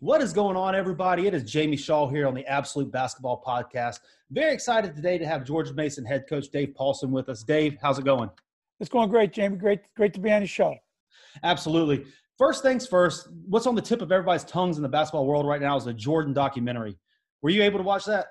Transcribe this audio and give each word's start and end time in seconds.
What 0.00 0.20
is 0.20 0.34
going 0.34 0.58
on, 0.58 0.74
everybody? 0.74 1.26
It 1.26 1.32
is 1.32 1.42
Jamie 1.42 1.78
Shaw 1.78 2.06
here 2.06 2.28
on 2.28 2.34
the 2.34 2.46
Absolute 2.46 2.92
Basketball 2.92 3.42
Podcast. 3.42 4.00
Very 4.30 4.52
excited 4.52 4.94
today 4.94 5.16
to 5.16 5.26
have 5.26 5.42
George 5.42 5.72
Mason 5.72 6.04
head 6.04 6.26
coach 6.28 6.50
Dave 6.50 6.74
Paulsen 6.78 7.08
with 7.08 7.30
us. 7.30 7.42
Dave, 7.42 7.78
how's 7.80 7.98
it 7.98 8.04
going? 8.04 8.28
It's 8.78 8.90
going 8.90 9.08
great, 9.08 9.32
Jamie. 9.32 9.56
Great, 9.56 9.80
great 9.96 10.12
to 10.12 10.20
be 10.20 10.30
on 10.30 10.42
the 10.42 10.46
show. 10.46 10.76
Absolutely. 11.42 12.04
First 12.36 12.62
things 12.62 12.86
first, 12.86 13.28
what's 13.48 13.66
on 13.66 13.74
the 13.74 13.80
tip 13.80 14.02
of 14.02 14.12
everybody's 14.12 14.44
tongues 14.44 14.76
in 14.76 14.82
the 14.82 14.88
basketball 14.88 15.24
world 15.24 15.46
right 15.46 15.62
now 15.62 15.78
is 15.78 15.86
the 15.86 15.94
Jordan 15.94 16.34
documentary. 16.34 16.98
Were 17.40 17.48
you 17.48 17.62
able 17.62 17.78
to 17.78 17.84
watch 17.84 18.04
that? 18.04 18.26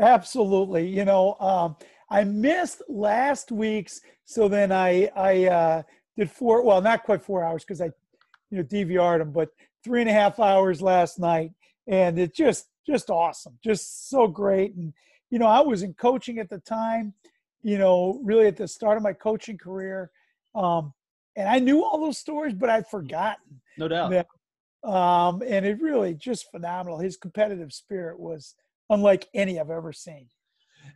Absolutely. 0.00 0.88
You 0.88 1.04
know, 1.04 1.36
um, 1.38 1.76
I 2.08 2.24
missed 2.24 2.80
last 2.88 3.52
week's, 3.52 4.00
so 4.24 4.48
then 4.48 4.72
I 4.72 5.10
I 5.14 5.44
uh, 5.48 5.82
did 6.16 6.30
four. 6.30 6.64
Well, 6.64 6.80
not 6.80 7.04
quite 7.04 7.22
four 7.22 7.44
hours 7.44 7.62
because 7.62 7.82
I, 7.82 7.90
you 8.50 8.56
know, 8.56 8.64
DVR'd 8.64 9.20
them, 9.20 9.32
but 9.32 9.50
three 9.84 10.00
and 10.00 10.10
a 10.10 10.12
half 10.12 10.40
hours 10.40 10.82
last 10.82 11.18
night, 11.18 11.52
and 11.86 12.18
it's 12.18 12.36
just 12.36 12.66
just 12.86 13.10
awesome, 13.10 13.58
just 13.62 14.08
so 14.08 14.26
great. 14.26 14.74
And 14.74 14.92
you 15.30 15.38
know, 15.38 15.46
I 15.46 15.60
was 15.60 15.82
in 15.82 15.94
coaching 15.94 16.38
at 16.38 16.48
the 16.48 16.58
time, 16.60 17.14
you 17.62 17.78
know, 17.78 18.20
really 18.22 18.46
at 18.46 18.56
the 18.56 18.68
start 18.68 18.96
of 18.96 19.02
my 19.02 19.12
coaching 19.12 19.58
career, 19.58 20.10
um, 20.54 20.92
and 21.36 21.48
I 21.48 21.58
knew 21.58 21.82
all 21.82 22.00
those 22.00 22.18
stories, 22.18 22.54
but 22.54 22.70
I'd 22.70 22.86
forgotten. 22.86 23.60
No 23.78 23.88
doubt. 23.88 24.10
Them. 24.10 24.24
Um, 24.84 25.42
and 25.46 25.64
it 25.64 25.80
really 25.80 26.14
just 26.14 26.50
phenomenal. 26.50 26.98
His 26.98 27.16
competitive 27.16 27.72
spirit 27.72 28.20
was 28.20 28.54
unlike 28.90 29.26
any 29.34 29.58
I've 29.58 29.70
ever 29.70 29.92
seen. 29.92 30.28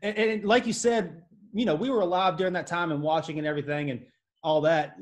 And, 0.03 0.17
and, 0.17 0.45
like 0.45 0.67
you 0.67 0.75
said, 0.75 1.23
you 1.55 1.65
know, 1.65 1.75
we 1.75 1.89
were 1.89 2.01
alive 2.01 2.37
during 2.37 2.53
that 2.53 2.67
time 2.67 2.93
and 2.93 3.03
watching 3.03 3.39
and 3.39 3.47
everything 3.47 3.91
and 3.91 4.01
all 4.43 4.61
that. 4.63 4.97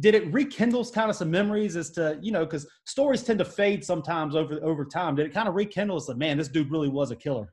Did 0.00 0.14
it 0.14 0.32
rekindle 0.32 0.84
kind 0.86 1.10
of 1.10 1.16
some 1.16 1.30
memories 1.30 1.76
as 1.76 1.90
to, 1.90 2.18
you 2.20 2.32
know, 2.32 2.44
because 2.44 2.66
stories 2.84 3.22
tend 3.22 3.38
to 3.38 3.44
fade 3.44 3.84
sometimes 3.84 4.36
over 4.36 4.58
over 4.62 4.84
time. 4.84 5.16
Did 5.16 5.26
it 5.26 5.32
kind 5.32 5.48
of 5.48 5.54
rekindle 5.54 5.96
us 5.96 6.08
like, 6.08 6.18
man, 6.18 6.38
this 6.38 6.48
dude 6.48 6.70
really 6.70 6.88
was 6.88 7.10
a 7.10 7.16
killer? 7.16 7.52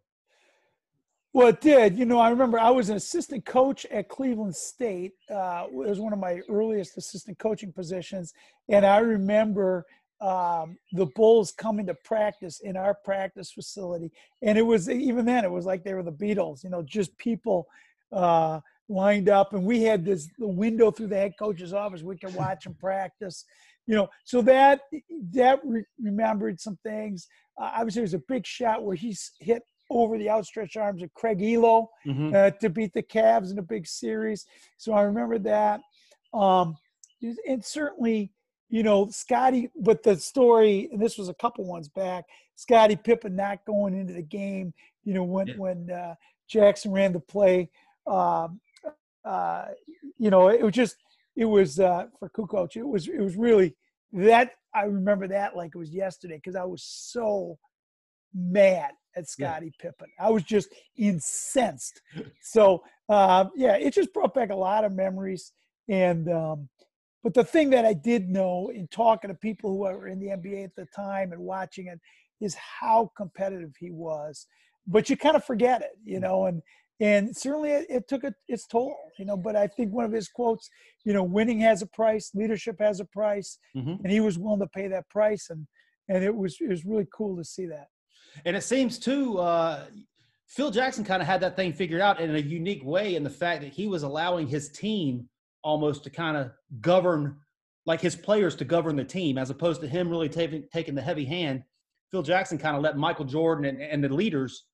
Well, 1.31 1.49
it 1.49 1.61
did. 1.61 1.97
You 1.97 2.05
know, 2.05 2.19
I 2.19 2.29
remember 2.31 2.59
I 2.59 2.71
was 2.71 2.89
an 2.89 2.97
assistant 2.97 3.45
coach 3.45 3.85
at 3.85 4.09
Cleveland 4.09 4.55
State. 4.55 5.13
Uh, 5.29 5.65
it 5.67 5.73
was 5.73 5.99
one 5.99 6.11
of 6.11 6.19
my 6.19 6.41
earliest 6.49 6.97
assistant 6.97 7.37
coaching 7.37 7.71
positions. 7.71 8.33
And 8.67 8.83
I 8.83 8.97
remember 8.97 9.85
um, 10.21 10.77
the 10.91 11.05
Bulls 11.15 11.51
coming 11.51 11.85
to 11.85 11.93
practice 11.93 12.61
in 12.61 12.75
our 12.75 12.95
practice 13.05 13.51
facility. 13.51 14.11
And 14.41 14.57
it 14.57 14.63
was 14.63 14.89
even 14.89 15.23
then, 15.25 15.45
it 15.45 15.51
was 15.51 15.65
like 15.65 15.83
they 15.83 15.93
were 15.93 16.03
the 16.03 16.11
Beatles, 16.11 16.63
you 16.63 16.71
know, 16.71 16.81
just 16.81 17.15
people 17.17 17.67
uh, 18.11 18.59
lined 18.89 19.29
up. 19.29 19.53
And 19.53 19.63
we 19.63 19.83
had 19.83 20.03
this 20.03 20.27
the 20.37 20.47
window 20.47 20.91
through 20.91 21.07
the 21.07 21.15
head 21.15 21.33
coach's 21.39 21.73
office. 21.73 22.01
We 22.01 22.17
could 22.17 22.35
watch 22.35 22.63
them 22.65 22.75
practice, 22.79 23.45
you 23.87 23.95
know. 23.95 24.09
So 24.25 24.41
that 24.43 24.81
that 25.33 25.59
re- 25.63 25.85
remembered 26.01 26.59
some 26.59 26.77
things. 26.83 27.27
Uh, 27.59 27.71
obviously, 27.75 27.99
there 27.99 28.03
was 28.03 28.13
a 28.15 28.23
big 28.27 28.45
shot 28.45 28.83
where 28.83 28.95
he's 28.95 29.31
hit 29.39 29.63
over 29.91 30.17
the 30.17 30.29
outstretched 30.29 30.77
arms 30.77 31.01
of 31.01 31.13
Craig 31.13 31.39
Ehlo 31.39 31.87
mm-hmm. 32.05 32.35
uh, 32.35 32.51
to 32.51 32.69
beat 32.69 32.93
the 32.93 33.01
Cavs 33.01 33.51
in 33.51 33.57
a 33.57 33.63
big 33.63 33.87
series. 33.87 34.45
So 34.77 34.93
I 34.93 35.01
remember 35.01 35.39
that. 35.39 35.81
Um, 36.33 36.77
and 37.47 37.65
certainly 37.65 38.31
you 38.69 38.83
know, 38.83 39.09
Scottie 39.09 39.69
but 39.75 40.03
the 40.03 40.15
story, 40.15 40.89
and 40.91 41.01
this 41.01 41.17
was 41.17 41.27
a 41.27 41.33
couple 41.33 41.65
ones 41.65 41.89
back, 41.89 42.25
Scottie 42.55 42.95
Pippen 42.95 43.35
not 43.35 43.65
going 43.65 43.95
into 43.95 44.13
the 44.13 44.21
game, 44.21 44.73
you 45.03 45.13
know, 45.13 45.23
when, 45.23 45.47
yeah. 45.47 45.53
when 45.57 45.89
uh, 45.89 46.15
Jackson 46.47 46.91
ran 46.91 47.13
the 47.13 47.19
play, 47.19 47.69
um, 48.05 48.59
uh, 49.25 49.65
you 50.17 50.29
know, 50.29 50.49
it 50.49 50.63
was 50.63 50.73
just, 50.73 50.95
it 51.35 51.45
was 51.45 51.79
uh, 51.79 52.05
for 52.19 52.29
Kukoc, 52.29 52.75
it 52.75 52.87
was, 52.87 53.07
it 53.07 53.19
was 53.19 53.35
really 53.35 53.75
that, 54.13 54.51
I 54.73 54.83
remember 54.83 55.27
that 55.27 55.55
like 55.55 55.71
it 55.73 55.77
was 55.77 55.91
yesterday 55.91 56.35
because 56.35 56.55
I 56.55 56.63
was 56.63 56.83
so 56.83 57.57
mad 58.33 58.91
at 59.15 59.27
Scottie 59.27 59.73
yeah. 59.79 59.89
Pippen. 59.89 60.07
I 60.19 60.29
was 60.29 60.43
just 60.43 60.69
incensed. 60.97 62.01
so, 62.41 62.83
uh, 63.07 63.45
yeah, 63.55 63.75
it 63.75 63.93
just 63.93 64.13
brought 64.13 64.33
back 64.33 64.49
a 64.51 64.55
lot 64.55 64.85
of 64.85 64.93
memories. 64.93 65.51
And, 65.87 66.29
um, 66.29 66.69
but 67.23 67.33
the 67.33 67.43
thing 67.43 67.69
that 67.71 67.85
I 67.85 67.93
did 67.93 68.29
know 68.29 68.71
in 68.73 68.87
talking 68.87 69.29
to 69.29 69.35
people 69.35 69.71
who 69.71 69.77
were 69.79 70.07
in 70.07 70.19
the 70.19 70.27
NBA 70.27 70.63
at 70.63 70.75
the 70.75 70.87
time 70.95 71.31
and 71.31 71.41
watching 71.41 71.87
it 71.87 71.99
is 72.39 72.55
how 72.55 73.11
competitive 73.17 73.73
he 73.77 73.91
was. 73.91 74.47
But 74.87 75.09
you 75.09 75.17
kind 75.17 75.35
of 75.35 75.43
forget 75.43 75.81
it, 75.81 75.91
you 76.03 76.19
know, 76.19 76.45
and 76.45 76.61
and 76.99 77.35
certainly 77.35 77.71
it, 77.71 77.85
it 77.89 78.07
took 78.07 78.23
a, 78.23 78.33
its 78.47 78.67
toll, 78.67 78.95
you 79.17 79.25
know. 79.25 79.37
But 79.37 79.55
I 79.55 79.67
think 79.67 79.91
one 79.91 80.05
of 80.05 80.11
his 80.11 80.27
quotes, 80.27 80.69
you 81.05 81.13
know, 81.13 81.23
winning 81.23 81.59
has 81.61 81.81
a 81.81 81.87
price, 81.87 82.31
leadership 82.33 82.77
has 82.79 82.99
a 82.99 83.05
price, 83.05 83.57
mm-hmm. 83.75 84.03
and 84.03 84.11
he 84.11 84.19
was 84.19 84.37
willing 84.37 84.59
to 84.59 84.67
pay 84.67 84.87
that 84.87 85.09
price, 85.09 85.49
and 85.49 85.67
and 86.07 86.23
it 86.23 86.35
was 86.35 86.57
it 86.59 86.69
was 86.69 86.85
really 86.85 87.07
cool 87.13 87.37
to 87.37 87.43
see 87.43 87.65
that. 87.67 87.87
And 88.45 88.55
it 88.55 88.63
seems 88.63 88.99
too, 88.99 89.39
uh, 89.39 89.85
Phil 90.47 90.71
Jackson 90.71 91.03
kind 91.03 91.21
of 91.21 91.27
had 91.27 91.41
that 91.41 91.55
thing 91.55 91.73
figured 91.73 92.01
out 92.01 92.19
in 92.19 92.35
a 92.35 92.39
unique 92.39 92.83
way 92.83 93.15
in 93.15 93.23
the 93.23 93.29
fact 93.29 93.61
that 93.61 93.71
he 93.71 93.87
was 93.87 94.03
allowing 94.03 94.47
his 94.47 94.69
team 94.69 95.27
almost 95.63 96.03
to 96.03 96.09
kind 96.09 96.37
of 96.37 96.51
govern 96.81 97.37
like 97.85 98.01
his 98.01 98.15
players 98.15 98.55
to 98.55 98.65
govern 98.65 98.95
the 98.95 99.03
team 99.03 99.37
as 99.37 99.49
opposed 99.49 99.81
to 99.81 99.87
him 99.87 100.09
really 100.09 100.29
taking 100.29 100.63
taking 100.71 100.95
the 100.95 101.01
heavy 101.01 101.25
hand 101.25 101.63
phil 102.11 102.21
jackson 102.21 102.57
kind 102.57 102.75
of 102.75 102.81
let 102.81 102.97
michael 102.97 103.25
jordan 103.25 103.65
and, 103.65 103.81
and 103.81 104.03
the 104.03 104.09
leaders 104.09 104.65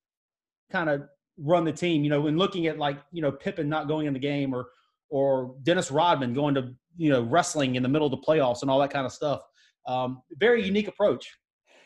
kind 0.72 0.90
of 0.90 1.04
run 1.38 1.66
the 1.66 1.72
team 1.72 2.04
you 2.04 2.10
know 2.10 2.22
when 2.22 2.38
looking 2.38 2.68
at 2.68 2.78
like 2.78 2.98
you 3.12 3.22
know 3.22 3.32
pippen 3.32 3.68
not 3.68 3.88
going 3.88 4.08
in 4.08 4.14
the 4.14 4.20
game 4.20 4.54
or 4.54 4.68
or 5.10 5.56
dennis 5.64 5.92
rodman 5.92 6.34
going 6.34 6.56
to 6.56 6.74
you 6.98 7.10
know 7.10 7.22
wrestling 7.24 7.76
in 7.76 7.84
the 7.84 7.90
middle 7.90 8.08
of 8.08 8.12
the 8.12 8.26
playoffs 8.26 8.62
and 8.62 8.72
all 8.72 8.80
that 8.80 8.92
kind 8.92 9.06
of 9.06 9.12
stuff. 9.12 9.42
Um, 9.88 10.22
very 10.40 10.66
unique 10.66 10.88
approach. 10.88 11.32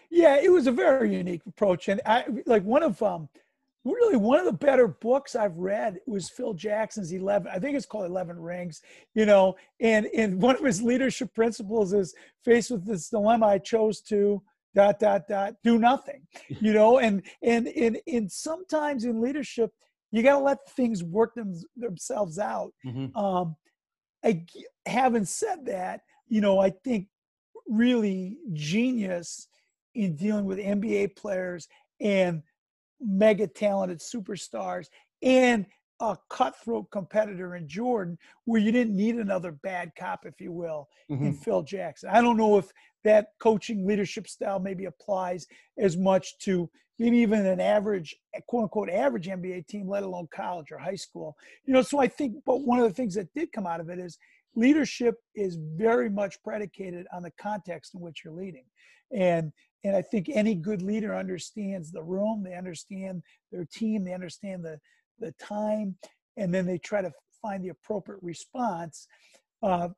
Yeah 0.09 0.39
it 0.41 0.51
was 0.51 0.67
a 0.67 0.71
very 0.71 1.13
unique 1.15 1.41
approach. 1.47 1.87
And 1.87 2.01
i 2.05 2.25
like 2.45 2.63
one 2.63 2.83
of 2.83 3.01
um 3.03 3.29
really 3.85 4.17
one 4.17 4.39
of 4.39 4.45
the 4.45 4.53
better 4.53 4.87
books 4.87 5.35
I've 5.35 5.57
read 5.57 5.99
was 6.05 6.29
Phil 6.29 6.53
Jackson's 6.53 7.11
11. 7.11 7.49
I 7.51 7.59
think 7.59 7.77
it's 7.77 7.85
called 7.85 8.05
11 8.05 8.37
Rings, 8.37 8.81
you 9.15 9.25
know, 9.25 9.55
and, 9.79 10.05
and 10.07 10.41
one 10.41 10.55
of 10.55 10.63
his 10.63 10.81
leadership 10.81 11.33
principles 11.33 11.93
is 11.93 12.13
faced 12.43 12.71
with 12.71 12.85
this 12.85 13.09
dilemma, 13.09 13.47
I 13.47 13.57
chose 13.57 14.01
to 14.01 14.41
dot, 14.75 14.99
dot, 14.99 15.27
dot, 15.27 15.55
do 15.63 15.77
nothing, 15.77 16.21
you 16.47 16.73
know, 16.73 16.99
and, 16.99 17.23
and, 17.41 17.67
and, 17.67 17.97
and 18.07 18.31
sometimes 18.31 19.05
in 19.05 19.21
leadership, 19.21 19.71
you 20.11 20.23
got 20.23 20.39
to 20.39 20.43
let 20.43 20.57
things 20.71 21.03
work 21.03 21.35
them, 21.35 21.53
themselves 21.75 22.39
out. 22.39 22.73
Mm-hmm. 22.85 23.15
Um, 23.17 23.55
I, 24.23 24.45
having 24.85 25.25
said 25.25 25.65
that, 25.65 26.01
you 26.27 26.41
know, 26.41 26.59
I 26.59 26.71
think 26.71 27.07
really 27.67 28.37
genius 28.53 29.47
in 29.95 30.15
dealing 30.15 30.45
with 30.45 30.57
NBA 30.57 31.15
players 31.15 31.67
and 31.99 32.41
mega 32.99 33.47
talented 33.47 33.99
superstars 33.99 34.87
and 35.21 35.65
a 36.01 36.17
cutthroat 36.29 36.89
competitor 36.91 37.55
in 37.55 37.67
Jordan, 37.67 38.17
where 38.45 38.61
you 38.61 38.71
didn't 38.71 38.95
need 38.95 39.15
another 39.15 39.51
bad 39.51 39.91
cop, 39.97 40.25
if 40.25 40.39
you 40.39 40.51
will, 40.51 40.87
mm-hmm. 41.11 41.25
in 41.25 41.33
Phil 41.33 41.61
Jackson. 41.61 42.09
I 42.09 42.21
don't 42.21 42.37
know 42.37 42.57
if 42.57 42.71
that 43.03 43.27
coaching 43.39 43.87
leadership 43.87 44.27
style 44.27 44.59
maybe 44.59 44.85
applies 44.85 45.47
as 45.77 45.97
much 45.97 46.37
to 46.39 46.69
maybe 46.99 47.17
even 47.17 47.45
an 47.45 47.61
average, 47.61 48.15
quote 48.47 48.63
unquote, 48.63 48.89
average 48.89 49.27
NBA 49.27 49.67
team, 49.67 49.87
let 49.87 50.03
alone 50.03 50.27
college 50.33 50.71
or 50.71 50.77
high 50.77 50.95
school. 50.95 51.35
You 51.65 51.73
know, 51.73 51.81
so 51.81 51.99
I 51.99 52.07
think, 52.07 52.35
but 52.45 52.65
one 52.65 52.79
of 52.79 52.87
the 52.87 52.93
things 52.93 53.15
that 53.15 53.33
did 53.33 53.51
come 53.51 53.65
out 53.65 53.79
of 53.79 53.89
it 53.89 53.99
is 53.99 54.17
leadership 54.55 55.15
is 55.35 55.57
very 55.75 56.09
much 56.09 56.41
predicated 56.43 57.05
on 57.13 57.23
the 57.23 57.31
context 57.39 57.95
in 57.95 58.01
which 58.01 58.23
you're 58.23 58.33
leading. 58.33 58.65
And 59.11 59.51
and 59.85 59.95
I 59.95 60.01
think 60.01 60.27
any 60.29 60.55
good 60.55 60.81
leader 60.81 61.15
understands 61.15 61.89
the 61.89 62.03
room, 62.03 62.43
they 62.43 62.55
understand 62.55 63.23
their 63.49 63.65
team, 63.65 64.03
they 64.03 64.13
understand 64.13 64.63
the 64.63 64.77
the 65.19 65.33
time, 65.39 65.95
and 66.37 66.53
then 66.53 66.65
they 66.65 66.77
try 66.77 67.01
to 67.01 67.11
find 67.41 67.63
the 67.63 67.69
appropriate 67.69 68.21
response. 68.21 69.07
Uh, 69.63 69.89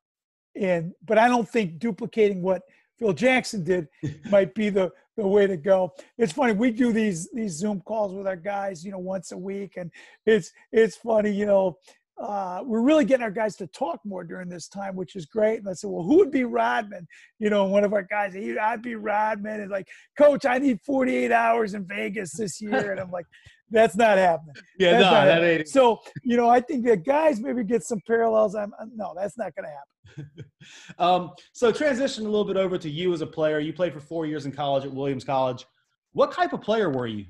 and 0.55 0.93
but 1.05 1.17
I 1.17 1.27
don't 1.27 1.49
think 1.49 1.79
duplicating 1.79 2.41
what 2.41 2.61
Phil 3.01 3.13
Jackson 3.13 3.63
did 3.63 3.87
might 4.29 4.53
be 4.53 4.69
the 4.69 4.91
the 5.17 5.27
way 5.27 5.47
to 5.47 5.57
go. 5.57 5.91
It's 6.19 6.33
funny 6.33 6.53
we 6.53 6.69
do 6.69 6.93
these 6.93 7.27
these 7.33 7.53
Zoom 7.53 7.81
calls 7.81 8.13
with 8.13 8.27
our 8.27 8.35
guys, 8.35 8.85
you 8.85 8.91
know, 8.91 8.99
once 8.99 9.31
a 9.31 9.37
week, 9.37 9.73
and 9.77 9.91
it's 10.27 10.51
it's 10.71 10.95
funny, 10.95 11.31
you 11.31 11.47
know 11.47 11.77
uh, 12.19 12.61
we're 12.63 12.81
really 12.81 13.05
getting 13.05 13.23
our 13.23 13.31
guys 13.31 13.55
to 13.55 13.67
talk 13.67 13.99
more 14.05 14.23
during 14.23 14.47
this 14.47 14.67
time, 14.67 14.95
which 14.95 15.15
is 15.15 15.25
great. 15.25 15.59
And 15.59 15.67
I 15.67 15.73
said, 15.73 15.89
well, 15.89 16.03
who 16.03 16.17
would 16.17 16.31
be 16.31 16.43
Rodman? 16.43 17.07
You 17.39 17.49
know, 17.49 17.65
one 17.65 17.83
of 17.83 17.93
our 17.93 18.03
guys, 18.03 18.33
he, 18.33 18.57
I'd 18.57 18.81
be 18.81 18.95
Rodman. 18.95 19.61
And 19.61 19.71
like, 19.71 19.87
coach, 20.17 20.45
I 20.45 20.59
need 20.59 20.79
48 20.85 21.31
hours 21.31 21.73
in 21.73 21.85
Vegas 21.85 22.33
this 22.33 22.61
year. 22.61 22.91
And 22.91 22.99
I'm 22.99 23.11
like, 23.11 23.25
that's 23.71 23.95
not 23.95 24.17
happening. 24.17 24.55
Yeah, 24.77 24.99
that's 24.99 25.03
no, 25.03 25.11
that 25.11 25.43
ain't. 25.43 25.67
So, 25.67 25.99
you 26.23 26.37
know, 26.37 26.49
I 26.49 26.59
think 26.59 26.85
the 26.85 26.97
guys 26.97 27.39
maybe 27.39 27.63
get 27.63 27.83
some 27.83 27.99
parallels. 28.07 28.55
I'm 28.55 28.73
no, 28.95 29.13
that's 29.15 29.37
not 29.37 29.53
going 29.55 29.67
to 29.67 30.25
happen. 30.25 30.45
um, 30.97 31.31
so 31.53 31.71
transition 31.71 32.25
a 32.25 32.29
little 32.29 32.45
bit 32.45 32.57
over 32.57 32.77
to 32.77 32.89
you 32.89 33.13
as 33.13 33.21
a 33.21 33.27
player. 33.27 33.59
You 33.59 33.73
played 33.73 33.93
for 33.93 33.99
four 33.99 34.25
years 34.25 34.45
in 34.45 34.51
college 34.51 34.85
at 34.85 34.91
Williams 34.91 35.23
College. 35.23 35.65
What 36.13 36.31
type 36.31 36.53
of 36.53 36.61
player 36.61 36.89
were 36.89 37.07
you? 37.07 37.25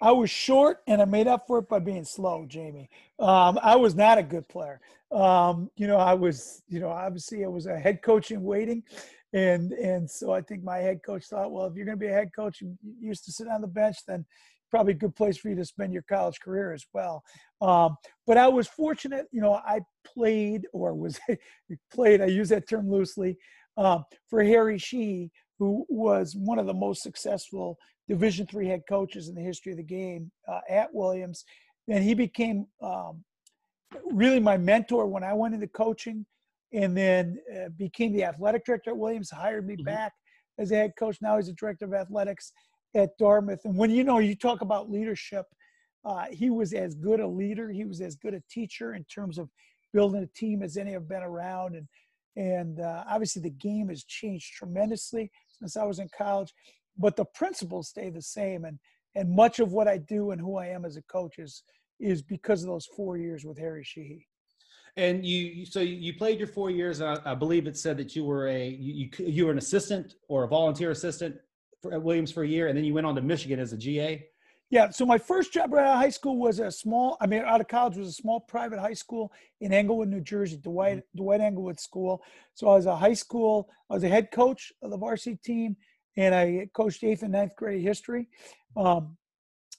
I 0.00 0.12
was 0.12 0.30
short 0.30 0.78
and 0.86 1.02
I 1.02 1.04
made 1.04 1.26
up 1.26 1.46
for 1.46 1.58
it 1.58 1.68
by 1.68 1.80
being 1.80 2.04
slow, 2.04 2.44
Jamie. 2.46 2.88
Um, 3.18 3.58
I 3.62 3.76
was 3.76 3.94
not 3.94 4.18
a 4.18 4.22
good 4.22 4.48
player. 4.48 4.80
Um, 5.10 5.70
you 5.76 5.86
know, 5.86 5.96
I 5.96 6.14
was, 6.14 6.62
you 6.68 6.80
know, 6.80 6.90
obviously 6.90 7.44
I 7.44 7.48
was 7.48 7.66
a 7.66 7.78
head 7.78 8.02
coach 8.02 8.30
in 8.30 8.42
waiting 8.42 8.82
and 9.32 9.72
and 9.72 10.10
so 10.10 10.32
I 10.32 10.40
think 10.40 10.62
my 10.62 10.78
head 10.78 11.02
coach 11.04 11.26
thought, 11.26 11.52
well, 11.52 11.66
if 11.66 11.74
you're 11.74 11.84
going 11.84 11.98
to 11.98 12.00
be 12.00 12.10
a 12.10 12.14
head 12.14 12.30
coach 12.34 12.62
and 12.62 12.78
used 13.00 13.24
to 13.26 13.32
sit 13.32 13.48
on 13.48 13.60
the 13.60 13.66
bench, 13.66 13.98
then 14.06 14.24
probably 14.70 14.92
a 14.92 14.96
good 14.96 15.16
place 15.16 15.36
for 15.36 15.48
you 15.48 15.54
to 15.56 15.64
spend 15.64 15.92
your 15.92 16.02
college 16.02 16.40
career 16.40 16.72
as 16.72 16.84
well. 16.92 17.22
Um, 17.60 17.96
but 18.26 18.36
I 18.36 18.48
was 18.48 18.68
fortunate, 18.68 19.26
you 19.32 19.40
know, 19.40 19.54
I 19.54 19.80
played 20.04 20.66
or 20.72 20.94
was 20.94 21.18
played. 21.92 22.20
I 22.20 22.26
use 22.26 22.50
that 22.50 22.68
term 22.68 22.90
loosely 22.90 23.36
um, 23.76 24.04
for 24.28 24.42
Harry 24.42 24.78
Sheehy, 24.78 25.30
who 25.58 25.86
was 25.88 26.36
one 26.36 26.58
of 26.58 26.66
the 26.66 26.74
most 26.74 27.02
successful 27.02 27.78
Division 28.08 28.46
three 28.46 28.66
head 28.66 28.82
coaches 28.88 29.28
in 29.28 29.34
the 29.34 29.42
history 29.42 29.72
of 29.72 29.78
the 29.78 29.84
game 29.84 30.30
uh, 30.48 30.60
at 30.68 30.92
Williams, 30.92 31.44
and 31.88 32.02
he 32.02 32.14
became 32.14 32.66
um, 32.82 33.22
really 34.10 34.40
my 34.40 34.56
mentor 34.56 35.06
when 35.06 35.22
I 35.22 35.34
went 35.34 35.54
into 35.54 35.68
coaching, 35.68 36.24
and 36.72 36.96
then 36.96 37.38
uh, 37.54 37.68
became 37.76 38.12
the 38.12 38.24
athletic 38.24 38.64
director 38.64 38.90
at 38.90 38.96
Williams. 38.96 39.30
Hired 39.30 39.66
me 39.66 39.74
mm-hmm. 39.74 39.84
back 39.84 40.12
as 40.58 40.72
a 40.72 40.76
head 40.76 40.92
coach. 40.98 41.18
Now 41.20 41.36
he's 41.36 41.48
a 41.48 41.52
director 41.52 41.84
of 41.84 41.94
athletics 41.94 42.52
at 42.94 43.16
Dartmouth. 43.18 43.60
And 43.64 43.76
when 43.76 43.90
you 43.90 44.04
know 44.04 44.18
you 44.18 44.34
talk 44.34 44.60
about 44.60 44.90
leadership, 44.90 45.46
uh, 46.04 46.26
he 46.30 46.50
was 46.50 46.72
as 46.72 46.94
good 46.94 47.20
a 47.20 47.26
leader. 47.26 47.70
He 47.70 47.84
was 47.84 48.00
as 48.00 48.16
good 48.16 48.34
a 48.34 48.42
teacher 48.50 48.94
in 48.94 49.04
terms 49.04 49.38
of 49.38 49.48
building 49.92 50.22
a 50.22 50.38
team 50.38 50.62
as 50.62 50.76
any 50.76 50.92
have 50.92 51.08
been 51.08 51.22
around. 51.22 51.76
And 51.76 51.86
and 52.36 52.80
uh, 52.80 53.04
obviously 53.08 53.42
the 53.42 53.50
game 53.50 53.88
has 53.88 54.04
changed 54.04 54.54
tremendously 54.54 55.30
since 55.58 55.76
I 55.76 55.84
was 55.84 55.98
in 55.98 56.08
college, 56.16 56.52
but 56.98 57.16
the 57.16 57.24
principles 57.24 57.88
stay 57.88 58.10
the 58.10 58.22
same. 58.22 58.64
And 58.64 58.78
and 59.14 59.34
much 59.34 59.58
of 59.58 59.72
what 59.72 59.88
I 59.88 59.98
do 59.98 60.30
and 60.30 60.40
who 60.40 60.56
I 60.56 60.66
am 60.66 60.84
as 60.84 60.96
a 60.96 61.02
coach 61.02 61.38
is 61.38 61.62
is 62.00 62.22
because 62.22 62.62
of 62.62 62.68
those 62.68 62.86
four 62.86 63.16
years 63.16 63.44
with 63.44 63.58
Harry 63.58 63.82
Sheehy. 63.82 64.26
And 64.96 65.24
you, 65.24 65.64
so 65.64 65.80
you 65.80 66.14
played 66.14 66.38
your 66.38 66.48
four 66.48 66.70
years. 66.70 67.00
I, 67.00 67.18
I 67.24 67.34
believe 67.34 67.66
it 67.66 67.76
said 67.76 67.96
that 67.98 68.16
you 68.16 68.24
were 68.24 68.48
a 68.48 68.68
you, 68.68 69.08
you 69.18 69.46
were 69.46 69.52
an 69.52 69.58
assistant 69.58 70.14
or 70.28 70.44
a 70.44 70.48
volunteer 70.48 70.90
assistant 70.90 71.36
for, 71.80 71.92
at 71.92 72.02
Williams 72.02 72.32
for 72.32 72.42
a 72.42 72.48
year, 72.48 72.68
and 72.68 72.76
then 72.76 72.84
you 72.84 72.94
went 72.94 73.06
on 73.06 73.14
to 73.14 73.22
Michigan 73.22 73.60
as 73.60 73.72
a 73.72 73.76
GA. 73.76 74.26
Yeah. 74.70 74.90
So 74.90 75.06
my 75.06 75.16
first 75.16 75.52
job 75.52 75.72
right 75.72 75.86
out 75.86 75.94
of 75.94 75.98
high 75.98 76.10
school 76.10 76.36
was 76.36 76.58
a 76.58 76.70
small. 76.70 77.16
I 77.20 77.26
mean, 77.26 77.42
out 77.42 77.60
of 77.60 77.68
college 77.68 77.96
was 77.96 78.08
a 78.08 78.12
small 78.12 78.40
private 78.40 78.78
high 78.78 78.94
school 78.94 79.32
in 79.60 79.72
Englewood, 79.72 80.08
New 80.08 80.20
Jersey, 80.20 80.58
Dwight 80.58 80.98
mm-hmm. 80.98 81.22
Dwight 81.22 81.40
Englewood 81.40 81.80
School. 81.80 82.22
So 82.54 82.68
I 82.68 82.74
was 82.74 82.86
a 82.86 82.96
high 82.96 83.14
school. 83.14 83.68
I 83.88 83.94
was 83.94 84.04
a 84.04 84.08
head 84.08 84.30
coach 84.30 84.72
of 84.82 84.90
the 84.90 84.98
varsity 84.98 85.38
team, 85.42 85.76
and 86.18 86.34
I 86.34 86.68
coached 86.74 87.04
eighth 87.04 87.22
and 87.22 87.32
ninth 87.32 87.54
grade 87.56 87.80
history. 87.80 88.26
Um, 88.76 89.16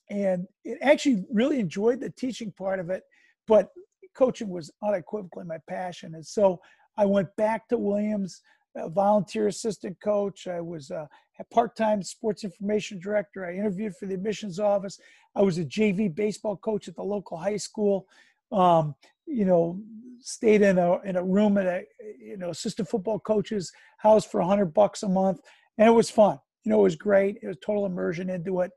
and 0.10 0.48
it 0.64 0.80
actually 0.82 1.26
really 1.32 1.60
enjoyed 1.60 2.00
the 2.00 2.10
teaching 2.10 2.52
part 2.58 2.80
of 2.80 2.90
it, 2.90 3.04
but 3.46 3.70
coaching 4.16 4.50
was 4.50 4.72
unequivocally 4.82 5.46
my 5.46 5.58
passion. 5.68 6.16
And 6.16 6.26
so 6.26 6.62
I 6.98 7.06
went 7.06 7.36
back 7.36 7.68
to 7.68 7.78
Williams, 7.78 8.42
volunteer 8.88 9.48
assistant 9.48 9.98
coach. 10.02 10.48
I 10.48 10.62
was 10.62 10.92
a 10.92 11.10
part-time 11.52 12.02
sports 12.04 12.46
information 12.46 13.00
director. 13.00 13.46
I 13.46 13.56
interviewed 13.56 13.98
for 13.98 14.06
the 14.06 14.14
admissions 14.14 14.60
office. 14.62 14.98
I 15.36 15.42
was 15.42 15.58
a 15.58 15.66
JV 15.66 16.14
baseball 16.14 16.56
coach 16.56 16.88
at 16.88 16.96
the 16.96 17.04
local 17.04 17.38
high 17.38 17.58
school. 17.58 18.08
Um, 18.52 18.96
you 19.28 19.46
know, 19.46 19.80
stayed 20.22 20.62
in 20.62 20.78
a 20.78 21.00
in 21.02 21.16
a 21.16 21.24
room 21.24 21.58
at 21.58 21.68
a 21.68 21.86
you 22.20 22.38
know 22.38 22.50
assistant 22.50 22.90
football 22.90 23.20
coach's 23.20 23.72
house 23.98 24.26
for 24.26 24.40
a 24.40 24.46
hundred 24.46 24.74
bucks 24.74 25.04
a 25.04 25.10
month, 25.10 25.40
and 25.80 25.88
it 25.88 25.92
was 25.92 26.12
fun. 26.12 26.38
You 26.64 26.72
know, 26.72 26.82
it 26.82 26.84
was 26.84 26.96
great. 26.96 27.40
It 27.42 27.48
was 27.48 27.58
total 27.66 27.88
immersion 27.88 28.30
into 28.30 28.62
it. 28.62 28.72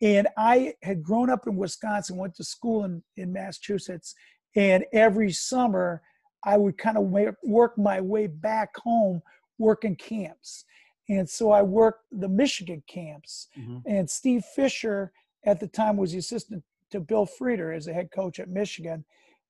And 0.00 0.28
I 0.36 0.74
had 0.82 1.02
grown 1.02 1.30
up 1.30 1.46
in 1.46 1.56
Wisconsin, 1.56 2.16
went 2.16 2.36
to 2.36 2.44
school 2.44 2.84
in, 2.84 3.02
in 3.16 3.32
Massachusetts, 3.32 4.14
and 4.54 4.84
every 4.92 5.32
summer 5.32 6.02
I 6.44 6.56
would 6.56 6.76
kind 6.76 6.98
of 6.98 7.04
work 7.42 7.78
my 7.78 8.00
way 8.00 8.26
back 8.26 8.76
home 8.76 9.22
working 9.58 9.96
camps. 9.96 10.64
And 11.08 11.28
so 11.28 11.50
I 11.50 11.62
worked 11.62 12.04
the 12.12 12.28
Michigan 12.28 12.82
camps. 12.86 13.48
Mm-hmm. 13.58 13.78
And 13.86 14.10
Steve 14.10 14.44
Fisher 14.44 15.12
at 15.44 15.60
the 15.60 15.68
time 15.68 15.96
was 15.96 16.12
the 16.12 16.18
assistant 16.18 16.62
to 16.90 17.00
Bill 17.00 17.26
Frieder 17.26 17.74
as 17.74 17.86
a 17.86 17.92
head 17.92 18.10
coach 18.12 18.40
at 18.40 18.48
Michigan. 18.48 19.04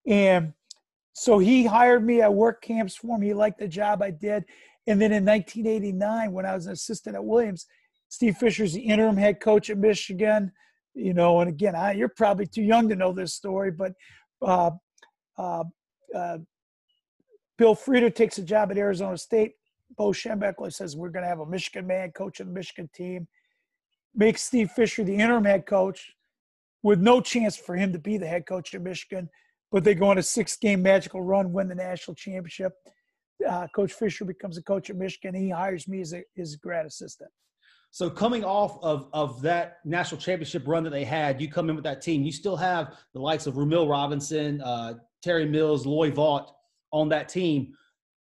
And 0.06 0.52
so 1.14 1.38
he 1.38 1.64
hired 1.64 2.04
me. 2.04 2.22
I 2.22 2.28
worked 2.28 2.64
camps 2.64 2.96
for 2.96 3.16
him. 3.16 3.22
He 3.22 3.34
liked 3.34 3.58
the 3.58 3.69
job 3.69 4.02
I 4.02 4.10
did. 4.10 4.44
And 4.87 5.00
then 5.00 5.12
in 5.12 5.25
1989, 5.25 6.32
when 6.32 6.46
I 6.46 6.55
was 6.55 6.67
an 6.67 6.73
assistant 6.73 7.14
at 7.14 7.25
Williams, 7.25 7.67
Steve 8.08 8.37
Fisher's 8.37 8.73
the 8.73 8.81
interim 8.81 9.17
head 9.17 9.40
coach 9.40 9.70
at 9.70 9.79
Michigan. 9.79 10.52
You 10.94 11.14
know, 11.14 11.40
and 11.40 11.49
again, 11.49 11.75
I, 11.75 11.93
you're 11.93 12.08
probably 12.08 12.46
too 12.46 12.62
young 12.62 12.88
to 12.88 12.96
know 12.96 13.12
this 13.12 13.34
story, 13.34 13.70
but 13.70 13.93
uh, 14.43 14.73
uh, 15.38 15.64
uh, 16.14 16.38
Bill 17.56 17.75
Frieder 17.75 18.14
takes 18.14 18.38
a 18.38 18.43
job 18.43 18.70
at 18.70 18.76
Arizona 18.76 19.17
State. 19.17 19.52
Bo 19.96 20.08
Schembechler 20.08 20.73
says 20.73 20.96
we're 20.96 21.11
going 21.11 21.23
to 21.23 21.28
have 21.28 21.40
a 21.40 21.46
Michigan 21.46 21.87
man 21.87 22.12
coaching 22.12 22.46
the 22.46 22.52
Michigan 22.52 22.90
team. 22.94 23.28
Makes 24.14 24.43
Steve 24.43 24.70
Fisher 24.70 25.05
the 25.05 25.14
interim 25.14 25.44
head 25.44 25.64
coach, 25.64 26.12
with 26.82 27.00
no 27.00 27.20
chance 27.20 27.56
for 27.56 27.76
him 27.76 27.93
to 27.93 27.99
be 27.99 28.19
the 28.19 28.26
head 28.26 28.46
coach 28.46 28.75
at 28.75 28.82
Michigan. 28.82 29.28
But 29.70 29.85
they 29.85 29.94
go 29.94 30.11
on 30.11 30.19
a 30.19 30.23
six-game 30.23 30.82
magical 30.82 31.23
run, 31.23 31.52
win 31.52 31.69
the 31.69 31.75
national 31.75 32.14
championship. 32.14 32.73
Uh, 33.49 33.67
coach 33.75 33.93
Fisher 33.93 34.25
becomes 34.25 34.56
a 34.59 34.62
coach 34.62 34.91
at 34.91 34.97
Michigan. 34.97 35.35
He 35.35 35.50
hires 35.50 35.89
me 35.89 36.00
as 36.00 36.12
a 36.12 36.23
his 36.35 36.56
grad 36.56 36.87
assistant. 36.87 37.31
So 37.91 38.09
coming 38.09 38.43
off 38.43 38.83
of, 38.83 39.09
of 39.12 39.43
that 39.43 39.79
national 39.85 40.19
championship 40.19 40.67
run 40.67 40.83
that 40.85 40.91
they 40.91 41.05
had, 41.05 41.43
you 41.43 41.50
come 41.50 41.69
in 41.69 41.77
with 41.77 41.85
that 41.85 42.00
team. 42.00 42.23
You 42.23 42.33
still 42.33 42.56
have 42.56 42.94
the 43.12 43.21
likes 43.21 43.47
of 43.47 43.55
Rumeal 43.55 43.89
Robinson, 43.89 44.62
uh, 44.62 44.94
Terry 45.23 45.44
Mills, 45.44 45.85
Loy 45.85 46.11
Vaught 46.11 46.50
on 46.91 47.11
that 47.11 47.29
team, 47.29 47.75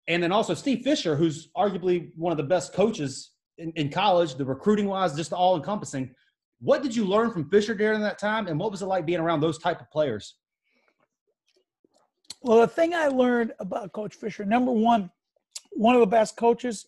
and 0.07 0.21
then 0.21 0.31
also 0.31 0.53
Steve 0.53 0.83
Fisher, 0.83 1.15
who's 1.15 1.49
arguably 1.57 2.11
one 2.15 2.31
of 2.31 2.37
the 2.37 2.43
best 2.43 2.73
coaches 2.73 3.31
in, 3.57 3.71
in 3.71 3.89
college, 3.89 4.35
the 4.35 4.45
recruiting 4.45 4.85
wise, 4.85 5.15
just 5.15 5.33
all 5.33 5.55
encompassing. 5.55 6.13
What 6.59 6.83
did 6.83 6.95
you 6.95 7.05
learn 7.05 7.31
from 7.31 7.49
Fisher 7.49 7.73
during 7.73 8.01
that 8.01 8.19
time, 8.19 8.45
and 8.47 8.59
what 8.59 8.69
was 8.69 8.83
it 8.83 8.85
like 8.85 9.05
being 9.05 9.19
around 9.19 9.39
those 9.39 9.57
type 9.57 9.81
of 9.81 9.89
players? 9.89 10.35
Well, 12.45 12.59
the 12.59 12.67
thing 12.67 12.93
I 12.93 13.07
learned 13.07 13.53
about 13.57 13.91
Coach 13.91 14.13
Fisher, 14.13 14.45
number 14.45 14.71
one, 14.71 15.09
one 15.71 15.95
of 15.95 16.01
the 16.01 16.05
best 16.05 16.37
coaches, 16.37 16.85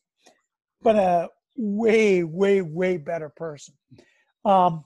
but 0.83 0.95
a 0.95 1.29
way, 1.55 2.23
way, 2.23 2.61
way 2.61 2.97
better 2.97 3.29
person. 3.29 3.73
Um, 4.45 4.85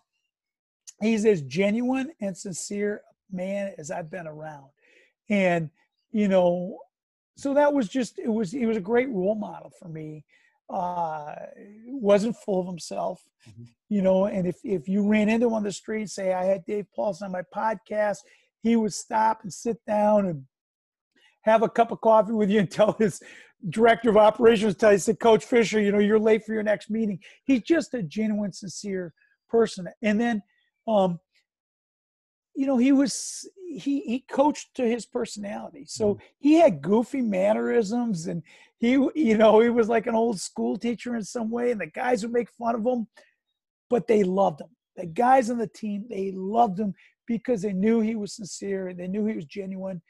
he's 1.02 1.26
as 1.26 1.42
genuine 1.42 2.14
and 2.22 2.38
sincere 2.38 3.02
man 3.30 3.74
as 3.78 3.92
I've 3.92 4.10
been 4.10 4.28
around. 4.28 4.68
And, 5.30 5.72
you 6.14 6.30
know, 6.30 6.78
so 7.36 7.54
that 7.54 7.74
was 7.74 7.90
just, 7.90 8.18
it 8.18 8.30
was, 8.30 8.54
he 8.54 8.66
was 8.66 8.78
a 8.78 8.82
great 8.82 9.10
role 9.10 9.36
model 9.36 9.74
for 9.78 9.90
me. 9.90 10.24
Uh, 10.70 11.36
wasn't 11.88 12.38
full 12.38 12.62
of 12.62 12.68
himself, 12.68 13.22
mm-hmm. 13.46 13.64
you 13.90 14.02
know, 14.02 14.28
and 14.28 14.48
if, 14.48 14.56
if 14.64 14.88
you 14.88 15.06
ran 15.06 15.28
into 15.28 15.48
him 15.48 15.54
on 15.54 15.64
the 15.64 15.72
street, 15.74 16.10
say, 16.10 16.32
I 16.32 16.46
had 16.46 16.64
Dave 16.66 16.86
Paulsen 16.98 17.24
on 17.24 17.34
my 17.34 17.42
podcast, 17.54 18.20
he 18.64 18.78
would 18.78 18.94
stop 18.94 19.42
and 19.44 19.52
sit 19.52 19.78
down 19.86 20.28
and 20.28 20.46
have 21.42 21.64
a 21.64 21.70
cup 21.70 21.92
of 21.92 22.02
coffee 22.02 22.34
with 22.34 22.50
you 22.50 22.60
and 22.60 22.72
tell 22.72 22.94
his 22.94 23.22
director 23.70 24.10
of 24.10 24.18
operations 24.18 24.76
tell 24.76 24.92
you, 24.92 24.98
said, 24.98 25.20
Coach 25.20 25.46
Fisher, 25.46 25.80
you 25.80 25.92
know, 25.92 26.00
you're 26.00 26.20
late 26.20 26.44
for 26.46 26.54
your 26.54 26.64
next 26.64 26.90
meeting. 26.90 27.20
He's 27.44 27.62
just 27.62 27.94
a 27.94 28.02
genuine, 28.02 28.52
sincere 28.52 29.14
person. 29.50 29.88
And 30.02 30.20
then, 30.20 30.42
um, 30.88 31.20
you 32.56 32.66
know, 32.66 32.78
he 32.78 32.92
was 32.92 33.48
he 33.70 34.02
he 34.02 34.26
coached 34.30 34.76
to 34.76 34.84
his 34.84 35.06
personality. 35.06 35.86
So 35.88 36.16
mm-hmm. 36.16 36.24
he 36.40 36.54
had 36.56 36.82
goofy 36.82 37.22
mannerisms, 37.22 38.28
and 38.28 38.44
he 38.78 38.92
you 39.16 39.38
know 39.38 39.62
he 39.62 39.70
was 39.70 39.88
like 39.88 40.08
an 40.08 40.16
old 40.16 40.40
school 40.40 40.78
teacher 40.78 41.16
in 41.16 41.24
some 41.24 41.50
way. 41.50 41.72
And 41.72 41.80
the 41.80 41.88
guys 41.88 42.24
would 42.24 42.34
make 42.34 42.50
fun 42.50 42.76
of 42.76 42.86
him, 42.86 43.08
but 43.90 44.08
they 44.08 44.24
loved 44.24 44.62
him. 44.62 44.70
The 44.98 45.06
guys 45.06 45.50
on 45.50 45.58
the 45.58 45.68
team 45.68 46.06
they 46.10 46.32
loved 46.32 46.78
him 46.78 46.94
because 47.26 47.62
they 47.62 47.72
knew 47.72 48.02
he 48.02 48.16
was 48.16 48.36
sincere. 48.36 48.90
and 48.90 49.00
They 49.00 49.08
knew 49.08 49.26
he 49.26 49.36
was 49.36 49.46
genuine 49.46 50.02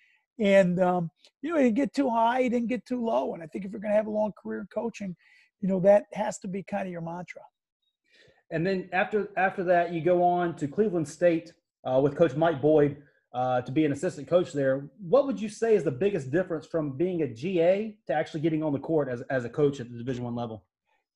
and 0.41 0.79
um, 0.79 1.11
you 1.41 1.51
know, 1.51 1.57
he 1.57 1.65
didn't 1.65 1.77
get 1.77 1.93
too 1.93 2.09
high, 2.09 2.41
he 2.41 2.49
didn't 2.49 2.67
get 2.67 2.85
too 2.85 3.03
low. 3.03 3.33
And 3.33 3.43
I 3.43 3.45
think 3.45 3.63
if 3.63 3.71
you're 3.71 3.79
going 3.79 3.91
to 3.91 3.95
have 3.95 4.07
a 4.07 4.11
long 4.11 4.33
career 4.41 4.61
in 4.61 4.67
coaching, 4.73 5.15
you 5.61 5.69
know, 5.69 5.79
that 5.81 6.05
has 6.13 6.39
to 6.39 6.47
be 6.47 6.63
kind 6.63 6.87
of 6.87 6.91
your 6.91 7.01
mantra. 7.01 7.41
And 8.49 8.65
then 8.65 8.89
after 8.91 9.29
after 9.37 9.63
that, 9.65 9.93
you 9.93 10.01
go 10.01 10.23
on 10.23 10.55
to 10.57 10.67
Cleveland 10.67 11.07
State 11.07 11.53
uh, 11.85 11.99
with 12.01 12.17
Coach 12.17 12.35
Mike 12.35 12.61
Boyd 12.61 12.97
uh, 13.33 13.61
to 13.61 13.71
be 13.71 13.85
an 13.85 13.91
assistant 13.91 14.27
coach 14.27 14.51
there. 14.51 14.89
What 14.99 15.25
would 15.25 15.39
you 15.39 15.47
say 15.47 15.75
is 15.75 15.83
the 15.83 15.91
biggest 15.91 16.31
difference 16.31 16.65
from 16.65 16.97
being 16.97 17.21
a 17.21 17.27
GA 17.27 17.95
to 18.07 18.13
actually 18.13 18.41
getting 18.41 18.63
on 18.63 18.73
the 18.73 18.79
court 18.79 19.07
as 19.07 19.21
as 19.29 19.45
a 19.45 19.49
coach 19.49 19.79
at 19.79 19.89
the 19.89 19.97
Division 19.97 20.23
One 20.23 20.35
level? 20.35 20.65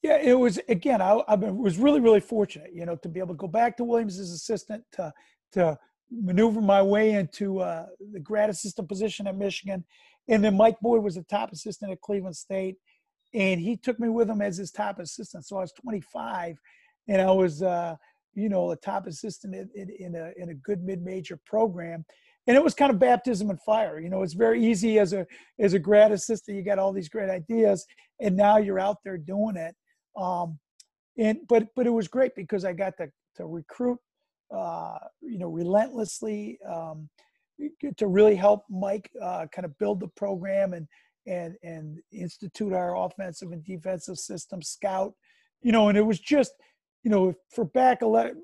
Yeah, 0.01 0.17
it 0.21 0.33
was 0.33 0.59
again. 0.69 1.01
I, 1.01 1.13
I 1.27 1.35
was 1.35 1.77
really 1.77 1.99
really 1.99 2.21
fortunate, 2.21 2.71
you 2.73 2.85
know, 2.85 2.95
to 2.97 3.09
be 3.09 3.19
able 3.19 3.33
to 3.33 3.39
go 3.39 3.47
back 3.47 3.75
to 3.77 3.83
Williams 3.83 4.19
as 4.19 4.31
assistant 4.31 4.83
to 4.93 5.11
to 5.53 5.77
maneuver 6.11 6.61
my 6.61 6.81
way 6.81 7.11
into 7.11 7.59
uh, 7.59 7.87
the 8.13 8.19
grad 8.19 8.49
assistant 8.49 8.87
position 8.87 9.27
at 9.27 9.37
Michigan. 9.37 9.83
And 10.27 10.43
then 10.43 10.57
Mike 10.57 10.79
Boyd 10.81 11.03
was 11.03 11.15
the 11.15 11.23
top 11.23 11.51
assistant 11.51 11.91
at 11.91 12.01
Cleveland 12.01 12.35
State. 12.35 12.75
And 13.33 13.59
he 13.59 13.75
took 13.75 13.99
me 13.99 14.09
with 14.09 14.29
him 14.29 14.41
as 14.41 14.57
his 14.57 14.71
top 14.71 14.99
assistant. 14.99 15.45
So 15.45 15.57
I 15.57 15.61
was 15.61 15.73
25 15.73 16.57
and 17.07 17.21
I 17.21 17.31
was, 17.31 17.61
uh, 17.61 17.95
you 18.33 18.49
know, 18.49 18.71
a 18.71 18.75
top 18.75 19.07
assistant 19.07 19.55
in, 19.55 19.69
in, 19.75 19.89
in, 19.99 20.15
a, 20.15 20.31
in 20.37 20.49
a 20.49 20.53
good 20.53 20.83
mid 20.83 21.03
major 21.03 21.39
program. 21.45 22.05
and 22.47 22.55
it 22.55 22.63
was 22.63 22.73
kind 22.73 22.91
of 22.91 22.99
baptism 22.99 23.49
and 23.49 23.61
fire. 23.61 23.99
You 23.99 24.09
know, 24.09 24.23
it's 24.23 24.33
very 24.33 24.63
easy 24.63 24.99
as 24.99 25.13
a 25.13 25.25
as 25.59 25.73
a 25.73 25.79
grad 25.79 26.11
assistant. 26.11 26.57
You 26.57 26.63
got 26.63 26.79
all 26.79 26.93
these 26.93 27.09
great 27.09 27.29
ideas, 27.29 27.85
and 28.19 28.35
now 28.35 28.57
you're 28.57 28.79
out 28.79 28.97
there 29.03 29.17
doing 29.17 29.55
it. 29.55 29.75
Um, 30.15 30.59
and 31.17 31.39
but 31.47 31.67
but 31.75 31.87
it 31.87 31.91
was 31.91 32.07
great 32.07 32.35
because 32.35 32.65
I 32.65 32.73
got 32.73 32.97
to 32.97 33.07
to 33.37 33.45
recruit, 33.45 33.99
uh, 34.53 34.97
you 35.21 35.39
know, 35.39 35.47
relentlessly 35.47 36.59
um, 36.69 37.09
to 37.97 38.07
really 38.07 38.35
help 38.35 38.63
Mike 38.69 39.09
uh, 39.21 39.45
kind 39.51 39.65
of 39.65 39.77
build 39.77 39.99
the 39.99 40.07
program 40.09 40.73
and 40.73 40.87
and 41.27 41.55
and 41.63 41.99
institute 42.11 42.73
our 42.73 42.95
offensive 42.97 43.51
and 43.51 43.63
defensive 43.63 44.17
system, 44.17 44.61
scout, 44.61 45.13
you 45.61 45.71
know, 45.71 45.89
and 45.89 45.97
it 45.97 46.05
was 46.05 46.19
just, 46.19 46.53
you 47.03 47.09
know, 47.09 47.33
for 47.49 47.65
back 47.65 48.01
eleven, 48.01 48.41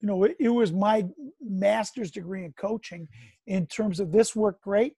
you 0.00 0.06
know, 0.06 0.24
it, 0.24 0.36
it 0.38 0.48
was 0.48 0.72
my 0.72 1.04
master's 1.40 2.10
degree 2.10 2.44
in 2.44 2.52
coaching 2.52 3.08
in 3.46 3.66
terms 3.66 3.98
of 3.98 4.12
this 4.12 4.36
worked 4.36 4.62
great, 4.62 4.94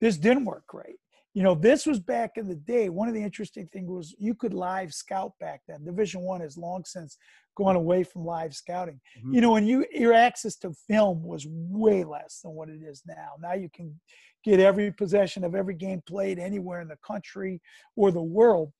this 0.00 0.16
didn't 0.16 0.44
work 0.44 0.66
great 0.66 0.96
you 1.36 1.42
know 1.42 1.54
this 1.54 1.84
was 1.84 2.00
back 2.00 2.38
in 2.38 2.48
the 2.48 2.54
day 2.54 2.88
one 2.88 3.08
of 3.08 3.14
the 3.14 3.22
interesting 3.22 3.66
things 3.66 3.90
was 3.90 4.14
you 4.18 4.32
could 4.32 4.54
live 4.54 4.94
scout 4.94 5.34
back 5.38 5.60
then. 5.68 5.84
Division 5.84 6.22
one 6.22 6.40
has 6.40 6.56
long 6.56 6.82
since 6.86 7.18
gone 7.54 7.76
away 7.76 8.04
from 8.04 8.24
live 8.24 8.54
scouting. 8.54 8.98
Mm-hmm. 9.18 9.34
you 9.34 9.40
know 9.42 9.56
and 9.56 9.68
you 9.68 9.84
your 9.92 10.14
access 10.14 10.56
to 10.56 10.72
film 10.88 11.22
was 11.22 11.46
way 11.46 12.04
less 12.04 12.40
than 12.40 12.52
what 12.52 12.70
it 12.70 12.80
is 12.82 13.02
now. 13.06 13.32
Now 13.38 13.52
you 13.52 13.68
can 13.68 14.00
get 14.44 14.60
every 14.60 14.90
possession 14.90 15.44
of 15.44 15.54
every 15.54 15.74
game 15.74 16.02
played 16.06 16.38
anywhere 16.38 16.80
in 16.80 16.88
the 16.88 16.96
country 17.06 17.60
or 17.96 18.10
the 18.10 18.22
world. 18.22 18.72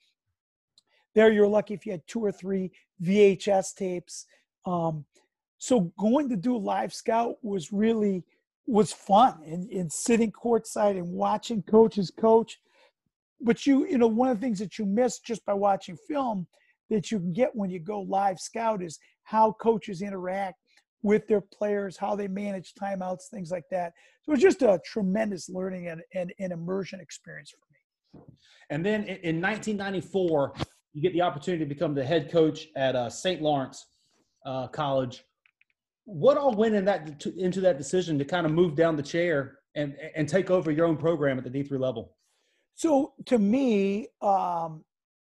There 1.14 1.30
you're 1.30 1.46
lucky 1.46 1.74
if 1.74 1.84
you 1.84 1.92
had 1.92 2.06
two 2.06 2.24
or 2.24 2.32
three 2.32 2.72
vhs 3.02 3.74
tapes. 3.74 4.24
Um, 4.64 5.04
so 5.58 5.92
going 5.98 6.30
to 6.30 6.36
do 6.36 6.56
live 6.56 6.94
scout 6.94 7.36
was 7.42 7.70
really 7.70 8.24
was 8.66 8.92
fun 8.92 9.40
and, 9.46 9.70
and 9.70 9.92
sitting 9.92 10.32
courtside 10.32 10.96
and 10.96 11.08
watching 11.08 11.62
coaches 11.62 12.10
coach. 12.10 12.58
But 13.40 13.66
you, 13.66 13.86
you 13.86 13.98
know, 13.98 14.06
one 14.06 14.28
of 14.28 14.40
the 14.40 14.44
things 14.44 14.58
that 14.58 14.78
you 14.78 14.86
miss 14.86 15.20
just 15.20 15.44
by 15.44 15.54
watching 15.54 15.96
film 16.08 16.46
that 16.90 17.10
you 17.10 17.18
can 17.18 17.32
get 17.32 17.54
when 17.54 17.70
you 17.70 17.78
go 17.78 18.00
live 18.00 18.38
scout 18.38 18.82
is 18.82 18.98
how 19.24 19.52
coaches 19.52 20.02
interact 20.02 20.56
with 21.02 21.26
their 21.28 21.40
players, 21.40 21.96
how 21.96 22.16
they 22.16 22.26
manage 22.26 22.72
timeouts, 22.74 23.28
things 23.30 23.50
like 23.50 23.64
that. 23.70 23.92
So 24.22 24.30
it 24.30 24.34
was 24.36 24.42
just 24.42 24.62
a 24.62 24.80
tremendous 24.84 25.48
learning 25.48 25.88
and, 25.88 26.02
and, 26.14 26.32
and 26.40 26.52
immersion 26.52 27.00
experience 27.00 27.52
for 27.52 28.20
me. 28.20 28.24
And 28.70 28.84
then 28.84 29.04
in 29.04 29.40
1994, 29.40 30.54
you 30.94 31.02
get 31.02 31.12
the 31.12 31.22
opportunity 31.22 31.62
to 31.62 31.68
become 31.68 31.94
the 31.94 32.04
head 32.04 32.30
coach 32.30 32.68
at 32.74 32.96
uh, 32.96 33.10
St. 33.10 33.42
Lawrence 33.42 33.86
uh, 34.44 34.66
College 34.68 35.22
what 36.06 36.38
all 36.38 36.54
went 36.54 36.74
in 36.74 36.84
that 36.86 37.20
to, 37.20 37.36
into 37.36 37.60
that 37.60 37.78
decision 37.78 38.18
to 38.18 38.24
kind 38.24 38.46
of 38.46 38.52
move 38.52 38.74
down 38.74 38.96
the 38.96 39.02
chair 39.02 39.58
and 39.74 39.94
and 40.14 40.28
take 40.28 40.50
over 40.50 40.70
your 40.70 40.86
own 40.86 40.96
program 40.96 41.36
at 41.36 41.44
the 41.44 41.50
D3 41.50 41.78
level? 41.78 42.16
So 42.74 43.12
to 43.26 43.38
me, 43.38 44.08
um, 44.22 44.84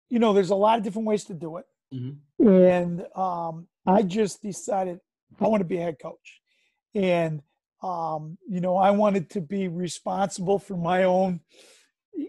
you 0.10 0.19
know, 0.19 0.34
there's 0.34 0.51
a 0.51 0.55
lot 0.55 0.77
of 0.77 0.84
different 0.84 1.07
ways 1.07 1.25
to 1.25 1.34
do 1.34 1.57
it, 1.57 1.65
mm-hmm. 1.93 2.48
and 2.48 3.05
um, 3.15 3.67
I 3.86 4.03
just 4.03 4.41
decided 4.41 5.00
I 5.41 5.48
want 5.48 5.62
to 5.62 5.67
be 5.67 5.77
a 5.77 5.81
head 5.81 5.98
coach, 6.00 6.41
and 6.93 7.41
um, 7.81 8.38
you 8.48 8.62
know, 8.62 8.77
I 8.77 8.91
wanted 8.91 9.31
to 9.31 9.41
be 9.41 9.67
responsible 9.67 10.60
for 10.60 10.77
my 10.77 11.03
own. 11.03 11.39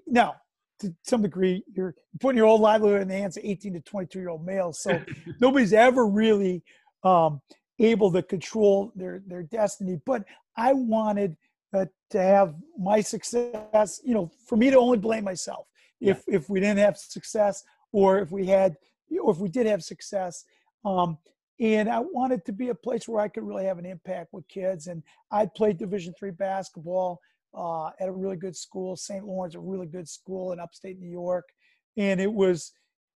Now, 0.06 0.36
to 0.80 0.94
some 1.02 1.22
degree, 1.22 1.64
you're 1.74 1.94
putting 2.20 2.38
your 2.38 2.46
whole 2.46 2.60
livelihood 2.60 3.02
in 3.02 3.08
the 3.08 3.14
hands 3.14 3.36
of 3.36 3.44
18 3.44 3.74
to 3.74 3.80
22 3.80 4.18
year 4.18 4.30
old 4.30 4.46
males, 4.46 4.80
so 4.80 5.02
nobody's 5.40 5.74
ever 5.74 6.06
really 6.06 6.62
um, 7.04 7.42
able 7.78 8.12
to 8.12 8.22
control 8.22 8.92
their 8.94 9.22
their 9.26 9.42
destiny. 9.42 10.00
But 10.04 10.24
I 10.56 10.72
wanted 10.72 11.36
uh, 11.72 11.86
to 12.10 12.20
have 12.20 12.54
my 12.78 13.00
success. 13.00 14.00
You 14.04 14.14
know, 14.14 14.30
for 14.46 14.56
me 14.56 14.70
to 14.70 14.78
only 14.78 14.98
blame 14.98 15.24
myself 15.24 15.66
if 16.00 16.24
yeah. 16.26 16.36
if 16.36 16.48
we 16.48 16.60
didn't 16.60 16.78
have 16.78 16.96
success, 16.96 17.64
or 17.92 18.18
if 18.18 18.30
we 18.30 18.46
had, 18.46 18.76
or 19.22 19.32
if 19.32 19.38
we 19.38 19.48
did 19.48 19.66
have 19.66 19.82
success. 19.82 20.44
Um, 20.84 21.18
and 21.60 21.88
I 21.88 21.98
wanted 21.98 22.44
to 22.44 22.52
be 22.52 22.68
a 22.68 22.74
place 22.74 23.08
where 23.08 23.20
I 23.20 23.28
could 23.28 23.42
really 23.42 23.64
have 23.64 23.78
an 23.78 23.86
impact 23.86 24.32
with 24.32 24.46
kids. 24.46 24.86
And 24.86 25.02
I 25.32 25.46
played 25.46 25.76
Division 25.76 26.14
three 26.16 26.30
basketball 26.30 27.20
uh, 27.52 27.88
at 27.98 28.08
a 28.08 28.12
really 28.12 28.36
good 28.36 28.56
school, 28.56 28.96
St. 28.96 29.24
Lawrence, 29.24 29.54
a 29.54 29.60
really 29.60 29.86
good 29.86 30.08
school 30.08 30.52
in 30.52 30.60
upstate 30.60 31.00
New 31.00 31.10
York, 31.10 31.48
and 31.96 32.20
it 32.20 32.32
was 32.32 32.72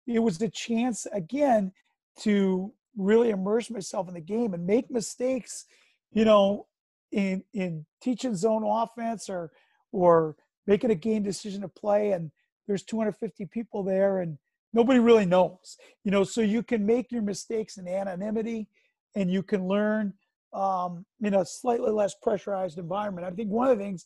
it 0.07 0.19
was 0.19 0.37
the 0.37 0.49
chance 0.49 1.05
again 1.13 1.71
to 2.19 2.73
really 2.97 3.29
immerse 3.29 3.69
myself 3.69 4.07
in 4.07 4.13
the 4.13 4.21
game 4.21 4.53
and 4.53 4.65
make 4.65 4.89
mistakes, 4.91 5.65
you 6.11 6.25
know, 6.25 6.67
in 7.11 7.43
in 7.53 7.85
teaching 8.01 8.35
zone 8.35 8.63
offense 8.63 9.29
or 9.29 9.51
or 9.91 10.35
making 10.67 10.91
a 10.91 10.95
game 10.95 11.23
decision 11.23 11.61
to 11.61 11.67
play 11.67 12.11
and 12.11 12.31
there's 12.67 12.83
250 12.83 13.45
people 13.47 13.83
there 13.83 14.19
and 14.19 14.37
nobody 14.73 14.99
really 14.99 15.25
knows 15.25 15.77
you 16.05 16.11
know 16.11 16.23
so 16.23 16.39
you 16.39 16.63
can 16.63 16.85
make 16.85 17.11
your 17.11 17.21
mistakes 17.21 17.77
in 17.77 17.87
anonymity 17.87 18.67
and 19.15 19.29
you 19.29 19.43
can 19.43 19.67
learn 19.67 20.13
um, 20.53 21.05
in 21.21 21.33
a 21.33 21.45
slightly 21.45 21.91
less 21.91 22.13
pressurized 22.21 22.77
environment. 22.77 23.25
I 23.25 23.31
think 23.31 23.49
one 23.49 23.69
of 23.69 23.77
the 23.77 23.83
things 23.83 24.05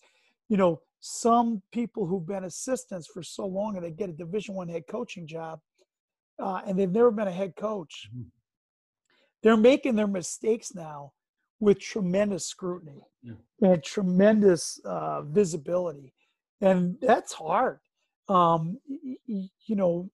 you 0.49 0.57
know 0.57 0.81
some 0.99 1.61
people 1.71 2.07
who've 2.07 2.25
been 2.25 2.45
assistants 2.45 3.07
for 3.07 3.21
so 3.21 3.45
long 3.45 3.75
and 3.75 3.85
they 3.85 3.91
get 3.91 4.09
a 4.09 4.13
division 4.13 4.55
one 4.55 4.67
head 4.67 4.83
coaching 4.89 5.27
job 5.27 5.59
uh, 6.39 6.61
and 6.65 6.77
they've 6.79 6.91
never 6.91 7.11
been 7.11 7.27
a 7.27 7.31
head 7.31 7.55
coach 7.55 8.09
mm-hmm 8.09 8.29
they're 9.45 9.55
making 9.55 9.95
their 9.95 10.07
mistakes 10.07 10.73
now 10.73 11.11
with 11.59 11.79
tremendous 11.79 12.47
scrutiny 12.47 12.99
yeah. 13.21 13.33
and 13.61 13.83
tremendous 13.83 14.79
uh, 14.83 15.21
visibility. 15.21 16.15
And 16.61 16.97
that's 16.99 17.31
hard. 17.31 17.77
Um, 18.27 18.79
you, 18.87 19.47
you 19.67 19.75
know 19.75 20.09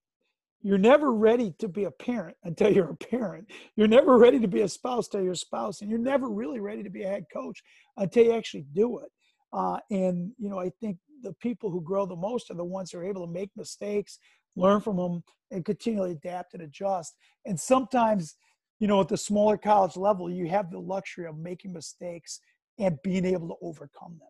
you're 0.63 0.77
never 0.77 1.13
ready 1.13 1.55
to 1.59 1.69
be 1.69 1.85
a 1.85 1.91
parent 1.91 2.35
until 2.43 2.71
you're 2.71 2.89
a 2.89 2.95
parent. 2.95 3.47
You're 3.77 3.88
never 3.88 4.17
ready 4.17 4.39
to 4.39 4.50
be 4.50 4.61
a 4.61 4.67
spouse 4.67 5.07
until 5.07 5.23
you're 5.23 5.31
a 5.31 5.38
spouse 5.38 5.79
and 5.79 5.89
you're 5.89 5.97
never 5.97 6.29
really 6.29 6.59
ready 6.59 6.83
to 6.83 6.89
be 6.89 7.03
a 7.03 7.07
head 7.07 7.23
coach 7.33 7.63
until 7.95 8.25
you 8.25 8.33
actually 8.33 8.65
do 8.73 9.00
it. 9.00 9.09
Uh, 9.53 9.77
and 9.89 10.31
you 10.38 10.50
know 10.50 10.59
i 10.59 10.69
think 10.79 10.97
the 11.23 11.33
people 11.33 11.69
who 11.69 11.81
grow 11.81 12.05
the 12.05 12.15
most 12.15 12.50
are 12.50 12.55
the 12.55 12.63
ones 12.63 12.91
who 12.91 12.97
are 12.97 13.03
able 13.03 13.25
to 13.25 13.31
make 13.31 13.50
mistakes 13.55 14.17
learn 14.55 14.81
from 14.81 14.97
them 14.97 15.23
and 15.51 15.65
continually 15.65 16.11
adapt 16.11 16.53
and 16.53 16.63
adjust. 16.63 17.15
And 17.45 17.59
sometimes 17.59 18.35
you 18.81 18.88
know, 18.88 19.00
at 19.00 19.07
the 19.07 19.15
smaller 19.15 19.57
college 19.57 19.95
level, 19.95 20.27
you 20.29 20.50
have 20.50 20.71
the 20.71 20.79
luxury 20.79 21.27
of 21.27 21.38
making 21.38 21.71
mistakes 21.71 22.39
and 22.79 22.97
being 23.03 23.25
able 23.25 23.47
to 23.47 23.55
overcome 23.61 24.17
them. 24.19 24.29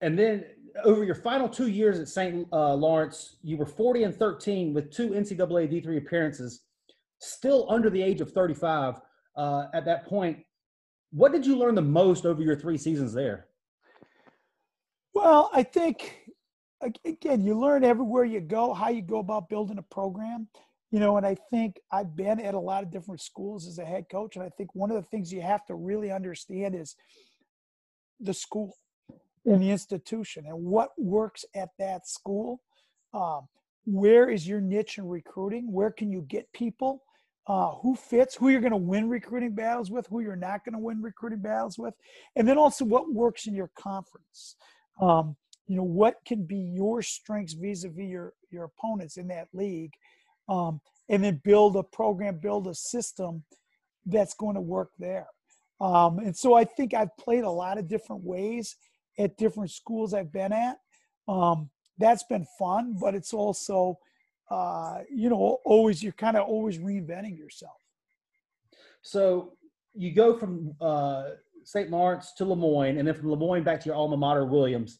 And 0.00 0.18
then 0.18 0.44
over 0.82 1.04
your 1.04 1.14
final 1.14 1.48
two 1.48 1.68
years 1.68 2.00
at 2.00 2.08
St. 2.08 2.48
Uh, 2.52 2.74
Lawrence, 2.74 3.36
you 3.44 3.56
were 3.56 3.64
40 3.64 4.02
and 4.02 4.14
13 4.14 4.74
with 4.74 4.90
two 4.90 5.10
NCAA 5.10 5.70
D3 5.70 5.98
appearances, 5.98 6.62
still 7.20 7.64
under 7.70 7.88
the 7.88 8.02
age 8.02 8.20
of 8.20 8.32
35 8.32 8.96
uh, 9.36 9.66
at 9.72 9.84
that 9.84 10.06
point. 10.06 10.38
What 11.12 11.30
did 11.30 11.46
you 11.46 11.56
learn 11.56 11.76
the 11.76 11.82
most 11.82 12.26
over 12.26 12.42
your 12.42 12.56
three 12.56 12.76
seasons 12.76 13.12
there? 13.12 13.46
Well, 15.14 15.48
I 15.54 15.62
think, 15.62 16.28
again, 17.04 17.44
you 17.44 17.56
learn 17.56 17.84
everywhere 17.84 18.24
you 18.24 18.40
go 18.40 18.74
how 18.74 18.88
you 18.88 19.02
go 19.02 19.20
about 19.20 19.48
building 19.48 19.78
a 19.78 19.82
program 19.82 20.48
you 20.90 21.00
know, 21.00 21.16
and 21.16 21.26
I 21.26 21.36
think 21.50 21.80
I've 21.92 22.16
been 22.16 22.40
at 22.40 22.54
a 22.54 22.58
lot 22.58 22.82
of 22.82 22.90
different 22.90 23.20
schools 23.20 23.66
as 23.66 23.78
a 23.78 23.84
head 23.84 24.06
coach. 24.10 24.36
And 24.36 24.44
I 24.44 24.48
think 24.48 24.74
one 24.74 24.90
of 24.90 24.96
the 24.96 25.02
things 25.02 25.32
you 25.32 25.42
have 25.42 25.66
to 25.66 25.74
really 25.74 26.10
understand 26.10 26.74
is 26.74 26.96
the 28.20 28.34
school 28.34 28.74
and 29.44 29.62
the 29.62 29.70
institution 29.70 30.44
and 30.46 30.64
what 30.64 30.90
works 30.98 31.44
at 31.54 31.70
that 31.78 32.08
school. 32.08 32.60
Um, 33.12 33.48
where 33.84 34.28
is 34.28 34.46
your 34.46 34.60
niche 34.60 34.98
in 34.98 35.06
recruiting? 35.08 35.72
Where 35.72 35.90
can 35.90 36.10
you 36.10 36.22
get 36.22 36.52
people? 36.52 37.02
Uh, 37.46 37.70
who 37.76 37.96
fits, 37.96 38.34
who 38.34 38.50
you're 38.50 38.60
going 38.60 38.72
to 38.72 38.76
win 38.76 39.08
recruiting 39.08 39.54
battles 39.54 39.90
with, 39.90 40.06
who 40.08 40.20
you're 40.20 40.36
not 40.36 40.62
going 40.66 40.74
to 40.74 40.78
win 40.78 41.00
recruiting 41.00 41.38
battles 41.38 41.78
with, 41.78 41.94
and 42.36 42.46
then 42.46 42.58
also 42.58 42.84
what 42.84 43.10
works 43.10 43.46
in 43.46 43.54
your 43.54 43.70
conference. 43.74 44.56
Um, 45.00 45.34
you 45.66 45.76
know, 45.76 45.82
what 45.82 46.16
can 46.26 46.44
be 46.44 46.58
your 46.58 47.00
strengths 47.00 47.54
vis-a-vis 47.54 48.04
your 48.04 48.34
your 48.50 48.64
opponents 48.64 49.16
in 49.16 49.28
that 49.28 49.48
league, 49.54 49.92
um, 50.48 50.80
and 51.08 51.24
then 51.24 51.40
build 51.44 51.76
a 51.76 51.82
program, 51.82 52.38
build 52.38 52.66
a 52.66 52.74
system 52.74 53.44
that's 54.06 54.34
going 54.34 54.54
to 54.54 54.60
work 54.60 54.90
there. 54.98 55.26
Um, 55.80 56.18
and 56.18 56.36
so 56.36 56.54
I 56.54 56.64
think 56.64 56.94
I've 56.94 57.16
played 57.16 57.44
a 57.44 57.50
lot 57.50 57.78
of 57.78 57.88
different 57.88 58.24
ways 58.24 58.76
at 59.18 59.36
different 59.36 59.70
schools 59.70 60.14
I've 60.14 60.32
been 60.32 60.52
at. 60.52 60.78
Um, 61.28 61.70
that's 61.98 62.24
been 62.24 62.46
fun, 62.58 62.96
but 63.00 63.14
it's 63.14 63.32
also, 63.32 63.98
uh, 64.50 65.00
you 65.10 65.28
know, 65.28 65.58
always 65.64 66.02
you're 66.02 66.12
kind 66.12 66.36
of 66.36 66.48
always 66.48 66.78
reinventing 66.78 67.36
yourself. 67.36 67.76
So 69.02 69.54
you 69.94 70.12
go 70.12 70.36
from 70.36 70.74
uh, 70.80 71.30
St. 71.64 71.90
Lawrence 71.90 72.32
to 72.38 72.44
Le 72.44 72.56
Moyne, 72.56 72.98
and 72.98 73.06
then 73.06 73.14
from 73.14 73.30
Le 73.30 73.36
Moyne 73.36 73.62
back 73.62 73.80
to 73.80 73.86
your 73.86 73.94
alma 73.94 74.16
mater, 74.16 74.44
Williams. 74.44 74.98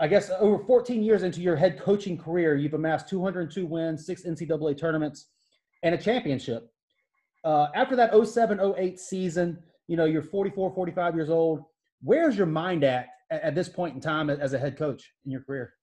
I 0.00 0.06
guess 0.06 0.30
over 0.38 0.62
14 0.64 1.02
years 1.02 1.22
into 1.22 1.40
your 1.40 1.56
head 1.56 1.80
coaching 1.80 2.16
career, 2.16 2.54
you've 2.54 2.74
amassed 2.74 3.08
202 3.08 3.66
wins, 3.66 4.06
six 4.06 4.22
NCAA 4.24 4.78
tournaments, 4.78 5.26
and 5.82 5.94
a 5.94 5.98
championship. 5.98 6.70
Uh, 7.44 7.68
after 7.74 7.96
that 7.96 8.12
07 8.14 8.60
08 8.60 9.00
season, 9.00 9.58
you 9.88 9.96
know, 9.96 10.04
you're 10.04 10.22
44, 10.22 10.72
45 10.74 11.14
years 11.14 11.30
old. 11.30 11.64
Where's 12.02 12.36
your 12.36 12.46
mind 12.46 12.84
at 12.84 13.08
at 13.30 13.54
this 13.54 13.68
point 13.68 13.94
in 13.94 14.00
time 14.00 14.30
as 14.30 14.52
a 14.54 14.58
head 14.58 14.78
coach 14.78 15.12
in 15.24 15.32
your 15.32 15.42
career? 15.42 15.74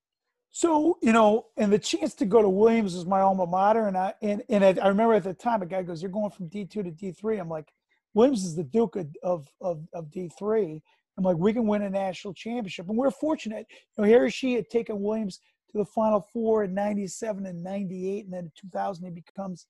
So 0.52 0.98
you 1.02 1.12
know, 1.12 1.48
and 1.58 1.72
the 1.72 1.80
chance 1.80 2.14
to 2.16 2.26
go 2.26 2.42
to 2.42 2.48
Williams 2.48 2.96
is 2.96 3.06
my 3.06 3.20
alma 3.20 3.46
mater, 3.46 3.88
and 3.88 3.98
I 3.98 4.14
and 4.22 4.42
and 4.48 4.64
I 4.64 4.88
remember 4.88 5.16
at 5.16 5.24
the 5.24 5.34
time 5.34 5.62
a 5.62 5.66
guy 5.66 5.84
goes, 5.84 6.02
"You're 6.02 6.12
going 6.12 6.32
from 6.32 6.48
D 6.48 6.64
two 6.66 6.82
to 6.84 6.92
D 6.92 7.12
3 7.12 7.40
I'm 7.40 7.50
like, 7.50 7.68
Williams 8.16 8.46
is 8.46 8.56
the 8.56 8.64
Duke 8.64 8.96
of 8.96 9.48
of 9.62 9.86
of 9.94 10.10
D 10.10 10.32
three. 10.40 10.82
I'm 11.18 11.24
like, 11.24 11.38
we 11.38 11.54
can 11.54 11.68
win 11.68 11.84
a 11.84 11.90
national 11.90 12.34
championship, 12.34 12.90
and 12.90 12.98
we're 12.98 13.12
fortunate. 13.12 13.66
You 13.70 14.04
know, 14.04 14.10
Harry 14.10 14.30
Sheehy 14.30 14.56
had 14.56 14.70
taken 14.70 15.02
Williams 15.02 15.40
to 15.72 15.78
the 15.78 15.86
Final 15.86 16.22
Four 16.34 16.64
in 16.66 16.74
'97 16.74 17.46
and 17.46 17.64
'98, 17.64 18.26
and 18.26 18.34
then 18.34 18.46
in 18.46 18.52
2000 18.56 19.06
he 19.06 19.12
becomes 19.12 19.68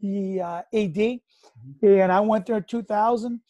the 0.00 0.40
uh, 0.40 0.62
AD, 0.72 0.94
mm-hmm. 0.94 1.86
and 1.86 2.10
I 2.10 2.20
went 2.20 2.46
there 2.46 2.56
in 2.56 2.64
2000, 2.64 3.40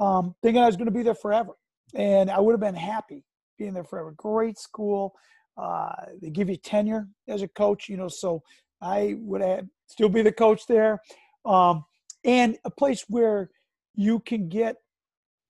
um, 0.00 0.34
thinking 0.42 0.62
I 0.62 0.66
was 0.66 0.76
going 0.76 0.86
to 0.86 0.92
be 0.92 1.02
there 1.02 1.14
forever, 1.14 1.52
and 1.94 2.30
I 2.30 2.40
would 2.40 2.52
have 2.52 2.60
been 2.60 2.74
happy 2.74 3.24
being 3.58 3.72
there 3.72 3.84
forever. 3.84 4.12
Great 4.16 4.58
school 4.58 5.14
uh, 5.56 5.92
they 6.20 6.30
give 6.30 6.48
you 6.48 6.56
tenure 6.56 7.08
as 7.28 7.42
a 7.42 7.48
coach, 7.48 7.88
you 7.88 7.96
know, 7.96 8.08
so 8.08 8.42
I 8.80 9.16
would 9.18 9.42
have 9.42 9.66
still 9.86 10.08
be 10.08 10.22
the 10.22 10.32
coach 10.32 10.66
there. 10.66 11.00
Um, 11.44 11.84
and 12.24 12.56
a 12.64 12.70
place 12.70 13.04
where 13.08 13.50
you 13.94 14.20
can 14.20 14.48
get 14.48 14.76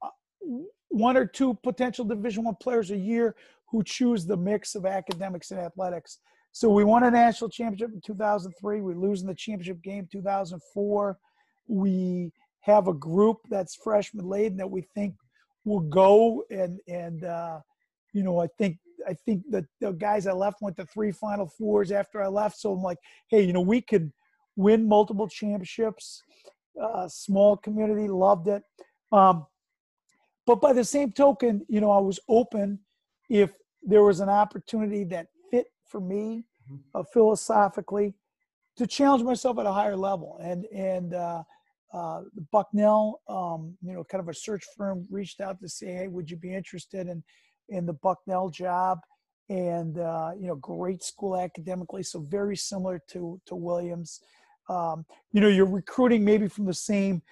uh, 0.02 0.08
one 0.92 1.16
or 1.16 1.26
two 1.26 1.54
potential 1.62 2.04
division 2.04 2.44
one 2.44 2.56
players 2.60 2.90
a 2.90 2.96
year 2.96 3.34
who 3.70 3.82
choose 3.82 4.26
the 4.26 4.36
mix 4.36 4.74
of 4.74 4.86
academics 4.86 5.50
and 5.50 5.60
athletics 5.60 6.18
so 6.52 6.68
we 6.68 6.84
won 6.84 7.04
a 7.04 7.10
national 7.10 7.48
championship 7.48 7.90
in 7.94 8.00
2003 8.00 8.80
we 8.80 8.94
lose 8.94 9.22
in 9.22 9.26
the 9.26 9.34
championship 9.34 9.82
game 9.82 10.06
2004 10.10 11.18
we 11.68 12.30
have 12.60 12.88
a 12.88 12.94
group 12.94 13.38
that's 13.48 13.74
freshman 13.74 14.26
laden 14.26 14.56
that 14.58 14.70
we 14.70 14.82
think 14.94 15.14
will 15.64 15.80
go 15.80 16.44
and 16.50 16.78
and 16.88 17.24
uh, 17.24 17.58
you 18.12 18.22
know 18.22 18.40
i 18.40 18.46
think 18.58 18.78
I 19.06 19.14
think 19.14 19.42
that 19.50 19.64
the 19.80 19.92
guys 19.92 20.26
I 20.26 20.32
left 20.32 20.60
went 20.60 20.76
to 20.76 20.86
three 20.86 21.12
Final 21.12 21.46
Fours 21.46 21.90
after 21.92 22.22
I 22.22 22.28
left. 22.28 22.58
So 22.58 22.72
I'm 22.72 22.82
like, 22.82 22.98
hey, 23.28 23.42
you 23.42 23.52
know, 23.52 23.60
we 23.60 23.80
could 23.80 24.12
win 24.56 24.88
multiple 24.88 25.28
championships. 25.28 26.22
Uh, 26.80 27.08
small 27.08 27.56
community, 27.56 28.08
loved 28.08 28.48
it. 28.48 28.62
Um, 29.10 29.46
but 30.46 30.60
by 30.60 30.72
the 30.72 30.84
same 30.84 31.12
token, 31.12 31.64
you 31.68 31.80
know, 31.80 31.90
I 31.90 32.00
was 32.00 32.18
open 32.28 32.80
if 33.28 33.52
there 33.82 34.02
was 34.02 34.20
an 34.20 34.28
opportunity 34.28 35.04
that 35.04 35.28
fit 35.50 35.66
for 35.86 36.00
me 36.00 36.44
mm-hmm. 36.70 36.76
uh, 36.94 37.04
philosophically 37.12 38.14
to 38.76 38.86
challenge 38.86 39.22
myself 39.22 39.58
at 39.58 39.66
a 39.66 39.72
higher 39.72 39.96
level. 39.96 40.38
And 40.42 40.64
and 40.66 41.14
uh, 41.14 41.42
uh, 41.92 42.22
Bucknell, 42.50 43.20
um, 43.28 43.76
you 43.82 43.92
know, 43.92 44.04
kind 44.04 44.20
of 44.20 44.28
a 44.28 44.34
search 44.34 44.64
firm 44.76 45.06
reached 45.10 45.40
out 45.40 45.60
to 45.60 45.68
say, 45.68 45.92
hey, 45.92 46.08
would 46.08 46.30
you 46.30 46.36
be 46.36 46.54
interested 46.54 47.08
in 47.08 47.22
in 47.68 47.86
the 47.86 47.92
Bucknell 47.92 48.50
job, 48.50 48.98
and 49.48 49.98
uh, 49.98 50.30
you 50.38 50.46
know, 50.46 50.56
great 50.56 51.02
school 51.02 51.36
academically, 51.36 52.02
so 52.02 52.20
very 52.20 52.56
similar 52.56 53.00
to 53.10 53.40
to 53.46 53.54
Williams. 53.54 54.20
Um, 54.68 55.04
you 55.32 55.40
know, 55.40 55.48
you're 55.48 55.66
recruiting 55.66 56.24
maybe 56.24 56.48
from 56.48 56.66
the 56.66 56.74
same 56.74 57.22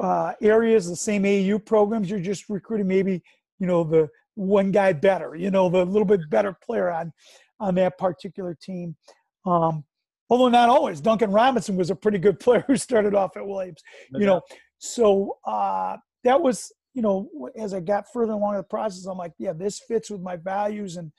uh, 0.00 0.32
areas, 0.40 0.88
the 0.88 0.96
same 0.96 1.24
AU 1.24 1.58
programs. 1.58 2.10
You're 2.10 2.20
just 2.20 2.48
recruiting 2.48 2.88
maybe 2.88 3.22
you 3.58 3.66
know 3.66 3.84
the 3.84 4.08
one 4.34 4.70
guy 4.70 4.92
better, 4.92 5.34
you 5.34 5.50
know, 5.50 5.68
the 5.68 5.84
little 5.84 6.06
bit 6.06 6.28
better 6.30 6.56
player 6.64 6.90
on 6.90 7.12
on 7.58 7.74
that 7.76 7.98
particular 7.98 8.56
team. 8.60 8.96
Um, 9.44 9.84
although 10.28 10.48
not 10.48 10.68
always. 10.68 11.00
Duncan 11.00 11.30
Robinson 11.30 11.76
was 11.76 11.90
a 11.90 11.96
pretty 11.96 12.18
good 12.18 12.40
player 12.40 12.64
who 12.66 12.76
started 12.76 13.14
off 13.14 13.36
at 13.36 13.46
Williams. 13.46 13.82
You 14.12 14.26
know, 14.26 14.42
so 14.78 15.38
uh, 15.44 15.96
that 16.24 16.40
was 16.40 16.72
you 16.94 17.02
know, 17.02 17.28
as 17.56 17.72
I 17.72 17.80
got 17.80 18.12
further 18.12 18.32
along 18.32 18.56
the 18.56 18.62
process, 18.62 19.06
I'm 19.06 19.18
like, 19.18 19.32
yeah, 19.38 19.52
this 19.52 19.80
fits 19.86 20.10
with 20.10 20.20
my 20.20 20.36
values 20.36 20.96
and 20.96 21.12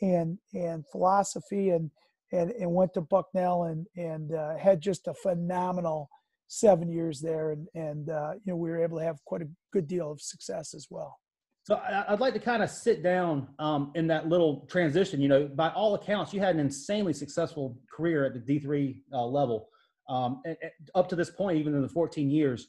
and 0.00 0.38
and 0.54 0.84
philosophy, 0.90 1.70
and 1.70 1.90
and 2.32 2.50
and 2.52 2.72
went 2.72 2.94
to 2.94 3.00
Bucknell 3.00 3.64
and 3.64 3.86
and 3.96 4.34
uh, 4.34 4.56
had 4.56 4.80
just 4.80 5.06
a 5.06 5.14
phenomenal 5.14 6.08
seven 6.48 6.90
years 6.90 7.20
there, 7.20 7.52
and 7.52 7.68
and 7.74 8.10
uh, 8.10 8.32
you 8.44 8.52
know 8.52 8.56
we 8.56 8.68
were 8.68 8.82
able 8.82 8.98
to 8.98 9.04
have 9.04 9.24
quite 9.24 9.42
a 9.42 9.48
good 9.72 9.86
deal 9.86 10.10
of 10.10 10.20
success 10.20 10.74
as 10.74 10.88
well. 10.90 11.16
So 11.62 11.80
I'd 12.08 12.20
like 12.20 12.32
to 12.32 12.40
kind 12.40 12.62
of 12.62 12.70
sit 12.70 13.02
down 13.02 13.48
um, 13.58 13.92
in 13.94 14.06
that 14.06 14.26
little 14.26 14.66
transition. 14.70 15.20
You 15.20 15.28
know, 15.28 15.48
by 15.48 15.68
all 15.70 15.94
accounts, 15.94 16.32
you 16.32 16.40
had 16.40 16.54
an 16.54 16.60
insanely 16.60 17.12
successful 17.12 17.78
career 17.92 18.24
at 18.24 18.32
the 18.32 18.40
D 18.40 18.58
three 18.58 19.02
uh, 19.12 19.24
level, 19.24 19.68
um, 20.08 20.40
and, 20.46 20.56
and 20.62 20.72
up 20.94 21.08
to 21.10 21.16
this 21.16 21.30
point, 21.30 21.58
even 21.58 21.74
in 21.74 21.82
the 21.82 21.88
14 21.88 22.30
years. 22.30 22.68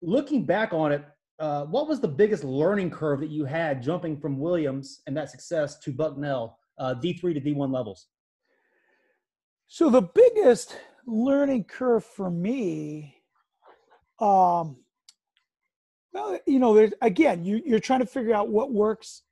Looking 0.00 0.46
back 0.46 0.72
on 0.72 0.92
it, 0.92 1.04
uh, 1.38 1.64
what 1.64 1.88
was 1.88 2.00
the 2.00 2.08
biggest 2.08 2.44
learning 2.44 2.90
curve 2.90 3.20
that 3.20 3.30
you 3.30 3.44
had 3.44 3.82
jumping 3.82 4.16
from 4.16 4.38
Williams 4.38 5.00
and 5.06 5.16
that 5.16 5.30
success 5.30 5.78
to 5.80 5.92
Bucknell, 5.92 6.58
uh, 6.78 6.94
D3 6.94 7.34
to 7.34 7.40
D1 7.40 7.72
levels? 7.72 8.06
So 9.66 9.90
the 9.90 10.02
biggest 10.02 10.76
learning 11.06 11.64
curve 11.64 12.04
for 12.04 12.30
me, 12.30 13.16
um, 14.20 14.76
well, 16.12 16.38
you 16.46 16.58
know, 16.58 16.90
again, 17.00 17.44
you, 17.44 17.62
you're 17.64 17.80
trying 17.80 18.00
to 18.00 18.06
figure 18.06 18.34
out 18.34 18.48
what 18.48 18.72
works 18.72 19.22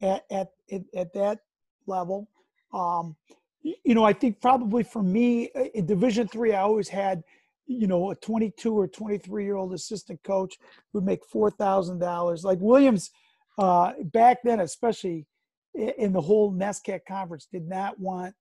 at 0.00 0.24
at 0.30 0.52
at, 0.70 0.82
at 0.94 1.12
that 1.12 1.40
level. 1.86 2.28
Um, 2.72 3.16
you 3.62 3.94
know, 3.94 4.04
I 4.04 4.12
think 4.12 4.40
probably 4.40 4.82
for 4.82 5.02
me 5.02 5.50
in 5.74 5.86
Division 5.86 6.26
three, 6.26 6.52
I 6.52 6.62
always 6.62 6.88
had 6.88 7.22
you 7.66 7.86
know, 7.86 8.10
a 8.10 8.14
22 8.16 8.76
or 8.76 8.86
23 8.86 9.44
year 9.44 9.56
old 9.56 9.72
assistant 9.72 10.22
coach 10.22 10.58
would 10.92 11.04
make 11.04 11.20
$4,000. 11.28 12.44
Like 12.44 12.58
Williams, 12.60 13.10
uh, 13.58 13.92
back 14.04 14.38
then, 14.42 14.60
especially 14.60 15.26
in 15.74 16.12
the 16.12 16.20
whole 16.20 16.52
NESCAC 16.52 17.00
conference, 17.06 17.46
did 17.50 17.68
not 17.68 17.98
want, 17.98 18.34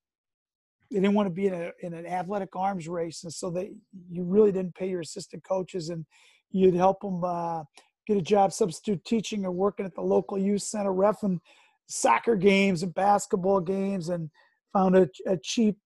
they 0.92 1.00
didn't 1.00 1.14
want 1.14 1.28
to 1.28 1.34
be 1.34 1.48
in, 1.48 1.54
a, 1.54 1.72
in 1.82 1.94
an 1.94 2.06
athletic 2.06 2.56
arms 2.56 2.88
race. 2.88 3.24
And 3.24 3.34
so 3.34 3.50
they, 3.50 3.72
you 4.12 4.24
really 4.24 4.52
didn't 4.52 4.76
pay 4.76 4.90
your 4.90 5.02
assistant 5.02 5.44
coaches 5.44 5.90
and 5.90 6.06
you'd 6.52 6.76
help 6.76 7.02
them 7.02 7.24
uh, 7.24 7.64
get 8.06 8.18
a 8.18 8.22
job 8.22 8.52
substitute 8.52 9.04
teaching 9.06 9.46
or 9.46 9.52
working 9.52 9.86
at 9.86 9.96
the 9.96 10.02
local 10.02 10.38
youth 10.38 10.64
center, 10.64 10.92
refing 10.92 11.40
soccer 11.88 12.36
games 12.36 12.84
and 12.84 12.94
basketball 12.94 13.62
games 13.62 14.10
and 14.10 14.30
found 14.74 14.96
a, 14.98 15.10
a 15.28 15.38
cheap 15.38 15.78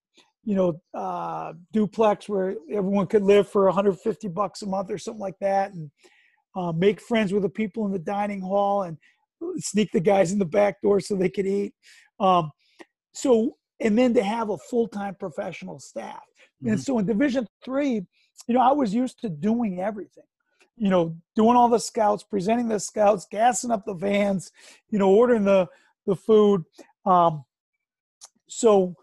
you 0.45 0.53
know, 0.53 0.79
uh, 0.93 1.53
duplex 1.73 2.29
where 2.29 2.55
everyone 2.71 3.07
could 3.07 3.23
live 3.23 3.49
for 3.49 3.65
150 3.65 4.27
bucks 4.29 4.61
a 4.61 4.67
month 4.67 4.91
or 4.91 4.97
something 4.99 5.19
like 5.19 5.37
that, 5.41 5.73
and 5.73 5.89
uh, 6.55 6.71
make 6.71 7.01
friends 7.01 7.33
with 7.33 7.41
the 7.41 7.49
people 7.49 7.85
in 7.85 7.91
the 7.91 7.99
dining 7.99 8.41
hall 8.41 8.83
and 8.83 8.97
sneak 9.57 9.91
the 9.91 9.99
guys 9.99 10.31
in 10.31 10.39
the 10.39 10.45
back 10.45 10.79
door 10.81 10.99
so 10.99 11.15
they 11.15 11.29
could 11.29 11.47
eat. 11.47 11.73
Um, 12.19 12.51
so, 13.13 13.57
and 13.79 13.97
then 13.97 14.13
to 14.13 14.23
have 14.23 14.49
a 14.49 14.57
full-time 14.57 15.15
professional 15.15 15.79
staff. 15.79 16.23
Mm-hmm. 16.61 16.69
And 16.69 16.81
so 16.81 16.99
in 16.99 17.05
Division 17.05 17.47
Three, 17.63 18.05
you 18.47 18.53
know, 18.53 18.61
I 18.61 18.71
was 18.71 18.93
used 18.93 19.19
to 19.21 19.29
doing 19.29 19.79
everything. 19.79 20.23
You 20.77 20.89
know, 20.89 21.15
doing 21.35 21.55
all 21.55 21.69
the 21.69 21.79
scouts, 21.79 22.23
presenting 22.23 22.67
the 22.67 22.81
scouts, 22.81 23.25
gassing 23.31 23.71
up 23.71 23.85
the 23.85 23.93
vans, 23.93 24.51
you 24.89 24.99
know, 24.99 25.09
ordering 25.09 25.45
the 25.45 25.67
the 26.05 26.15
food. 26.15 26.63
Um, 27.05 27.45
so 28.47 28.95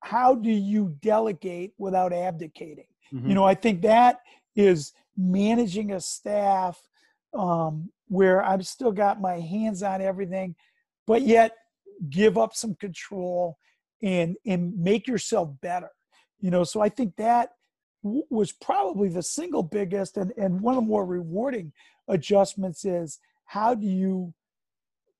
how 0.00 0.36
do 0.36 0.50
you 0.50 0.96
delegate 1.02 1.74
without 1.78 2.12
abdicating? 2.12 2.86
Mm-hmm. 3.12 3.28
You 3.28 3.34
know, 3.34 3.44
I 3.44 3.54
think 3.54 3.82
that 3.82 4.20
is 4.54 4.92
managing 5.16 5.92
a 5.92 6.00
staff 6.00 6.80
um, 7.34 7.90
where 8.06 8.42
I've 8.42 8.66
still 8.66 8.92
got 8.92 9.20
my 9.20 9.40
hands 9.40 9.82
on 9.82 10.00
everything, 10.00 10.54
but 11.06 11.22
yet 11.22 11.52
give 12.08 12.38
up 12.38 12.54
some 12.54 12.74
control 12.76 13.58
and 14.02 14.36
and 14.46 14.76
make 14.78 15.06
yourself 15.06 15.50
better. 15.60 15.90
You 16.40 16.50
know, 16.50 16.64
so 16.64 16.80
I 16.80 16.88
think 16.88 17.16
that 17.16 17.50
w- 18.02 18.24
was 18.30 18.52
probably 18.52 19.08
the 19.08 19.22
single 19.22 19.62
biggest 19.62 20.16
and, 20.16 20.32
and 20.36 20.60
one 20.60 20.76
of 20.76 20.82
the 20.82 20.88
more 20.88 21.06
rewarding 21.06 21.72
adjustments 22.08 22.84
is 22.84 23.18
how 23.46 23.74
do 23.74 23.86
you 23.86 24.34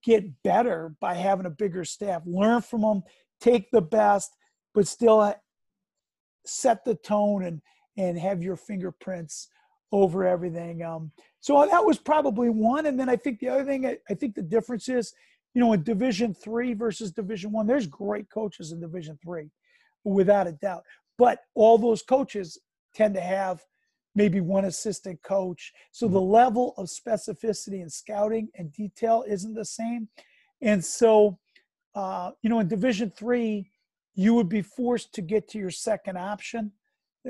get 0.05 0.43
better 0.43 0.95
by 1.01 1.15
having 1.15 1.47
a 1.47 1.51
bigger 1.51 1.85
staff? 1.85 2.23
Learn 2.27 2.63
from 2.63 2.83
them, 2.83 3.03
take 3.41 3.71
the 3.71 3.81
best, 3.81 4.31
but 4.75 4.87
still 4.87 5.21
uh, 5.21 5.35
set 6.45 6.85
the 6.85 6.95
tone 6.95 7.45
and 7.45 7.61
and 7.97 8.19
have 8.19 8.43
your 8.43 8.57
fingerprints 8.57 9.49
over 9.93 10.27
everything. 10.27 10.83
Um, 10.83 11.13
so 11.41 11.67
that 11.71 11.85
was 11.85 11.99
probably 11.99 12.51
one. 12.51 12.87
And 12.87 12.99
then 12.99 13.09
I 13.09 13.17
think 13.17 13.39
the 13.39 13.49
other 13.49 13.65
thing 13.65 13.87
I, 13.87 13.99
I 14.11 14.15
think 14.15 14.35
the 14.35 14.43
difference 14.43 14.89
is, 14.89 15.15
you 15.57 15.61
know, 15.63 15.73
in 15.73 15.83
Division 15.83 16.35
three 16.35 16.75
versus 16.75 17.11
Division 17.11 17.51
one, 17.51 17.67
there's 17.67 17.87
great 17.87 18.29
coaches 18.29 18.73
in 18.73 18.79
Division 18.79 19.19
three, 19.25 19.49
without 20.05 20.47
a 20.47 20.53
doubt. 20.53 20.83
But 21.17 21.39
all 21.55 21.79
those 21.79 22.03
coaches 22.03 22.59
tend 22.95 23.15
to 23.15 23.23
have 23.23 23.65
maybe 24.15 24.43
one 24.43 24.67
assistant 24.67 25.19
coach. 25.23 25.73
So 25.93 26.09
the 26.09 26.21
mm-hmm. 26.21 26.31
level 26.31 26.75
of 26.77 26.89
specificity 26.89 27.81
and 27.81 27.91
scouting 27.91 28.51
and 28.55 28.71
detail 28.71 29.25
isn't 29.27 29.55
the 29.55 29.65
same. 29.65 30.09
And 30.61 30.85
so, 30.85 31.39
uh, 31.95 32.33
you 32.43 32.51
know, 32.51 32.61
in 32.61 32.69
Division 32.69 33.11
three, 33.17 33.71
you 34.15 34.35
would 34.35 34.51
be 34.51 34.61
forced 34.61 35.15
to 35.15 35.23
get 35.23 35.49
to 35.49 35.59
your 35.59 35.71
second 35.71 36.19
option 36.19 36.73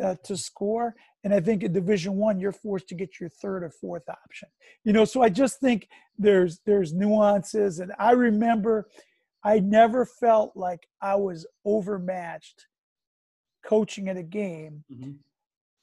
uh, 0.03 0.17
to 0.25 0.37
score. 0.37 0.95
And 1.25 1.35
I 1.35 1.41
think 1.41 1.63
in 1.63 1.73
Division 1.73 2.17
One, 2.17 2.39
you're 2.39 2.53
forced 2.53 2.89
to 2.89 2.95
get 2.95 3.19
your 3.21 3.29
third 3.29 3.65
or 3.65 3.71
fourth 3.71 4.09
option. 4.09 4.49
You 4.85 4.93
know, 4.93 5.05
so 5.05 5.23
I 5.23 5.29
just 5.29 5.61
think 5.61 5.89
there's 6.19 6.61
there's 6.65 6.93
nuances. 6.93 7.81
And 7.81 7.93
I 7.99 8.13
remember, 8.13 8.89
I 9.43 9.59
never 9.61 10.07
felt 10.07 10.57
like 10.57 10.87
I 11.01 11.17
was 11.17 11.47
overmatched 11.65 12.67
coaching 13.65 14.07
in 14.07 14.17
a 14.17 14.23
game 14.23 14.85
mm-hmm. 14.93 15.13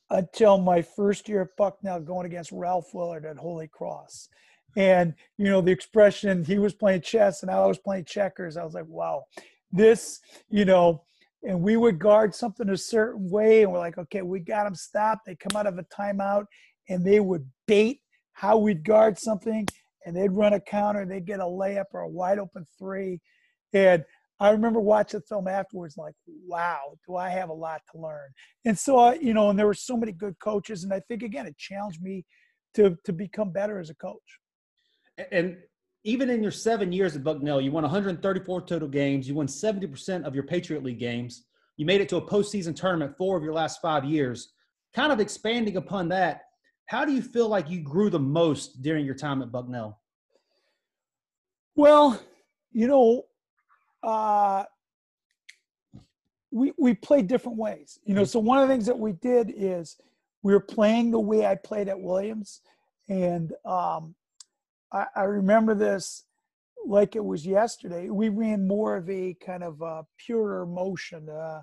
until 0.09 0.57
my 0.57 0.81
first 0.81 1.27
year 1.27 1.41
at 1.41 1.57
Bucknell 1.57 1.99
going 1.99 2.25
against 2.25 2.51
Ralph 2.51 2.93
Willard 2.93 3.25
at 3.25 3.37
Holy 3.37 3.67
Cross. 3.67 4.29
And 4.75 5.13
you 5.37 5.49
know 5.49 5.61
the 5.61 5.71
expression 5.71 6.43
he 6.43 6.57
was 6.57 6.73
playing 6.73 7.01
chess 7.01 7.43
and 7.43 7.51
I 7.51 7.65
was 7.65 7.77
playing 7.77 8.05
checkers. 8.05 8.57
I 8.57 8.63
was 8.63 8.73
like, 8.73 8.87
wow, 8.87 9.25
this, 9.71 10.19
you 10.49 10.65
know, 10.65 11.03
and 11.47 11.61
we 11.61 11.77
would 11.77 11.99
guard 11.99 12.33
something 12.33 12.69
a 12.69 12.77
certain 12.77 13.29
way, 13.29 13.63
and 13.63 13.71
we're 13.71 13.79
like, 13.79 13.97
okay, 13.97 14.21
we 14.21 14.39
got 14.39 14.63
them 14.65 14.75
stopped. 14.75 15.25
They 15.25 15.35
come 15.35 15.57
out 15.57 15.67
of 15.67 15.77
a 15.77 15.83
timeout, 15.83 16.45
and 16.89 17.05
they 17.05 17.19
would 17.19 17.49
bait 17.67 18.01
how 18.33 18.57
we'd 18.57 18.83
guard 18.83 19.17
something, 19.19 19.67
and 20.05 20.15
they'd 20.15 20.31
run 20.31 20.53
a 20.53 20.59
counter, 20.59 21.05
they'd 21.05 21.25
get 21.25 21.39
a 21.39 21.43
layup 21.43 21.85
or 21.93 22.01
a 22.01 22.09
wide 22.09 22.39
open 22.39 22.65
three, 22.79 23.19
and 23.73 24.03
I 24.39 24.49
remember 24.49 24.79
watching 24.81 25.19
the 25.19 25.25
film 25.25 25.47
afterwards, 25.47 25.95
like, 25.95 26.15
wow, 26.47 26.97
do 27.07 27.15
I 27.15 27.29
have 27.29 27.49
a 27.49 27.53
lot 27.53 27.81
to 27.91 28.01
learn? 28.01 28.29
And 28.65 28.77
so, 28.77 28.97
I, 28.97 29.13
you 29.13 29.33
know, 29.33 29.49
and 29.49 29.57
there 29.57 29.67
were 29.67 29.73
so 29.73 29.95
many 29.95 30.11
good 30.11 30.37
coaches, 30.39 30.83
and 30.83 30.93
I 30.93 30.99
think 31.07 31.23
again, 31.23 31.45
it 31.45 31.57
challenged 31.57 32.01
me 32.01 32.25
to 32.73 32.97
to 33.05 33.13
become 33.13 33.51
better 33.51 33.79
as 33.79 33.89
a 33.89 33.95
coach. 33.95 34.39
And 35.31 35.57
even 36.03 36.29
in 36.29 36.43
your 36.43 36.51
seven 36.51 36.91
years 36.91 37.15
at 37.15 37.23
Bucknell, 37.23 37.61
you 37.61 37.71
won 37.71 37.83
134 37.83 38.61
total 38.61 38.87
games. 38.87 39.27
You 39.27 39.35
won 39.35 39.47
70% 39.47 40.23
of 40.25 40.35
your 40.35 40.43
Patriot 40.43 40.83
League 40.83 40.99
games. 40.99 41.43
You 41.77 41.85
made 41.85 42.01
it 42.01 42.09
to 42.09 42.17
a 42.17 42.21
postseason 42.21 42.75
tournament 42.75 43.17
four 43.17 43.37
of 43.37 43.43
your 43.43 43.53
last 43.53 43.81
five 43.81 44.03
years. 44.03 44.53
Kind 44.93 45.11
of 45.11 45.19
expanding 45.19 45.77
upon 45.77 46.09
that, 46.09 46.43
how 46.85 47.05
do 47.05 47.13
you 47.13 47.21
feel 47.21 47.47
like 47.47 47.69
you 47.69 47.79
grew 47.79 48.09
the 48.09 48.19
most 48.19 48.81
during 48.81 49.05
your 49.05 49.15
time 49.15 49.41
at 49.41 49.51
Bucknell? 49.51 49.99
Well, 51.75 52.21
you 52.71 52.87
know, 52.87 53.23
uh, 54.03 54.65
we 56.51 56.73
we 56.77 56.93
played 56.93 57.27
different 57.27 57.57
ways. 57.57 57.97
You 58.03 58.13
know, 58.13 58.25
so 58.25 58.39
one 58.39 58.59
of 58.59 58.67
the 58.67 58.73
things 58.73 58.85
that 58.85 58.99
we 58.99 59.13
did 59.13 59.51
is 59.55 59.97
we 60.43 60.53
were 60.53 60.59
playing 60.59 61.09
the 61.09 61.19
way 61.19 61.45
I 61.45 61.55
played 61.55 61.87
at 61.87 61.99
Williams, 61.99 62.61
and 63.09 63.53
um, 63.65 64.13
I, 64.93 65.07
I 65.15 65.23
remember 65.23 65.73
this 65.73 66.23
like 66.85 67.15
it 67.15 67.23
was 67.23 67.45
yesterday. 67.45 68.09
We 68.09 68.29
ran 68.29 68.67
more 68.67 68.97
of 68.97 69.09
a 69.09 69.35
kind 69.45 69.63
of 69.63 69.81
a 69.81 70.05
purer 70.17 70.65
motion, 70.65 71.29
uh, 71.29 71.61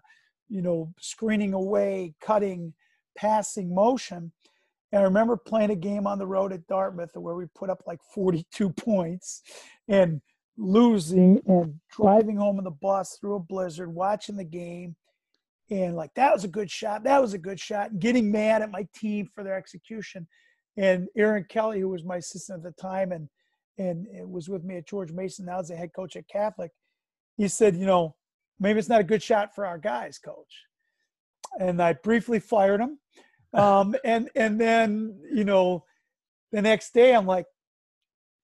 you 0.48 0.62
know, 0.62 0.92
screening 0.98 1.52
away, 1.52 2.14
cutting, 2.20 2.74
passing 3.16 3.74
motion. 3.74 4.32
And 4.92 5.02
I 5.02 5.04
remember 5.04 5.36
playing 5.36 5.70
a 5.70 5.76
game 5.76 6.06
on 6.06 6.18
the 6.18 6.26
road 6.26 6.52
at 6.52 6.66
Dartmouth 6.66 7.14
where 7.14 7.36
we 7.36 7.46
put 7.54 7.70
up 7.70 7.82
like 7.86 8.00
42 8.14 8.70
points 8.76 9.42
and 9.88 10.20
losing 10.56 11.40
and 11.46 11.74
driving 11.96 12.36
home 12.36 12.58
in 12.58 12.64
the 12.64 12.70
bus 12.70 13.16
through 13.20 13.36
a 13.36 13.40
blizzard, 13.40 13.94
watching 13.94 14.36
the 14.36 14.44
game. 14.44 14.96
And 15.70 15.94
like, 15.94 16.12
that 16.14 16.32
was 16.32 16.42
a 16.42 16.48
good 16.48 16.70
shot. 16.70 17.04
That 17.04 17.22
was 17.22 17.32
a 17.32 17.38
good 17.38 17.60
shot. 17.60 17.92
And 17.92 18.00
getting 18.00 18.32
mad 18.32 18.62
at 18.62 18.72
my 18.72 18.88
team 18.94 19.28
for 19.32 19.44
their 19.44 19.56
execution. 19.56 20.26
And 20.80 21.08
Aaron 21.14 21.44
Kelly, 21.46 21.80
who 21.80 21.90
was 21.90 22.04
my 22.04 22.16
assistant 22.16 22.64
at 22.64 22.74
the 22.74 22.82
time 22.82 23.12
and 23.12 23.28
and 23.76 24.06
it 24.08 24.28
was 24.28 24.48
with 24.48 24.64
me 24.64 24.76
at 24.76 24.86
George 24.86 25.12
Mason, 25.12 25.46
now 25.46 25.60
as 25.60 25.68
the 25.68 25.76
head 25.76 25.90
coach 25.94 26.16
at 26.16 26.28
Catholic, 26.28 26.70
he 27.36 27.48
said, 27.48 27.76
you 27.76 27.86
know, 27.86 28.14
maybe 28.58 28.78
it's 28.78 28.88
not 28.88 29.00
a 29.00 29.04
good 29.04 29.22
shot 29.22 29.54
for 29.54 29.64
our 29.64 29.78
guys, 29.78 30.18
coach. 30.18 30.64
And 31.58 31.82
I 31.82 31.94
briefly 31.94 32.40
fired 32.40 32.80
him. 32.80 32.98
Um, 33.52 33.94
and 34.04 34.30
and 34.34 34.58
then, 34.58 35.20
you 35.30 35.44
know, 35.44 35.84
the 36.50 36.62
next 36.62 36.94
day 36.94 37.14
I'm 37.14 37.26
like, 37.26 37.46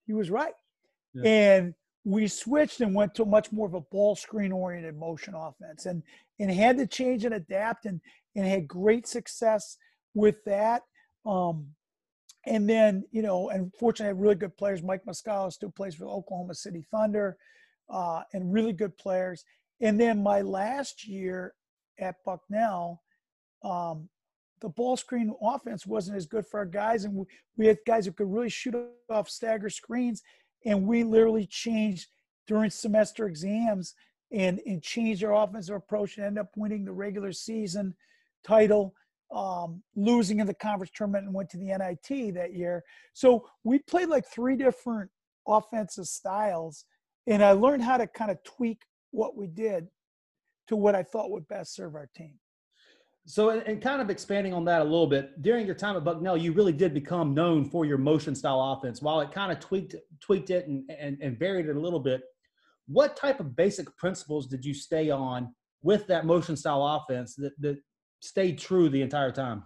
he 0.07 0.13
was 0.13 0.31
right. 0.31 0.55
Yeah. 1.15 1.31
And 1.31 1.75
we 2.05 2.29
switched 2.29 2.83
and 2.83 2.95
went 2.95 3.15
to 3.15 3.25
much 3.25 3.51
more 3.51 3.67
of 3.67 3.75
a 3.75 3.81
ball 3.81 4.15
screen 4.15 4.53
oriented 4.53 4.97
motion 4.97 5.35
offense 5.35 5.87
and 5.87 6.03
and 6.39 6.51
had 6.51 6.77
to 6.79 6.87
change 6.87 7.25
and 7.25 7.35
adapt 7.35 7.87
and 7.87 8.01
and 8.35 8.47
had 8.47 8.69
great 8.69 9.07
success 9.07 9.79
with 10.15 10.45
that. 10.45 10.83
Um, 11.25 11.69
and 12.47 12.69
then, 12.69 13.05
you 13.11 13.23
know, 13.23 13.51
and 13.51 13.73
fortunately, 13.75 14.07
I 14.07 14.15
have 14.15 14.19
really 14.19 14.35
good 14.35 14.57
players. 14.57 14.83
Mike 14.83 15.05
Muscala 15.07 15.53
still 15.53 15.71
plays 15.71 15.95
for 15.95 16.07
Oklahoma 16.07 16.55
City 16.55 16.85
Thunder, 16.91 17.37
uh, 17.91 18.23
and 18.33 18.53
really 18.53 18.73
good 18.73 18.97
players. 18.99 19.45
And 19.81 20.01
then 20.01 20.23
my 20.23 20.43
last 20.43 21.07
year 21.07 21.55
at 21.99 22.17
Bucknell, 22.25 23.03
um, 23.63 24.09
the 24.61 24.69
ball 24.69 24.97
screen 24.97 25.35
offense 25.43 25.87
wasn't 25.87 26.17
as 26.17 26.27
good 26.27 26.47
for 26.47 26.61
our 26.61 26.67
guys, 26.67 27.05
and 27.05 27.15
we, 27.15 27.25
we 27.57 27.67
had 27.67 27.79
guys 27.87 28.07
who 28.07 28.13
could 28.13 28.33
really 28.33 28.49
shoot 28.49 28.75
off 29.11 29.29
stagger 29.29 29.69
screens. 29.69 30.23
And 30.65 30.87
we 30.87 31.05
literally 31.05 31.47
changed 31.47 32.09
during 32.47 32.71
semester 32.71 33.27
exams 33.27 33.95
and 34.33 34.61
and 34.67 34.83
changed 34.83 35.23
our 35.23 35.35
offensive 35.45 35.77
approach 35.77 36.17
and 36.17 36.27
ended 36.27 36.41
up 36.41 36.51
winning 36.57 36.85
the 36.85 36.93
regular 36.93 37.33
season 37.33 37.95
title 38.45 38.95
um, 39.35 39.83
losing 39.95 40.41
in 40.41 40.47
the 40.47 40.55
conference 40.55 40.93
tournament 40.95 41.25
and 41.25 41.35
went 41.35 41.51
to 41.51 41.59
the 41.59 41.67
NIT 41.67 42.35
that 42.35 42.55
year. 42.55 42.83
So 43.13 43.49
we 43.65 43.79
played 43.81 44.09
like 44.09 44.27
three 44.27 44.57
different 44.57 45.11
offensive 45.47 46.07
styles, 46.07 46.85
and 47.27 47.43
I 47.43 47.53
learned 47.53 47.83
how 47.83 47.97
to 47.97 48.07
kind 48.07 48.31
of 48.31 48.43
tweak 48.45 48.83
what 49.11 49.37
we 49.37 49.47
did 49.47 49.89
to 50.69 50.77
what 50.77 50.95
I 50.95 51.03
thought 51.03 51.31
would 51.31 51.49
best 51.49 51.75
serve 51.75 51.95
our 51.95 52.09
team. 52.17 52.39
So, 53.29 53.51
and 53.51 53.83
kind 53.83 54.01
of 54.01 54.09
expanding 54.09 54.55
on 54.55 54.65
that 54.67 54.83
a 54.83 54.85
little 54.85 55.09
bit, 55.09 55.43
during 55.43 55.67
your 55.67 55.75
time 55.75 55.97
at 55.97 56.05
Bucknell, 56.05 56.37
you 56.37 56.53
really 56.53 56.73
did 56.73 56.95
become 56.95 57.35
known 57.35 57.65
for 57.65 57.85
your 57.85 57.99
motion 57.99 58.37
style 58.37 58.61
offense. 58.61 59.03
While 59.03 59.21
it 59.21 59.33
kind 59.33 59.51
of 59.51 59.59
tweaked 59.59 59.97
tweaked 60.21 60.51
it 60.51 60.69
and, 60.69 60.89
and, 60.89 61.19
and 61.21 61.37
varied 61.37 61.67
it 61.67 61.75
a 61.75 61.81
little 61.81 61.99
bit, 61.99 62.23
what 62.87 63.17
type 63.17 63.41
of 63.41 63.57
basic 63.57 63.95
principles 63.97 64.47
did 64.47 64.65
you 64.65 64.73
stay 64.73 65.11
on 65.11 65.53
with 65.83 66.07
that 66.07 66.25
motion 66.25 66.57
style 66.57 66.87
offense 66.87 67.35
that, 67.35 67.53
that 67.61 67.79
stayed 68.27 68.59
true 68.59 68.89
the 68.89 69.03
entire 69.03 69.33
time? 69.33 69.65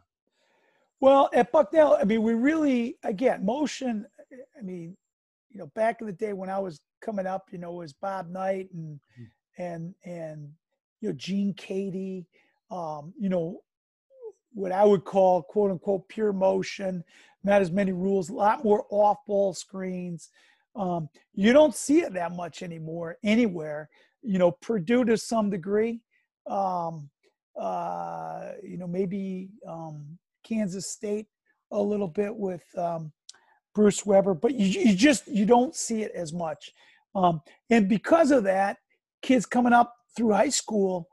Well, 1.01 1.31
at 1.33 1.51
Bucknell, 1.51 1.97
I 2.01 2.05
mean, 2.05 2.23
we 2.23 2.35
really, 2.35 2.97
again, 3.03 3.45
motion, 3.45 4.07
I 4.59 4.63
mean, 4.63 4.97
you 5.51 5.59
know, 5.59 5.67
back 5.75 6.01
in 6.01 6.07
the 6.07 6.13
day 6.13 6.33
when 6.33 6.51
I 6.51 6.59
was 6.59 6.81
coming 7.01 7.27
up, 7.27 7.49
you 7.51 7.59
know, 7.59 7.73
was 7.73 7.93
Bob 7.93 8.29
Knight 8.29 8.69
and, 8.75 9.01
mm-hmm. 9.19 9.63
and, 9.63 9.95
and, 10.05 10.51
you 11.01 11.09
know, 11.09 11.15
Gene 11.15 11.55
Keady, 11.55 12.27
um, 12.71 13.15
you 13.19 13.29
know, 13.29 13.63
what 14.53 14.73
I 14.73 14.85
would 14.85 15.05
call 15.05 15.43
quote 15.43 15.71
unquote 15.71 16.09
pure 16.09 16.33
motion, 16.33 17.03
not 17.45 17.63
as 17.63 17.71
many 17.71 17.93
rules, 17.93 18.29
a 18.29 18.35
lot 18.35 18.65
more 18.65 18.85
off 18.91 19.19
ball 19.27 19.55
screens. 19.55 20.29
Um, 20.77 21.09
you 21.35 21.53
don't 21.53 21.75
see 21.75 22.01
it 22.01 22.13
that 22.15 22.33
much 22.33 22.63
anymore 22.63 23.17
anywhere. 23.25 23.89
You 24.23 24.39
know, 24.39 24.53
Purdue 24.53 25.05
to 25.07 25.17
some 25.17 25.51
degree. 25.51 26.01
Um, 26.47 27.09
uh, 27.59 28.53
you 28.63 28.77
know, 28.79 28.87
maybe 28.87 29.49
um, 29.69 30.19
Kansas 30.45 30.91
State 30.91 31.27
a 31.73 31.81
little 31.81 32.09
bit 32.09 32.35
with 32.35 32.65
um, 32.77 33.13
Bruce 33.75 34.05
Weber, 34.05 34.35
but 34.35 34.55
you, 34.55 34.67
you 34.67 34.95
just 34.95 35.29
you 35.29 35.47
don't 35.47 35.75
see 35.75 36.03
it 36.03 36.13
as 36.15 36.33
much. 36.33 36.73
Um, 37.15 37.41
and 37.71 37.89
because 37.89 38.31
of 38.31 38.45
that, 38.45 38.79
kids 39.23 39.47
coming 39.47 39.73
up 39.73 39.95
through 40.17 40.33
high 40.33 40.49
school 40.49 41.09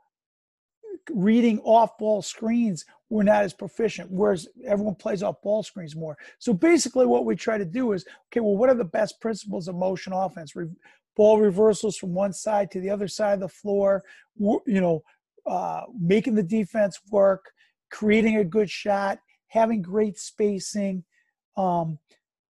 reading 1.10 1.58
off 1.60 1.96
ball 1.98 2.20
screens 2.20 2.84
were 3.10 3.24
not 3.24 3.42
as 3.42 3.54
proficient, 3.54 4.10
whereas 4.10 4.48
everyone 4.66 4.94
plays 4.94 5.22
off 5.22 5.40
ball 5.42 5.62
screens 5.62 5.96
more. 5.96 6.16
So 6.38 6.52
basically, 6.52 7.06
what 7.06 7.24
we 7.24 7.36
try 7.36 7.58
to 7.58 7.64
do 7.64 7.92
is 7.92 8.04
okay, 8.26 8.40
well, 8.40 8.56
what 8.56 8.68
are 8.68 8.74
the 8.74 8.84
best 8.84 9.20
principles 9.20 9.68
of 9.68 9.76
motion 9.76 10.12
offense? 10.12 10.54
Re- 10.54 10.68
ball 11.16 11.38
reversals 11.38 11.96
from 11.96 12.14
one 12.14 12.32
side 12.32 12.70
to 12.70 12.80
the 12.80 12.90
other 12.90 13.08
side 13.08 13.34
of 13.34 13.40
the 13.40 13.48
floor, 13.48 14.04
you 14.38 14.80
know, 14.80 15.02
uh, 15.48 15.82
making 15.98 16.34
the 16.34 16.42
defense 16.42 16.98
work, 17.10 17.50
creating 17.90 18.36
a 18.36 18.44
good 18.44 18.70
shot, 18.70 19.18
having 19.48 19.82
great 19.82 20.18
spacing, 20.18 21.04
um, 21.56 21.98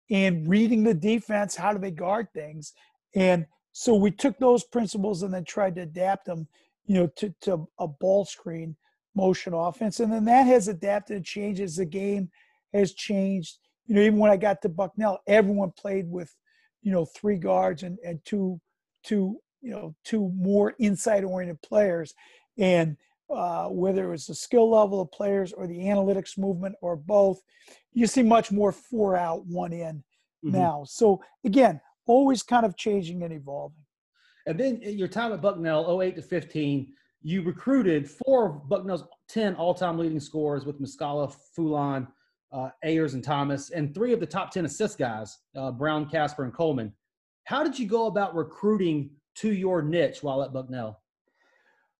and 0.09 0.47
reading 0.47 0.83
the 0.83 0.93
defense. 0.93 1.55
How 1.55 1.71
do 1.71 1.79
they 1.79 1.91
guard 1.91 2.27
things? 2.33 2.73
And 3.15 3.45
so 3.71 3.95
we 3.95 4.11
took 4.11 4.37
those 4.39 4.63
principles 4.63 5.23
and 5.23 5.33
then 5.33 5.45
tried 5.45 5.75
to 5.75 5.81
adapt 5.81 6.25
them, 6.25 6.47
you 6.85 6.95
know, 6.95 7.07
to, 7.17 7.33
to 7.41 7.67
a 7.79 7.87
ball 7.87 8.25
screen 8.25 8.75
motion 9.15 9.53
offense. 9.53 9.99
And 9.99 10.11
then 10.11 10.25
that 10.25 10.47
has 10.47 10.67
adapted 10.67 11.17
and 11.17 11.25
changed 11.25 11.61
as 11.61 11.75
the 11.75 11.85
game 11.85 12.29
has 12.73 12.93
changed. 12.93 13.57
You 13.85 13.95
know, 13.95 14.01
even 14.01 14.19
when 14.19 14.31
I 14.31 14.37
got 14.37 14.61
to 14.61 14.69
Bucknell, 14.69 15.19
everyone 15.27 15.71
played 15.71 16.09
with, 16.09 16.35
you 16.81 16.91
know, 16.91 17.05
three 17.05 17.37
guards 17.37 17.83
and, 17.83 17.97
and 18.05 18.19
two, 18.25 18.59
two, 19.03 19.39
you 19.61 19.71
know, 19.71 19.95
two 20.03 20.31
more 20.35 20.75
inside 20.79 21.23
oriented 21.23 21.61
players 21.61 22.13
and 22.59 22.97
uh, 23.29 23.67
whether 23.67 24.05
it 24.05 24.11
was 24.11 24.27
the 24.27 24.35
skill 24.35 24.69
level 24.69 25.01
of 25.01 25.11
players 25.11 25.53
or 25.53 25.67
the 25.67 25.79
analytics 25.79 26.37
movement 26.37 26.75
or 26.81 26.95
both, 26.95 27.41
you 27.93 28.07
see 28.07 28.23
much 28.23 28.51
more 28.51 28.71
four 28.71 29.15
out, 29.15 29.45
one 29.45 29.73
in 29.73 30.03
mm-hmm. 30.43 30.51
now. 30.51 30.83
So 30.87 31.21
again, 31.45 31.79
always 32.07 32.43
kind 32.43 32.65
of 32.65 32.75
changing 32.75 33.23
and 33.23 33.33
evolving. 33.33 33.83
And 34.47 34.59
then 34.59 34.81
your 34.81 35.07
time 35.07 35.31
at 35.31 35.41
Bucknell, 35.41 36.01
08 36.01 36.15
to 36.15 36.21
15, 36.21 36.91
you 37.21 37.41
recruited 37.43 38.09
four 38.09 38.47
of 38.47 38.69
Bucknell's 38.69 39.03
10 39.27 39.55
all 39.55 39.73
time 39.73 39.97
leading 39.97 40.19
scorers 40.19 40.65
with 40.65 40.81
Muscala, 40.81 41.33
Foulland, 41.57 42.07
uh, 42.51 42.69
Ayers, 42.83 43.13
and 43.13 43.23
Thomas, 43.23 43.69
and 43.69 43.93
three 43.93 44.11
of 44.11 44.19
the 44.19 44.25
top 44.25 44.51
10 44.51 44.65
assist 44.65 44.97
guys, 44.97 45.37
uh, 45.55 45.71
Brown, 45.71 46.09
Casper, 46.09 46.45
and 46.45 46.53
Coleman. 46.53 46.91
How 47.43 47.63
did 47.63 47.77
you 47.77 47.87
go 47.87 48.07
about 48.07 48.35
recruiting 48.35 49.11
to 49.35 49.53
your 49.53 49.81
niche 49.81 50.23
while 50.23 50.41
at 50.41 50.53
Bucknell? 50.53 50.99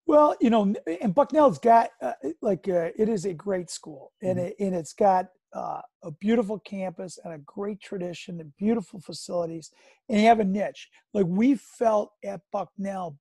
Well, 0.09 0.35
you 0.41 0.49
know, 0.49 0.73
and 1.01 1.13
Bucknell's 1.13 1.59
got 1.59 1.91
uh, 2.01 2.13
like 2.41 2.67
uh, 2.67 2.89
it 2.97 3.09
is 3.09 3.25
a 3.25 3.33
great 3.35 3.69
school, 3.69 4.11
and 4.23 4.39
mm-hmm. 4.39 4.47
it, 4.47 4.55
and 4.59 4.73
it's 4.73 4.91
got 4.91 5.27
uh, 5.53 5.81
a 6.01 6.09
beautiful 6.09 6.57
campus 6.57 7.19
and 7.23 7.31
a 7.31 7.37
great 7.37 7.79
tradition 7.79 8.39
and 8.39 8.51
beautiful 8.57 8.99
facilities, 8.99 9.69
and 10.09 10.19
you 10.19 10.25
have 10.25 10.39
a 10.39 10.43
niche. 10.43 10.89
Like 11.13 11.27
we 11.27 11.53
felt 11.53 12.13
at 12.25 12.41
Bucknell, 12.51 13.19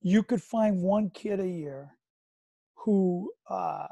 you 0.00 0.22
could 0.22 0.42
find 0.42 0.80
one 0.80 1.10
kid 1.10 1.38
a 1.38 1.46
year 1.46 1.90
who 2.76 3.30
uh, 3.50 3.88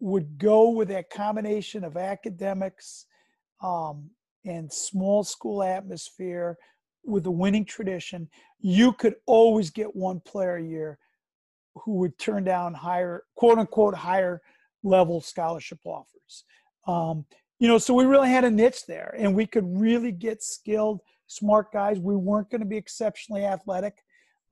would 0.00 0.38
go 0.38 0.70
with 0.70 0.88
that 0.88 1.10
combination 1.10 1.84
of 1.84 1.96
academics 1.96 3.06
um, 3.62 4.10
and 4.44 4.72
small 4.72 5.22
school 5.22 5.62
atmosphere 5.62 6.58
with 7.04 7.24
a 7.26 7.30
winning 7.30 7.64
tradition. 7.64 8.28
You 8.58 8.92
could 8.94 9.14
always 9.26 9.70
get 9.70 9.94
one 9.94 10.18
player 10.18 10.56
a 10.56 10.64
year 10.64 10.98
who 11.84 11.94
would 11.94 12.18
turn 12.18 12.44
down 12.44 12.74
higher, 12.74 13.24
quote 13.34 13.58
unquote, 13.58 13.94
higher 13.94 14.42
level 14.82 15.20
scholarship 15.20 15.78
offers. 15.84 16.44
Um, 16.86 17.26
you 17.58 17.68
know, 17.68 17.78
so 17.78 17.94
we 17.94 18.04
really 18.04 18.28
had 18.28 18.44
a 18.44 18.50
niche 18.50 18.86
there, 18.86 19.14
and 19.18 19.34
we 19.34 19.46
could 19.46 19.64
really 19.66 20.12
get 20.12 20.42
skilled, 20.42 21.00
smart 21.26 21.72
guys. 21.72 21.98
We 21.98 22.16
weren't 22.16 22.50
going 22.50 22.60
to 22.60 22.66
be 22.66 22.76
exceptionally 22.76 23.44
athletic, 23.44 23.94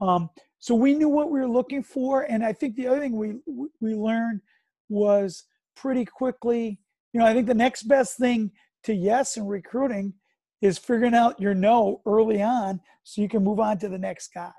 um, 0.01 0.31
so 0.59 0.75
we 0.75 0.95
knew 0.95 1.09
what 1.09 1.31
we 1.31 1.41
were 1.41 1.49
looking 1.49 1.83
for. 1.83 2.23
And 2.23 2.45
I 2.45 2.53
think 2.53 2.75
the 2.75 2.87
other 2.87 3.01
thing 3.01 3.17
we 3.17 3.35
we 3.81 3.95
learned 3.95 4.41
was 4.89 5.45
pretty 5.77 6.05
quickly. 6.05 6.79
You 7.13 7.21
know, 7.21 7.27
I 7.27 7.35
think 7.35 7.47
the 7.47 7.55
next 7.55 7.85
best 7.85 8.17
thing 8.17 8.51
to 8.85 8.95
yes 8.95 9.37
in 9.37 9.47
recruiting 9.47 10.15
is 10.63 10.79
figuring 10.79 11.15
out 11.15 11.39
your 11.39 11.55
no 11.55 12.01
early 12.07 12.43
on, 12.43 12.81
so 13.03 13.21
you 13.21 13.29
can 13.29 13.45
move 13.45 13.61
on 13.61 13.79
to 13.79 13.89
the 13.89 13.99
next 13.99 14.33
guy. 14.33 14.53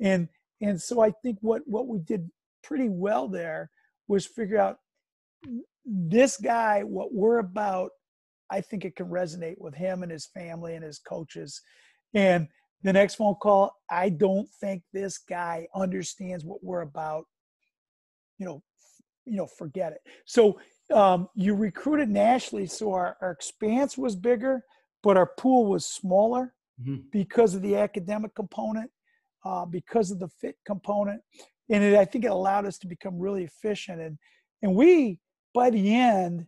And 0.00 0.28
and 0.60 0.80
so 0.80 1.00
I 1.00 1.10
think 1.22 1.38
what 1.40 1.62
what 1.66 1.86
we 1.86 1.98
did 1.98 2.30
pretty 2.62 2.88
well 2.88 3.28
there 3.28 3.70
was 4.08 4.26
figure 4.26 4.58
out 4.58 4.78
this 5.84 6.36
guy, 6.36 6.82
what 6.82 7.12
we're 7.12 7.38
about. 7.38 7.90
I 8.50 8.60
think 8.60 8.84
it 8.84 8.96
can 8.96 9.06
resonate 9.06 9.58
with 9.58 9.74
him 9.74 10.02
and 10.02 10.12
his 10.12 10.26
family 10.26 10.74
and 10.74 10.84
his 10.84 10.98
coaches. 10.98 11.60
And 12.14 12.48
the 12.82 12.92
next 12.92 13.16
phone 13.16 13.34
call, 13.36 13.72
I 13.90 14.08
don't 14.08 14.48
think 14.60 14.82
this 14.92 15.18
guy 15.18 15.66
understands 15.74 16.44
what 16.44 16.62
we're 16.62 16.82
about. 16.82 17.24
You 18.38 18.46
know, 18.46 18.62
you 19.24 19.36
know, 19.36 19.46
forget 19.46 19.92
it. 19.92 20.00
So 20.24 20.60
um, 20.94 21.28
you 21.34 21.54
recruited 21.54 22.08
nationally, 22.08 22.66
so 22.66 22.92
our, 22.92 23.16
our 23.20 23.32
expanse 23.32 23.98
was 23.98 24.14
bigger, 24.14 24.62
but 25.02 25.16
our 25.16 25.30
pool 25.38 25.66
was 25.66 25.86
smaller 25.86 26.54
mm-hmm. 26.80 27.02
because 27.10 27.54
of 27.54 27.62
the 27.62 27.76
academic 27.76 28.34
component 28.34 28.90
uh, 29.44 29.64
because 29.64 30.10
of 30.10 30.18
the 30.18 30.28
fit 30.28 30.56
component. 30.66 31.20
And 31.68 31.82
it, 31.82 31.94
I 31.96 32.04
think 32.04 32.24
it 32.24 32.30
allowed 32.30 32.66
us 32.66 32.78
to 32.78 32.86
become 32.86 33.18
really 33.18 33.44
efficient. 33.44 34.00
And, 34.00 34.18
and 34.62 34.74
we, 34.74 35.18
by 35.54 35.70
the 35.70 35.94
end, 35.94 36.46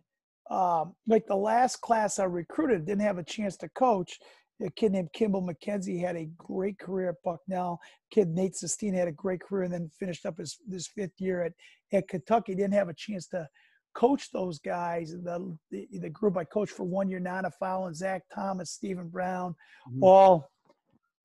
um, 0.49 0.95
like 1.07 1.25
the 1.27 1.35
last 1.35 1.81
class 1.81 2.19
I 2.19 2.23
recruited, 2.23 2.85
didn't 2.85 3.01
have 3.01 3.17
a 3.17 3.23
chance 3.23 3.57
to 3.57 3.69
coach. 3.69 4.17
A 4.65 4.69
kid 4.71 4.91
named 4.91 5.09
Kimbal 5.15 5.45
Mackenzie 5.45 5.99
had 5.99 6.17
a 6.17 6.29
great 6.37 6.77
career 6.79 7.09
at 7.09 7.23
Bucknell. 7.23 7.79
Kid 8.11 8.29
Nate 8.29 8.55
Sestina 8.55 8.97
had 8.97 9.07
a 9.07 9.13
great 9.13 9.41
career 9.41 9.63
and 9.63 9.73
then 9.73 9.89
finished 9.97 10.25
up 10.25 10.37
his, 10.37 10.57
his 10.69 10.87
fifth 10.87 11.13
year 11.19 11.43
at, 11.43 11.53
at 11.93 12.09
Kentucky. 12.09 12.55
Didn't 12.55 12.73
have 12.73 12.89
a 12.89 12.93
chance 12.93 13.27
to 13.27 13.47
coach 13.95 14.31
those 14.31 14.59
guys. 14.59 15.11
The, 15.11 15.57
the, 15.71 15.87
the 15.99 16.09
group 16.09 16.35
I 16.35 16.43
coached 16.43 16.73
for 16.73 16.83
one 16.83 17.09
year, 17.09 17.19
Nana 17.19 17.51
Fowle, 17.57 17.93
Zach 17.93 18.23
Thomas, 18.33 18.71
Stephen 18.71 19.07
Brown, 19.07 19.55
mm-hmm. 19.87 20.03
all 20.03 20.51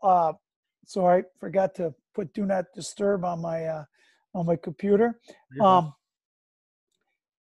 uh, 0.03 0.35
so 0.87 1.07
I 1.07 1.23
forgot 1.39 1.75
to 1.77 1.95
put 2.15 2.33
do 2.35 2.47
not 2.47 2.67
disturb 2.75 3.25
on 3.25 3.41
my 3.41 3.65
uh, 3.65 3.85
on 4.35 4.47
my 4.47 4.57
computer. 4.57 5.19
Um, 5.61 5.95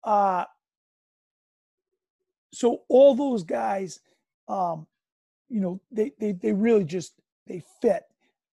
uh, 0.04 0.44
so 2.52 2.82
all 2.88 3.14
those 3.14 3.44
guys, 3.44 4.00
um, 4.48 4.86
you 5.48 5.60
know, 5.60 5.80
they, 5.90 6.12
they 6.18 6.32
they 6.32 6.52
really 6.52 6.84
just 6.84 7.14
they 7.46 7.62
fit 7.80 8.04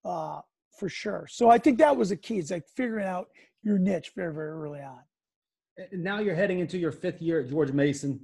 uh, 0.04 0.40
for 0.76 0.88
sure. 0.88 1.26
So 1.28 1.50
I 1.50 1.58
think 1.58 1.78
that 1.78 1.96
was 1.96 2.10
the 2.10 2.16
key. 2.16 2.38
It's 2.38 2.50
like 2.50 2.66
figuring 2.68 3.06
out 3.06 3.28
your 3.62 3.78
niche 3.78 4.12
very 4.14 4.32
very 4.32 4.50
early 4.50 4.80
on. 4.80 5.00
And 5.92 6.02
now 6.04 6.18
you're 6.20 6.34
heading 6.34 6.58
into 6.58 6.78
your 6.78 6.92
fifth 6.92 7.22
year 7.22 7.40
at 7.40 7.48
George 7.48 7.72
Mason. 7.72 8.20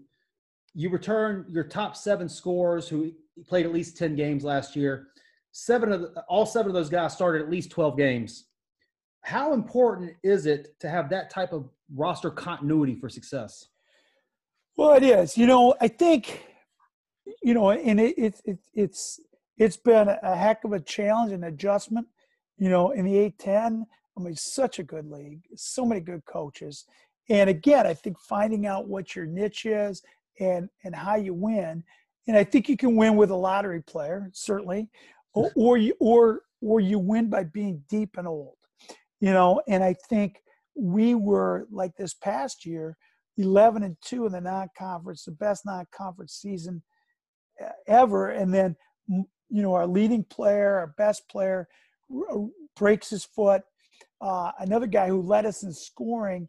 You 0.75 0.91
return 0.91 1.47
your 1.49 1.65
top 1.65 1.97
seven 1.97 2.29
scores 2.29 2.87
who 2.89 3.13
played 3.47 3.67
at 3.67 3.73
least 3.73 3.97
ten 3.97 4.15
games 4.15 4.45
last 4.45 4.77
year 4.77 5.09
seven 5.57 5.91
of 5.91 6.03
the, 6.03 6.21
all 6.29 6.45
seven 6.45 6.69
of 6.69 6.75
those 6.75 6.91
guys 6.91 7.15
started 7.15 7.41
at 7.41 7.51
least 7.51 7.71
12 7.71 7.97
games. 7.97 8.45
How 9.23 9.55
important 9.55 10.13
is 10.23 10.45
it 10.45 10.79
to 10.81 10.89
have 10.91 11.09
that 11.09 11.31
type 11.31 11.55
of 11.55 11.71
roster 11.95 12.31
continuity 12.31 12.95
for 12.95 13.09
success? 13.09 13.69
Well, 14.77 14.93
it 14.93 15.03
is. 15.03 15.39
You 15.39 15.47
know, 15.47 15.75
I 15.81 15.89
think, 15.89 16.45
you 17.43 17.55
know, 17.55 17.71
and 17.71 17.99
it, 17.99 18.19
it, 18.19 18.41
it 18.45 18.59
it's 18.75 19.19
it's 19.57 19.79
been 19.79 20.09
a 20.23 20.37
heck 20.37 20.63
of 20.65 20.75
a 20.75 20.81
challenge 20.81 21.33
and 21.33 21.47
adjustment. 21.47 22.07
You 22.59 22.69
know, 22.69 22.91
in 22.91 23.07
the 23.07 23.15
A10, 23.15 23.85
I 24.17 24.21
mean, 24.21 24.37
such 24.37 24.79
a 24.79 24.83
good 24.83 25.11
league, 25.11 25.41
so 25.55 25.87
many 25.87 26.03
good 26.03 26.25
coaches, 26.27 26.85
and 27.31 27.49
again, 27.49 27.87
I 27.87 27.95
think 27.95 28.19
finding 28.21 28.67
out 28.67 28.89
what 28.89 29.17
your 29.17 29.25
niche 29.25 29.65
is 29.65 30.03
and 30.39 30.69
and 30.85 30.95
how 30.95 31.17
you 31.17 31.33
win. 31.33 31.83
And 32.29 32.37
I 32.37 32.45
think 32.45 32.69
you 32.69 32.77
can 32.77 32.97
win 32.97 33.17
with 33.17 33.31
a 33.31 33.37
lottery 33.37 33.83
player, 33.83 34.31
certainly 34.35 34.91
or, 35.37 35.53
or 35.57 35.77
you 35.77 35.95
or 36.01 36.43
or 36.61 36.81
you 36.81 36.99
win 36.99 37.31
by 37.31 37.45
being 37.45 37.83
deep 37.89 38.17
and 38.17 38.27
old 38.27 38.57
you 39.21 39.33
know? 39.33 39.61
And 39.69 39.83
i 39.83 39.95
think 40.09 40.41
we 40.75 41.15
were 41.15 41.67
like 41.71 41.97
this 41.97 42.15
past 42.15 42.67
year 42.67 42.97
11 43.39 43.83
and 43.83 43.97
2 44.03 44.27
in 44.27 44.33
the 44.33 44.41
non-conference 44.41 45.25
the 45.25 45.33
best 45.33 45.65
non-conference 45.65 46.35
season 46.35 46.83
ever. 47.87 48.31
And 48.31 48.53
then 48.53 48.77
you 49.09 49.63
know 49.63 49.75
our 49.75 49.87
leading 49.87 50.25
player 50.25 50.77
our 50.77 50.95
best 50.99 51.29
player 51.29 51.69
breaks 52.77 53.11
his 53.11 53.25
foot. 53.25 53.63
Uh, 54.21 54.51
another 54.59 54.87
guy 54.87 55.09
who 55.09 55.21
led 55.21 55.47
us 55.47 55.63
in 55.63 55.73
scoring 55.73 56.49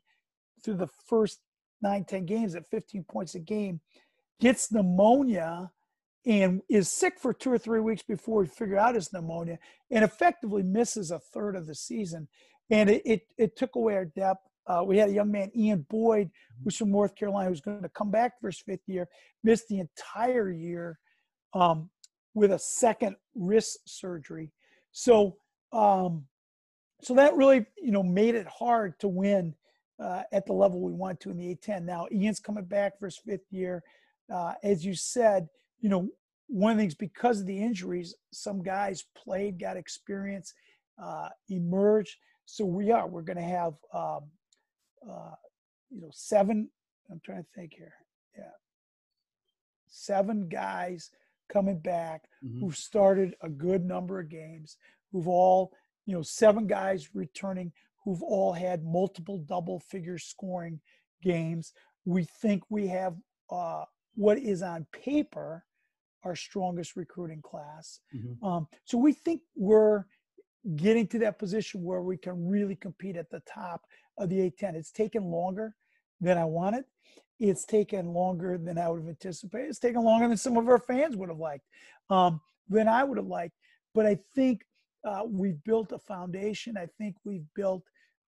through 0.63 0.76
the 0.76 0.89
first 1.08 1.39
nine 1.82 2.04
ten 2.06 2.26
games 2.26 2.56
at 2.56 2.69
15 2.69 3.06
points 3.10 3.36
a 3.36 3.39
game 3.39 3.80
gets 4.39 4.71
pneumonia 4.71 5.71
and 6.25 6.62
is 6.69 6.89
sick 6.89 7.19
for 7.19 7.34
two 7.34 7.51
or 7.51 7.58
three 7.58 7.80
weeks 7.80 8.03
before 8.03 8.41
we 8.41 8.47
figure 8.47 8.77
out 8.77 8.95
his 8.95 9.13
pneumonia 9.13 9.58
and 9.91 10.03
effectively 10.03 10.63
misses 10.63 11.12
a 11.12 11.19
third 11.19 11.56
of 11.56 11.67
the 11.67 11.75
season. 11.75 12.27
And 12.69 12.89
it, 12.89 13.01
it, 13.06 13.21
it 13.38 13.56
took 13.56 13.75
away 13.75 13.95
our 13.95 14.06
depth. 14.06 14.41
Uh, 14.67 14.84
we 14.86 14.97
had 14.97 15.10
a 15.10 15.13
young 15.13 15.32
man, 15.32 15.49
Ian 15.56 15.86
Boyd, 15.89 16.30
who's 16.63 16.75
from 16.75 16.91
North 16.91 17.15
Carolina, 17.15 17.49
who's 17.49 17.62
going 17.62 17.82
to 17.82 17.89
come 17.89 18.12
back 18.12 18.34
for 18.41 18.47
his 18.47 18.60
fifth 18.60 18.88
year, 18.88 19.08
missed 19.43 19.69
the 19.69 19.80
entire 19.80 20.51
year 20.51 20.99
um, 21.53 21.89
with 22.34 22.51
a 22.51 22.60
second 22.60 23.15
wrist 23.34 23.80
surgery. 23.86 24.51
So, 24.91 25.38
um, 25.71 26.25
so 27.01 27.13
that 27.13 27.36
really, 27.36 27.65
you 27.82 27.91
know, 27.91 28.03
made 28.03 28.36
it 28.36 28.47
hard 28.47 28.99
to 28.99 29.08
win 29.08 29.56
uh, 30.03 30.23
at 30.32 30.45
the 30.45 30.53
level 30.53 30.82
we 30.82 30.91
want 30.91 31.19
to 31.21 31.32
in 31.32 31.38
the 31.38 31.56
A10. 31.56 31.84
Now, 31.84 32.08
Ian's 32.12 32.39
coming 32.39 32.65
back 32.65 32.99
for 32.99 33.06
his 33.06 33.17
fifth 33.17 33.51
year. 33.51 33.84
Uh, 34.34 34.53
as 34.63 34.86
you 34.86 34.93
said, 34.93 35.47
you 35.79 35.89
know, 35.89 36.09
one 36.47 36.71
of 36.71 36.77
the 36.77 36.83
things 36.83 36.95
because 36.95 37.41
of 37.41 37.45
the 37.45 37.61
injuries, 37.61 38.15
some 38.31 38.63
guys 38.63 39.05
played, 39.15 39.59
got 39.59 39.77
experience, 39.77 40.53
uh, 41.01 41.29
emerged. 41.49 42.15
So 42.45 42.65
we 42.65 42.91
are. 42.91 43.07
We're 43.07 43.21
going 43.21 43.37
to 43.37 43.43
have, 43.43 43.73
um, 43.93 44.29
uh, 45.07 45.35
you 45.89 46.01
know, 46.01 46.09
seven. 46.11 46.69
I'm 47.11 47.21
trying 47.23 47.43
to 47.43 47.49
think 47.55 47.73
here. 47.73 47.93
Yeah, 48.37 48.43
seven 49.87 50.47
guys 50.47 51.11
coming 51.51 51.79
back 51.79 52.23
mm-hmm. 52.43 52.59
who've 52.59 52.75
started 52.75 53.35
a 53.41 53.49
good 53.49 53.85
number 53.85 54.19
of 54.19 54.29
games. 54.29 54.77
Who've 55.11 55.27
all, 55.27 55.73
you 56.05 56.13
know, 56.13 56.21
seven 56.21 56.67
guys 56.67 57.09
returning 57.13 57.71
who've 58.03 58.23
all 58.23 58.53
had 58.53 58.85
multiple 58.85 59.37
double 59.37 59.79
figure 59.81 60.17
scoring 60.17 60.79
games. 61.21 61.73
We 62.05 62.23
think 62.23 62.63
we 62.69 62.87
have 62.87 63.15
uh, 63.49 63.83
what 64.17 64.39
is 64.39 64.62
on 64.63 64.86
paper 64.91 65.63
our 66.23 66.36
strongest 66.36 66.97
recruiting 66.97 67.41
class. 67.41 68.01
Mm-hmm. 68.13 68.45
Um, 68.45 68.67
so 68.84 68.97
we 68.97 69.13
think 69.13 69.41
we're 69.56 70.06
getting 70.75 71.08
to 71.08 71.19
that 71.19 71.39
position 71.39 71.84
where 71.84 72.01
we 72.01 72.17
can 72.17 72.49
really 72.49 72.75
compete 72.75 73.15
at 73.15 73.30
the 73.30 73.41
top 73.41 73.86
of 74.17 74.30
the 74.30 74.38
A10. 74.38 74.75
It's 74.75 74.91
taken 74.91 75.23
longer 75.23 75.75
than 76.19 76.38
I 76.38 76.43
wanted. 76.43 76.84
It's 77.39 77.63
taken 77.63 78.13
longer 78.13 78.58
than 78.58 78.77
I 78.77 78.89
would 78.89 79.01
have 79.01 79.08
anticipated. 79.08 79.69
It's 79.69 79.80
taken 79.80 80.01
longer 80.01 80.27
than 80.27 80.38
some 80.38 80.58
of 80.58 80.67
our 80.67 80.80
fans 80.80 81.15
would 81.15 81.30
have 81.30 81.38
liked, 81.38 81.65
um, 82.10 82.41
than 82.67 82.88
I 82.88 83.03
would 83.03 83.17
have 83.17 83.27
liked. 83.27 83.53
But 83.93 84.08
I 84.08 84.17
think 84.36 84.63
uh, 85.08 85.23
we've 85.25 85.63
built 85.63 85.91
a 85.91 85.99
foundation. 85.99 86.75
I 86.75 86.88
think 86.97 87.15
we've 87.23 87.45
built 87.56 87.84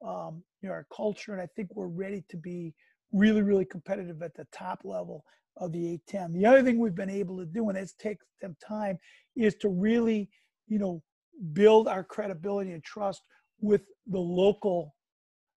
um, 0.06 0.44
you 0.62 0.70
know, 0.70 0.76
our 0.76 0.88
culture, 0.96 1.34
and 1.34 1.42
I 1.42 1.48
think 1.56 1.76
we're 1.76 1.88
ready 1.88 2.24
to 2.30 2.38
be 2.38 2.74
really, 3.12 3.42
really 3.42 3.66
competitive 3.66 4.22
at 4.22 4.36
the 4.36 4.46
top 4.54 4.82
level 4.86 5.26
of 5.60 5.72
the 5.72 6.00
A10. 6.10 6.34
The 6.34 6.46
other 6.46 6.64
thing 6.64 6.80
we've 6.80 6.96
been 6.96 7.10
able 7.10 7.38
to 7.38 7.46
do, 7.46 7.70
and 7.70 7.78
it's 7.78 7.94
taken 7.94 8.26
them 8.42 8.56
time, 8.66 8.98
is 9.36 9.56
to 9.56 9.70
really, 9.70 10.30
you 10.68 10.80
know, 10.80 11.02
build 11.54 11.88
our 11.88 12.04
credibility 12.04 12.72
and 12.72 12.84
trust 12.84 13.22
with 13.62 13.82
the 14.08 14.20
local 14.20 14.96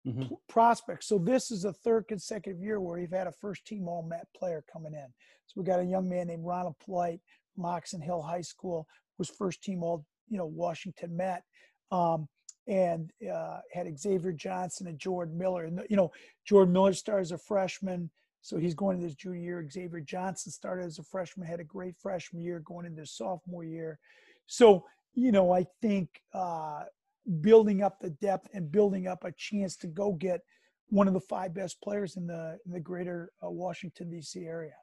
mm-hmm. 0.07 0.35
prospects. 0.49 1.07
So 1.07 1.19
this 1.19 1.51
is 1.51 1.65
a 1.65 1.73
third 1.73 2.07
consecutive 2.09 2.61
year 2.61 2.81
where 2.81 3.01
we've 3.01 3.11
had 3.13 3.27
a 3.27 3.33
first 3.33 3.67
team 3.67 3.89
all 3.89 4.03
Met 4.03 4.27
player 4.37 4.65
coming 4.73 4.95
in. 4.95 5.07
So 5.47 5.61
we 5.61 5.65
got 5.65 5.81
a 5.81 5.85
young 5.85 6.09
man 6.09 6.29
named 6.29 6.45
Ronald 6.45 6.77
Polite 6.85 7.21
from 7.55 7.65
Oxon 7.67 8.01
Hill 8.01 8.23
High 8.23 8.41
School, 8.41 8.87
was 9.19 9.29
first 9.29 9.63
team 9.63 9.83
all, 9.83 10.05
you 10.29 10.39
know, 10.39 10.47
Washington 10.47 11.17
Met. 11.17 11.43
Um, 11.91 12.29
and 12.69 13.11
uh, 13.33 13.59
had 13.73 13.99
Xavier 13.99 14.33
Johnson 14.33 14.87
and 14.87 14.99
Jordan 14.99 15.37
Miller. 15.37 15.65
And, 15.65 15.83
you 15.91 15.97
know, 15.97 16.13
Jordan 16.47 16.73
Miller 16.73 16.93
started 16.93 17.23
as 17.23 17.33
a 17.33 17.39
freshman, 17.39 18.11
so 18.43 18.59
he's 18.59 18.75
going 18.75 18.97
into 18.97 19.07
his 19.07 19.15
junior 19.15 19.41
year. 19.41 19.69
Xavier 19.71 20.01
Johnson 20.01 20.51
started 20.51 20.85
as 20.85 20.99
a 20.99 21.05
freshman, 21.05 21.47
had 21.47 21.61
a 21.61 21.65
great 21.65 21.97
freshman 21.97 22.43
year, 22.43 22.59
going 22.61 22.87
into 22.87 23.01
his 23.01 23.13
sophomore 23.13 23.65
year. 23.65 24.01
So, 24.47 24.85
you 25.15 25.31
know, 25.31 25.53
I 25.53 25.65
think 25.81 26.09
uh, 26.35 26.83
building 27.41 27.83
up 27.83 28.01
the 28.01 28.11
depth 28.11 28.49
and 28.53 28.71
building 28.71 29.07
up 29.07 29.23
a 29.25 29.33
chance 29.33 29.77
to 29.77 29.87
go 29.87 30.13
get 30.13 30.41
one 30.89 31.07
of 31.07 31.15
the 31.15 31.21
five 31.21 31.55
best 31.55 31.81
players 31.81 32.17
in 32.17 32.27
the 32.27 32.59
in 32.67 32.73
the 32.73 32.81
greater 32.81 33.33
uh, 33.45 33.49
Washington 33.49 34.11
D.C. 34.11 34.41
area. 34.45 34.75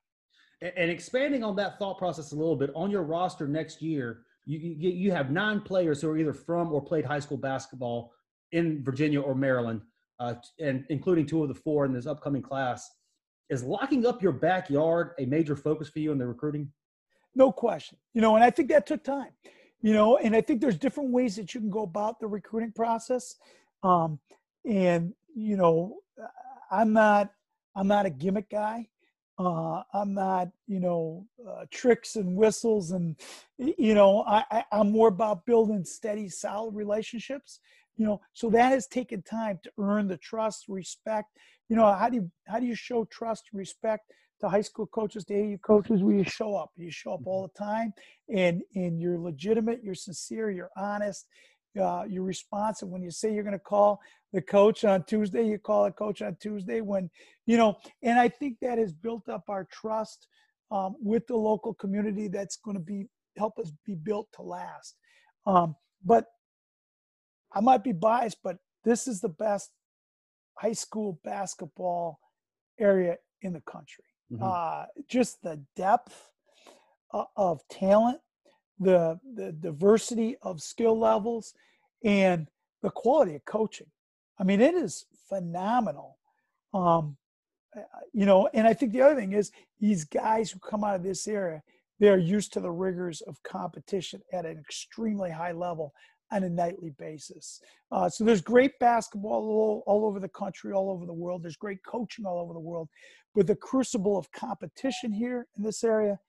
And 0.61 0.89
expanding 0.89 1.43
on 1.43 1.55
that 1.57 1.77
thought 1.79 1.97
process 1.97 2.31
a 2.31 2.35
little 2.35 2.55
bit, 2.55 2.71
on 2.75 2.89
your 2.89 3.03
roster 3.03 3.47
next 3.47 3.81
year, 3.81 4.21
you 4.45 4.57
you, 4.57 4.89
you 4.89 5.11
have 5.11 5.31
nine 5.31 5.59
players 5.59 6.01
who 6.01 6.09
are 6.09 6.17
either 6.17 6.33
from 6.33 6.71
or 6.71 6.81
played 6.81 7.05
high 7.05 7.19
school 7.19 7.37
basketball 7.37 8.13
in 8.53 8.83
Virginia 8.85 9.21
or 9.21 9.35
Maryland, 9.35 9.81
uh, 10.21 10.35
and 10.59 10.85
including 10.89 11.25
two 11.25 11.43
of 11.43 11.49
the 11.49 11.55
four 11.55 11.85
in 11.85 11.91
this 11.91 12.07
upcoming 12.07 12.41
class. 12.41 12.89
Is 13.49 13.63
locking 13.63 14.05
up 14.05 14.21
your 14.21 14.31
backyard 14.31 15.12
a 15.19 15.25
major 15.25 15.55
focus 15.55 15.89
for 15.89 15.99
you 15.99 16.12
in 16.12 16.17
the 16.17 16.27
recruiting? 16.27 16.71
No 17.35 17.51
question. 17.51 17.97
You 18.13 18.21
know, 18.21 18.35
and 18.35 18.43
I 18.43 18.49
think 18.49 18.69
that 18.69 18.85
took 18.85 19.03
time 19.03 19.31
you 19.81 19.93
know 19.93 20.17
and 20.17 20.35
i 20.35 20.41
think 20.41 20.62
there's 20.62 20.77
different 20.77 21.09
ways 21.12 21.35
that 21.35 21.53
you 21.53 21.59
can 21.59 21.69
go 21.69 21.83
about 21.83 22.19
the 22.19 22.27
recruiting 22.27 22.71
process 22.71 23.35
um, 23.83 24.19
and 24.65 25.13
you 25.35 25.55
know 25.55 25.97
i'm 26.71 26.93
not 26.93 27.31
i'm 27.75 27.88
not 27.88 28.05
a 28.05 28.09
gimmick 28.09 28.49
guy 28.49 28.88
uh, 29.38 29.81
i'm 29.93 30.13
not 30.13 30.49
you 30.67 30.79
know 30.79 31.25
uh, 31.47 31.65
tricks 31.71 32.15
and 32.15 32.35
whistles 32.35 32.91
and 32.91 33.15
you 33.57 33.93
know 33.93 34.23
I, 34.27 34.43
I 34.51 34.63
i'm 34.71 34.91
more 34.91 35.07
about 35.07 35.45
building 35.45 35.85
steady 35.85 36.29
solid 36.29 36.75
relationships 36.75 37.59
you 37.95 38.05
know 38.05 38.21
so 38.33 38.49
that 38.49 38.69
has 38.69 38.88
taken 38.88 39.21
time 39.21 39.59
to 39.63 39.71
earn 39.77 40.07
the 40.07 40.17
trust 40.17 40.65
respect 40.67 41.38
you 41.69 41.75
know 41.75 41.91
how 41.93 42.10
do 42.10 42.15
you 42.15 42.32
how 42.47 42.60
do 42.60 42.65
you 42.65 42.75
show 42.75 43.05
trust 43.05 43.45
respect 43.53 44.12
to 44.41 44.49
high 44.49 44.62
school 44.62 44.88
coaches, 44.88 45.25
to 45.25 45.36
AU 45.36 45.58
coaches, 45.58 46.01
where 46.01 46.15
you 46.15 46.23
show 46.23 46.55
up. 46.55 46.71
You 46.77 46.91
show 46.91 47.13
up 47.13 47.21
all 47.25 47.43
the 47.43 47.58
time, 47.58 47.93
and 48.34 48.62
and 48.75 48.99
you're 48.99 49.19
legitimate, 49.19 49.82
you're 49.84 49.95
sincere, 49.95 50.49
you're 50.49 50.71
honest, 50.77 51.27
uh, 51.79 52.03
you're 52.08 52.23
responsive. 52.23 52.89
When 52.89 53.03
you 53.03 53.12
say 53.12 53.34
you're 53.34 53.43
going 53.43 53.53
to 53.53 53.60
call 53.60 53.99
the 54.34 54.41
coach 54.41 54.86
on 54.86 55.03
Tuesday, 55.03 55.45
you 55.45 55.58
call 55.58 55.86
a 55.86 55.91
coach 55.91 56.21
on 56.21 56.38
Tuesday. 56.41 56.82
When 56.82 57.10
you 57.45 57.58
know, 57.58 57.77
and 58.01 58.19
I 58.19 58.29
think 58.29 58.58
that 58.62 58.77
has 58.77 58.93
built 58.93 59.27
up 59.29 59.43
our 59.49 59.67
trust 59.71 60.27
um, 60.71 60.95
with 61.01 61.27
the 61.27 61.36
local 61.36 61.73
community. 61.73 62.27
That's 62.27 62.58
going 62.58 62.77
to 62.77 62.84
be 62.84 63.08
help 63.38 63.58
us 63.60 63.71
be 63.86 63.95
built 63.95 64.27
to 64.36 64.41
last. 64.41 64.95
Um, 65.45 65.75
but 66.03 66.25
I 67.53 67.62
might 67.62 67.84
be 67.84 67.93
biased, 67.93 68.38
but 68.43 68.58
this 68.84 69.08
is 69.08 69.21
the 69.21 69.29
best 69.29 69.71
high 70.59 70.73
school 70.73 71.19
basketball 71.23 72.19
area 72.79 73.17
in 73.41 73.53
the 73.53 73.61
country 73.61 74.03
mm-hmm. 74.31 74.43
uh, 74.43 74.85
just 75.07 75.41
the 75.41 75.61
depth 75.75 76.31
of 77.35 77.67
talent, 77.69 78.19
the 78.79 79.19
the 79.35 79.51
diversity 79.51 80.37
of 80.41 80.61
skill 80.61 80.97
levels, 80.97 81.53
and 82.03 82.47
the 82.81 82.89
quality 82.89 83.35
of 83.35 83.45
coaching. 83.45 83.87
I 84.39 84.43
mean, 84.43 84.61
it 84.61 84.75
is 84.75 85.05
phenomenal. 85.27 86.17
Um, 86.73 87.17
uh, 87.75 87.81
you 88.13 88.25
know, 88.25 88.49
and 88.53 88.67
I 88.67 88.73
think 88.73 88.93
the 88.93 89.01
other 89.01 89.15
thing 89.15 89.33
is 89.33 89.51
these 89.79 90.03
guys 90.05 90.51
who 90.51 90.59
come 90.59 90.83
out 90.83 90.95
of 90.95 91.03
this 91.03 91.27
area, 91.27 91.61
they're 91.99 92.17
used 92.17 92.53
to 92.53 92.59
the 92.59 92.71
rigors 92.71 93.21
of 93.21 93.41
competition 93.43 94.21
at 94.31 94.45
an 94.45 94.57
extremely 94.57 95.29
high 95.29 95.51
level 95.51 95.93
on 96.31 96.43
a 96.43 96.49
nightly 96.49 96.91
basis. 96.97 97.61
Uh, 97.91 98.09
so 98.09 98.23
there's 98.23 98.41
great 98.41 98.77
basketball 98.79 99.31
all, 99.31 99.83
all, 99.87 100.05
over 100.05 100.19
the 100.19 100.29
country, 100.29 100.71
all 100.73 100.89
over 100.89 101.05
the 101.05 101.13
world. 101.13 101.43
There's 101.43 101.55
great 101.55 101.79
coaching 101.85 102.25
all 102.25 102.39
over 102.39 102.53
the 102.53 102.59
world. 102.59 102.89
But 103.35 103.47
the 103.47 103.55
crucible 103.55 104.17
of 104.17 104.31
competition 104.31 105.11
here 105.11 105.47
in 105.57 105.63
this 105.63 105.83
area 105.83 106.19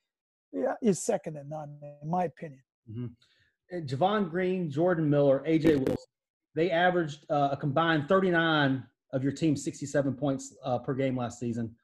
yeah, 0.52 0.74
is 0.82 1.02
second 1.02 1.34
to 1.34 1.44
none, 1.44 1.76
in 2.02 2.10
my 2.10 2.24
opinion. 2.24 2.62
Mm-hmm. 2.90 3.86
Javon 3.86 4.30
Greene, 4.30 4.70
Jordan 4.70 5.08
Miller, 5.08 5.44
AJ 5.46 5.78
Wilson, 5.78 6.06
they 6.54 6.70
averaged 6.70 7.24
uh, 7.30 7.50
a 7.52 7.56
combined 7.56 8.08
39 8.08 8.84
of 9.12 9.22
your 9.22 9.32
team's 9.32 9.62
67 9.64 10.14
points 10.14 10.54
uh, 10.64 10.78
per 10.78 10.94
game 10.94 11.16
last 11.16 11.38
season. 11.38 11.74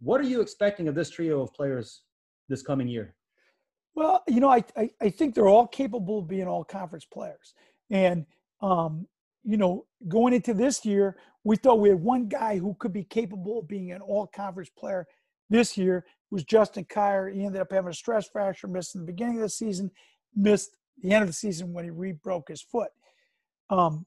What 0.00 0.20
are 0.20 0.24
you 0.24 0.40
expecting 0.40 0.88
of 0.88 0.94
this 0.94 1.10
trio 1.10 1.42
of 1.42 1.52
players 1.52 2.02
this 2.48 2.62
coming 2.62 2.88
year? 2.88 3.14
Well, 3.94 4.22
you 4.26 4.40
know, 4.40 4.48
I, 4.48 4.64
I, 4.76 4.90
I 5.00 5.10
think 5.10 5.34
they're 5.34 5.48
all 5.48 5.66
capable 5.66 6.20
of 6.20 6.28
being 6.28 6.48
all 6.48 6.64
conference 6.64 7.04
players. 7.04 7.54
And, 7.90 8.24
um, 8.60 9.06
you 9.44 9.56
know, 9.56 9.86
going 10.08 10.32
into 10.32 10.54
this 10.54 10.84
year, 10.84 11.16
we 11.44 11.56
thought 11.56 11.80
we 11.80 11.90
had 11.90 12.00
one 12.00 12.28
guy 12.28 12.58
who 12.58 12.74
could 12.78 12.92
be 12.92 13.04
capable 13.04 13.58
of 13.58 13.68
being 13.68 13.92
an 13.92 14.00
all 14.00 14.26
conference 14.26 14.70
player 14.70 15.06
this 15.50 15.76
year 15.76 16.04
was 16.30 16.44
Justin 16.44 16.84
Kier. 16.84 17.32
He 17.32 17.44
ended 17.44 17.60
up 17.60 17.70
having 17.70 17.90
a 17.90 17.94
stress 17.94 18.28
fracture, 18.28 18.68
missed 18.68 18.94
the 18.94 19.00
beginning 19.00 19.36
of 19.36 19.42
the 19.42 19.48
season, 19.50 19.90
missed 20.34 20.78
the 21.02 21.12
end 21.12 21.22
of 21.22 21.28
the 21.28 21.34
season 21.34 21.72
when 21.72 21.84
he 21.84 21.90
re-broke 21.90 22.48
his 22.48 22.62
foot. 22.62 22.90
Um, 23.68 24.06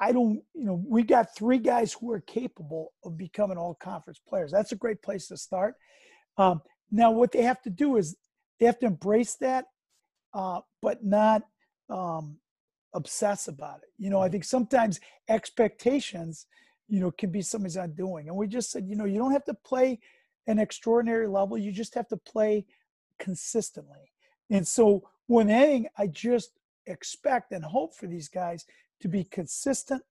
I 0.00 0.12
don't, 0.12 0.42
you 0.54 0.64
know, 0.64 0.82
we 0.86 1.02
got 1.02 1.36
three 1.36 1.58
guys 1.58 1.92
who 1.92 2.10
are 2.10 2.20
capable 2.20 2.92
of 3.04 3.18
becoming 3.18 3.58
all 3.58 3.74
conference 3.74 4.18
players. 4.26 4.50
That's 4.50 4.72
a 4.72 4.76
great 4.76 5.02
place 5.02 5.28
to 5.28 5.36
start. 5.36 5.74
Um, 6.38 6.62
now, 6.90 7.10
what 7.10 7.32
they 7.32 7.42
have 7.42 7.60
to 7.62 7.70
do 7.70 7.98
is 7.98 8.16
they 8.60 8.66
have 8.66 8.78
to 8.80 8.86
embrace 8.86 9.34
that, 9.36 9.64
uh, 10.34 10.60
but 10.82 11.04
not 11.04 11.42
um, 11.88 12.36
obsess 12.94 13.48
about 13.48 13.78
it. 13.78 13.88
You 13.98 14.10
know, 14.10 14.20
I 14.20 14.28
think 14.28 14.44
sometimes 14.44 15.00
expectations, 15.28 16.46
you 16.88 17.00
know, 17.00 17.10
can 17.10 17.30
be 17.30 17.42
somebody's 17.42 17.76
undoing. 17.76 18.28
And 18.28 18.36
we 18.36 18.46
just 18.46 18.70
said, 18.70 18.86
you 18.86 18.96
know, 18.96 19.06
you 19.06 19.18
don't 19.18 19.32
have 19.32 19.44
to 19.46 19.54
play 19.54 19.98
an 20.46 20.58
extraordinary 20.58 21.26
level. 21.26 21.56
You 21.56 21.72
just 21.72 21.94
have 21.94 22.08
to 22.08 22.16
play 22.16 22.66
consistently. 23.18 24.12
And 24.50 24.66
so 24.66 25.08
when 25.26 25.48
anything, 25.48 25.88
I 25.96 26.08
just 26.08 26.50
expect 26.86 27.52
and 27.52 27.64
hope 27.64 27.94
for 27.94 28.06
these 28.06 28.28
guys 28.28 28.66
to 29.00 29.08
be 29.08 29.24
consistent 29.24 30.02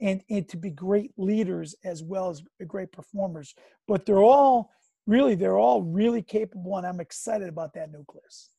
and, 0.00 0.20
and 0.28 0.48
to 0.48 0.56
be 0.56 0.70
great 0.70 1.12
leaders 1.16 1.74
as 1.84 2.02
well 2.02 2.28
as 2.28 2.42
great 2.66 2.92
performers. 2.92 3.54
But 3.86 4.04
they're 4.04 4.22
all 4.22 4.70
really, 5.06 5.34
they're 5.34 5.58
all 5.58 5.82
really 5.82 6.22
capable, 6.22 6.76
and 6.76 6.86
I'm 6.86 7.00
excited 7.00 7.48
about 7.48 7.74
that 7.74 7.92
nucleus. 7.92 8.50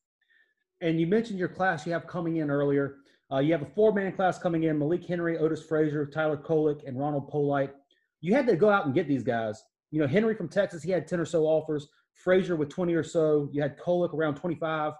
And 0.80 1.00
you 1.00 1.06
mentioned 1.06 1.38
your 1.38 1.48
class 1.48 1.86
you 1.86 1.92
have 1.92 2.06
coming 2.06 2.36
in 2.36 2.50
earlier. 2.50 2.96
Uh, 3.32 3.38
you 3.38 3.52
have 3.52 3.62
a 3.62 3.70
four-man 3.74 4.12
class 4.12 4.38
coming 4.38 4.64
in: 4.64 4.78
Malik 4.78 5.04
Henry, 5.04 5.38
Otis 5.38 5.62
Frazier, 5.62 6.06
Tyler 6.06 6.36
Kolek 6.36 6.86
and 6.86 6.98
Ronald 6.98 7.28
Polite. 7.28 7.72
You 8.20 8.34
had 8.34 8.46
to 8.46 8.56
go 8.56 8.70
out 8.70 8.86
and 8.86 8.94
get 8.94 9.08
these 9.08 9.22
guys. 9.22 9.62
You 9.90 10.00
know, 10.00 10.06
Henry 10.06 10.34
from 10.34 10.48
Texas, 10.48 10.82
he 10.82 10.90
had 10.90 11.08
ten 11.08 11.20
or 11.20 11.24
so 11.24 11.44
offers. 11.44 11.88
Frazier 12.12 12.56
with 12.56 12.68
twenty 12.68 12.94
or 12.94 13.02
so. 13.02 13.48
You 13.52 13.62
had 13.62 13.78
Kolek 13.78 14.14
around 14.14 14.36
twenty-five. 14.36 14.92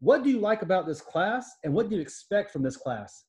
What 0.00 0.24
do 0.24 0.30
you 0.30 0.40
like 0.40 0.62
about 0.62 0.86
this 0.86 1.00
class, 1.00 1.50
and 1.62 1.72
what 1.72 1.88
do 1.88 1.96
you 1.96 2.02
expect 2.02 2.50
from 2.50 2.62
this 2.62 2.76
class? 2.76 3.24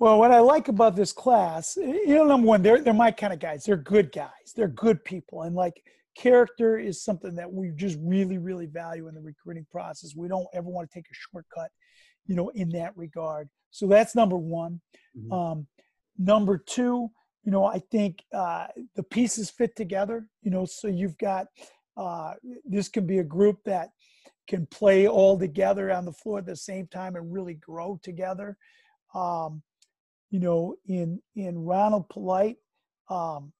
Well, 0.00 0.18
what 0.18 0.30
I 0.30 0.38
like 0.38 0.68
about 0.68 0.94
this 0.94 1.12
class, 1.12 1.76
you 1.76 2.14
know, 2.14 2.24
number 2.24 2.46
one, 2.46 2.62
they're 2.62 2.80
they're 2.80 2.94
my 2.94 3.10
kind 3.10 3.32
of 3.32 3.40
guys. 3.40 3.64
They're 3.64 3.76
good 3.76 4.12
guys. 4.12 4.52
They're 4.54 4.68
good 4.68 5.04
people, 5.04 5.42
and 5.42 5.56
like 5.56 5.82
character 6.18 6.78
is 6.78 7.02
something 7.02 7.34
that 7.36 7.52
we 7.52 7.70
just 7.70 7.96
really, 8.00 8.38
really 8.38 8.66
value 8.66 9.08
in 9.08 9.14
the 9.14 9.20
recruiting 9.20 9.66
process. 9.70 10.14
We 10.16 10.28
don't 10.28 10.46
ever 10.52 10.68
want 10.68 10.90
to 10.90 10.94
take 10.94 11.06
a 11.06 11.14
shortcut, 11.14 11.70
you 12.26 12.34
know, 12.34 12.48
in 12.50 12.70
that 12.70 12.96
regard. 12.96 13.48
So 13.70 13.86
that's 13.86 14.14
number 14.14 14.36
one. 14.36 14.80
Mm-hmm. 15.16 15.32
Um, 15.32 15.66
number 16.18 16.58
two, 16.58 17.10
you 17.44 17.52
know, 17.52 17.64
I 17.64 17.80
think 17.90 18.24
uh, 18.34 18.66
the 18.96 19.02
pieces 19.02 19.50
fit 19.50 19.76
together. 19.76 20.26
You 20.42 20.50
know, 20.50 20.64
so 20.64 20.88
you've 20.88 21.18
got 21.18 21.46
uh, 21.96 22.34
this 22.64 22.88
can 22.88 23.06
be 23.06 23.18
a 23.18 23.24
group 23.24 23.58
that 23.64 23.90
can 24.48 24.66
play 24.66 25.06
all 25.06 25.38
together 25.38 25.92
on 25.92 26.04
the 26.04 26.12
floor 26.12 26.38
at 26.38 26.46
the 26.46 26.56
same 26.56 26.86
time 26.86 27.16
and 27.16 27.32
really 27.32 27.54
grow 27.54 28.00
together. 28.02 28.56
Um, 29.14 29.62
you 30.30 30.40
know, 30.40 30.74
in 30.86 31.20
in 31.36 31.58
Ronald 31.58 32.08
Polite, 32.08 32.56
um, 33.08 33.52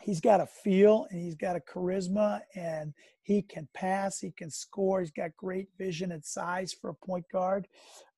he's 0.00 0.20
got 0.20 0.40
a 0.40 0.46
feel 0.46 1.06
and 1.10 1.20
he's 1.20 1.34
got 1.34 1.56
a 1.56 1.60
charisma 1.60 2.40
and 2.54 2.92
he 3.22 3.42
can 3.42 3.68
pass, 3.74 4.20
he 4.20 4.30
can 4.30 4.50
score, 4.50 5.00
he's 5.00 5.10
got 5.10 5.36
great 5.36 5.68
vision 5.78 6.12
and 6.12 6.24
size 6.24 6.72
for 6.72 6.90
a 6.90 6.94
point 6.94 7.24
guard. 7.32 7.66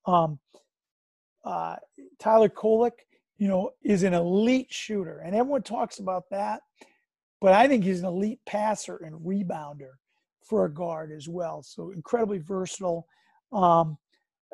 Um, 0.05 0.39
uh, 1.43 1.77
Tyler 2.19 2.49
Kolek, 2.49 2.91
you 3.37 3.47
know, 3.47 3.71
is 3.83 4.03
an 4.03 4.13
elite 4.13 4.67
shooter, 4.69 5.19
and 5.19 5.33
everyone 5.33 5.63
talks 5.63 5.99
about 5.99 6.29
that. 6.29 6.61
But 7.41 7.53
I 7.53 7.67
think 7.67 7.83
he's 7.83 7.99
an 7.99 8.05
elite 8.05 8.41
passer 8.45 8.97
and 8.97 9.15
rebounder 9.21 9.91
for 10.43 10.65
a 10.65 10.73
guard 10.73 11.11
as 11.11 11.29
well. 11.29 11.63
So 11.63 11.91
incredibly 11.91 12.39
versatile. 12.39 13.07
Um, 13.53 13.97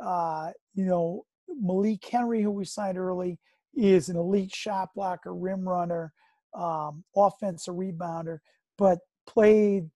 uh, 0.02 0.52
you 0.76 0.86
know, 0.86 1.26
Malik 1.50 2.06
Henry, 2.06 2.42
who 2.42 2.52
we 2.52 2.66
signed 2.66 2.98
early, 2.98 3.40
is 3.74 4.10
an 4.10 4.18
elite 4.18 4.54
shot 4.54 4.90
blocker, 4.96 5.34
rim 5.34 5.68
runner, 5.68 6.14
um, 6.56 7.04
offensive 7.16 7.76
rebounder, 7.76 8.40
but 8.78 9.00
played 9.28 9.90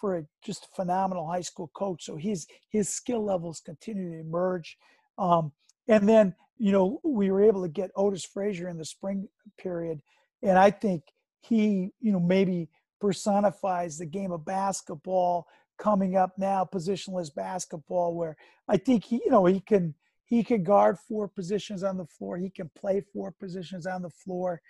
for 0.00 0.16
a 0.16 0.24
just 0.42 0.64
a 0.64 0.74
phenomenal 0.74 1.28
high 1.28 1.42
school 1.42 1.70
coach. 1.74 2.04
So 2.04 2.16
his 2.16 2.46
his 2.70 2.88
skill 2.88 3.24
levels 3.24 3.60
continue 3.60 4.10
to 4.10 4.20
emerge. 4.20 4.76
Um, 5.18 5.52
and 5.88 6.08
then 6.08 6.34
you 6.58 6.72
know 6.72 7.00
we 7.04 7.30
were 7.30 7.42
able 7.42 7.62
to 7.62 7.68
get 7.68 7.90
Otis 7.96 8.24
Frazier 8.24 8.68
in 8.68 8.78
the 8.78 8.84
spring 8.84 9.28
period, 9.58 10.00
and 10.42 10.58
I 10.58 10.70
think 10.70 11.04
he 11.42 11.90
you 12.00 12.12
know 12.12 12.20
maybe 12.20 12.68
personifies 13.00 13.98
the 13.98 14.06
game 14.06 14.32
of 14.32 14.44
basketball 14.44 15.46
coming 15.78 16.16
up 16.16 16.32
now, 16.36 16.68
positionless 16.70 17.34
basketball, 17.34 18.14
where 18.14 18.36
I 18.68 18.76
think 18.76 19.04
he 19.04 19.20
you 19.24 19.30
know 19.30 19.44
he 19.44 19.60
can 19.60 19.94
he 20.24 20.44
can 20.44 20.62
guard 20.62 20.98
four 21.08 21.28
positions 21.28 21.82
on 21.82 21.96
the 21.96 22.06
floor. 22.06 22.38
He 22.38 22.50
can 22.50 22.70
play 22.76 23.02
four 23.12 23.32
positions 23.32 23.86
on 23.86 24.02
the 24.02 24.10
floor. 24.10 24.62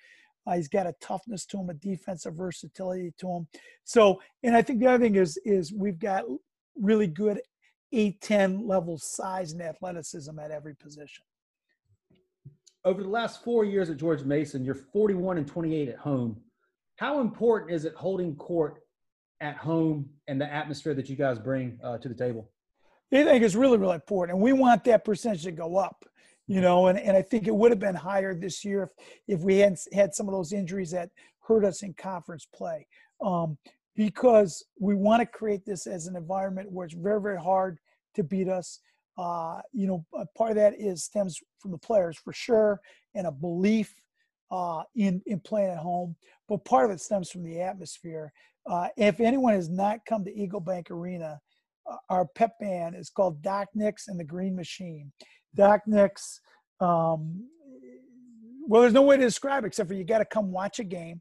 Uh, 0.47 0.57
he's 0.57 0.69
got 0.69 0.87
a 0.87 0.95
toughness 1.01 1.45
to 1.47 1.59
him, 1.59 1.71
a 1.71 1.75
defensive 1.75 2.35
versatility 2.35 3.13
to 3.19 3.29
him. 3.29 3.47
So, 3.85 4.21
and 4.43 4.57
I 4.57 4.63
think 4.63 4.81
the 4.81 4.87
other 4.87 5.05
thing 5.05 5.17
is 5.17 5.39
is 5.45 5.73
we've 5.73 5.99
got 5.99 6.25
really 6.77 7.07
good 7.07 7.41
A10 7.95 8.67
level 8.67 8.99
size 8.99 9.53
and 9.53 9.63
athleticism 9.63 10.39
at 10.39 10.51
every 10.51 10.75
position. 10.75 11.25
Over 12.85 13.03
the 13.03 13.09
last 13.09 13.45
four 13.45 13.65
years 13.65 13.91
at 13.91 13.99
George 13.99 14.23
Mason, 14.23 14.65
you're 14.65 14.75
41 14.75 15.37
and 15.37 15.47
28 15.47 15.89
at 15.91 15.99
home. 15.99 16.41
How 16.97 17.21
important 17.21 17.73
is 17.73 17.85
it 17.85 17.95
holding 17.95 18.35
court 18.37 18.83
at 19.41 19.57
home 19.57 20.09
and 20.29 20.41
the 20.41 20.51
atmosphere 20.51 20.95
that 20.95 21.09
you 21.09 21.17
guys 21.17 21.39
bring 21.39 21.79
uh, 21.83 21.99
to 21.99 22.09
the 22.09 22.15
table? 22.15 22.51
I 23.13 23.25
think 23.25 23.43
it's 23.43 23.55
really, 23.55 23.77
really 23.77 23.97
important. 23.97 24.37
And 24.37 24.43
we 24.43 24.53
want 24.53 24.85
that 24.85 25.05
percentage 25.05 25.43
to 25.43 25.53
go 25.53 25.77
up 25.77 26.05
you 26.51 26.61
know, 26.61 26.89
and, 26.89 26.99
and 26.99 27.17
I 27.17 27.23
think 27.23 27.47
it 27.47 27.55
would 27.55 27.71
have 27.71 27.79
been 27.79 27.95
higher 27.95 28.35
this 28.35 28.65
year 28.65 28.83
if, 28.83 29.39
if 29.39 29.41
we 29.41 29.59
hadn't 29.59 29.79
had 29.93 30.13
some 30.13 30.27
of 30.27 30.35
those 30.35 30.53
injuries 30.53 30.91
that 30.91 31.11
hurt 31.39 31.65
us 31.65 31.85
in 31.85 31.95
conference 31.95 32.45
play. 32.53 32.89
Um, 33.25 33.57
because 33.95 34.65
we 34.81 34.97
want 34.97 35.21
to 35.21 35.27
create 35.27 35.65
this 35.65 35.87
as 35.87 36.09
an 36.09 36.17
environment 36.17 36.73
where 36.73 36.87
it's 36.87 36.95
very, 36.95 37.21
very 37.21 37.41
hard 37.41 37.79
to 38.17 38.25
beat 38.25 38.49
us. 38.49 38.81
Uh, 39.17 39.61
you 39.73 39.87
know, 39.87 40.05
part 40.37 40.51
of 40.51 40.57
that 40.57 40.75
is 40.77 41.05
stems 41.05 41.39
from 41.61 41.71
the 41.71 41.79
players 41.79 42.19
for 42.19 42.33
sure, 42.33 42.81
and 43.15 43.29
a 43.29 43.33
belief 43.33 43.95
uh, 44.51 44.83
in 44.97 45.23
in 45.27 45.39
playing 45.39 45.71
at 45.71 45.79
home. 45.79 46.17
But 46.49 46.65
part 46.65 46.85
of 46.85 46.91
it 46.91 47.01
stems 47.01 47.31
from 47.31 47.45
the 47.45 47.61
atmosphere. 47.61 48.33
Uh, 48.67 48.89
if 48.97 49.21
anyone 49.21 49.55
has 49.55 49.69
not 49.69 50.01
come 50.05 50.25
to 50.25 50.37
Eagle 50.37 50.61
Bank 50.61 50.91
Arena, 50.91 51.39
uh, 51.89 51.97
our 52.09 52.27
pep 52.35 52.59
band 52.59 52.97
is 52.97 53.09
called 53.09 53.41
Doc 53.41 53.69
Nix 53.73 54.09
and 54.09 54.19
the 54.19 54.25
Green 54.25 54.57
Machine. 54.57 55.13
Doc 55.55 55.83
Nix. 55.87 56.41
Um, 56.81 57.49
well, 58.67 58.83
there's 58.83 58.95
no 58.95 59.03
way 59.03 59.17
to 59.17 59.23
describe 59.23 59.65
it 59.65 59.69
except 59.69 59.89
for 59.89 59.95
you 59.95 60.05
got 60.05 60.19
to 60.19 60.25
come 60.25 60.53
watch 60.53 60.79
a 60.79 60.85
game. 60.85 61.21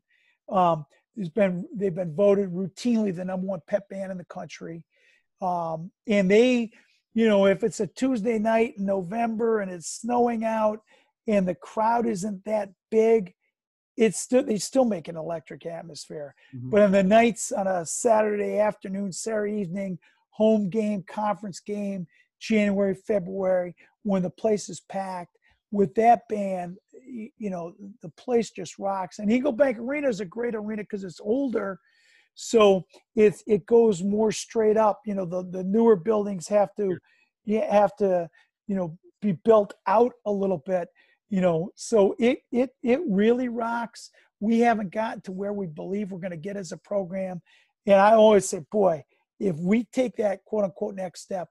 Um, 0.49 0.85
there's 1.15 1.29
been 1.29 1.67
they've 1.75 1.93
been 1.93 2.15
voted 2.15 2.49
routinely 2.51 3.15
the 3.15 3.25
number 3.25 3.47
one 3.47 3.61
pep 3.67 3.89
band 3.89 4.11
in 4.11 4.17
the 4.17 4.25
country, 4.25 4.83
um, 5.41 5.91
and 6.07 6.29
they, 6.29 6.71
you 7.13 7.27
know, 7.27 7.45
if 7.45 7.63
it's 7.63 7.79
a 7.79 7.87
Tuesday 7.87 8.39
night 8.39 8.75
in 8.77 8.85
November 8.85 9.59
and 9.59 9.71
it's 9.71 9.99
snowing 9.99 10.45
out 10.45 10.79
and 11.27 11.47
the 11.47 11.55
crowd 11.55 12.07
isn't 12.07 12.43
that 12.45 12.69
big, 12.89 13.33
it's 13.97 14.19
still 14.19 14.43
they 14.43 14.57
still 14.57 14.85
make 14.85 15.07
an 15.07 15.17
electric 15.17 15.65
atmosphere. 15.65 16.33
Mm-hmm. 16.55 16.69
But 16.69 16.81
on 16.83 16.91
the 16.91 17.03
nights 17.03 17.51
on 17.51 17.67
a 17.67 17.85
Saturday 17.85 18.59
afternoon, 18.59 19.11
Saturday 19.11 19.59
evening, 19.59 19.99
home 20.29 20.69
game, 20.69 21.03
conference 21.03 21.59
game, 21.59 22.07
January, 22.39 22.95
February, 22.95 23.75
when 24.03 24.23
the 24.23 24.29
place 24.29 24.69
is 24.69 24.81
packed 24.89 25.37
with 25.71 25.93
that 25.95 26.21
band, 26.29 26.77
you 27.03 27.49
know, 27.49 27.73
the 28.01 28.09
place 28.09 28.49
just 28.51 28.79
rocks. 28.79 29.19
And 29.19 29.31
Eagle 29.31 29.51
Bank 29.51 29.77
Arena 29.77 30.07
is 30.07 30.19
a 30.19 30.25
great 30.25 30.55
arena 30.55 30.83
because 30.83 31.03
it's 31.03 31.21
older. 31.21 31.79
So 32.35 32.85
it 33.15 33.35
it 33.47 33.65
goes 33.65 34.01
more 34.01 34.31
straight 34.31 34.77
up. 34.77 35.01
You 35.05 35.15
know, 35.15 35.25
the, 35.25 35.43
the 35.49 35.63
newer 35.63 35.95
buildings 35.95 36.47
have 36.47 36.73
to 36.77 36.97
you 37.45 37.61
have 37.69 37.95
to, 37.97 38.29
you 38.67 38.75
know, 38.75 38.97
be 39.21 39.33
built 39.33 39.73
out 39.87 40.13
a 40.25 40.31
little 40.31 40.63
bit, 40.65 40.87
you 41.29 41.41
know. 41.41 41.71
So 41.75 42.15
it 42.19 42.39
it 42.51 42.71
it 42.81 43.01
really 43.07 43.49
rocks. 43.49 44.09
We 44.39 44.59
haven't 44.59 44.93
gotten 44.93 45.21
to 45.21 45.31
where 45.31 45.53
we 45.53 45.67
believe 45.67 46.11
we're 46.11 46.19
going 46.19 46.31
to 46.31 46.37
get 46.37 46.55
as 46.55 46.71
a 46.71 46.77
program. 46.77 47.41
And 47.85 47.95
I 47.95 48.13
always 48.13 48.47
say, 48.47 48.61
boy, 48.71 49.03
if 49.39 49.57
we 49.57 49.83
take 49.91 50.15
that 50.17 50.45
quote 50.45 50.63
unquote 50.63 50.95
next 50.95 51.21
step, 51.21 51.49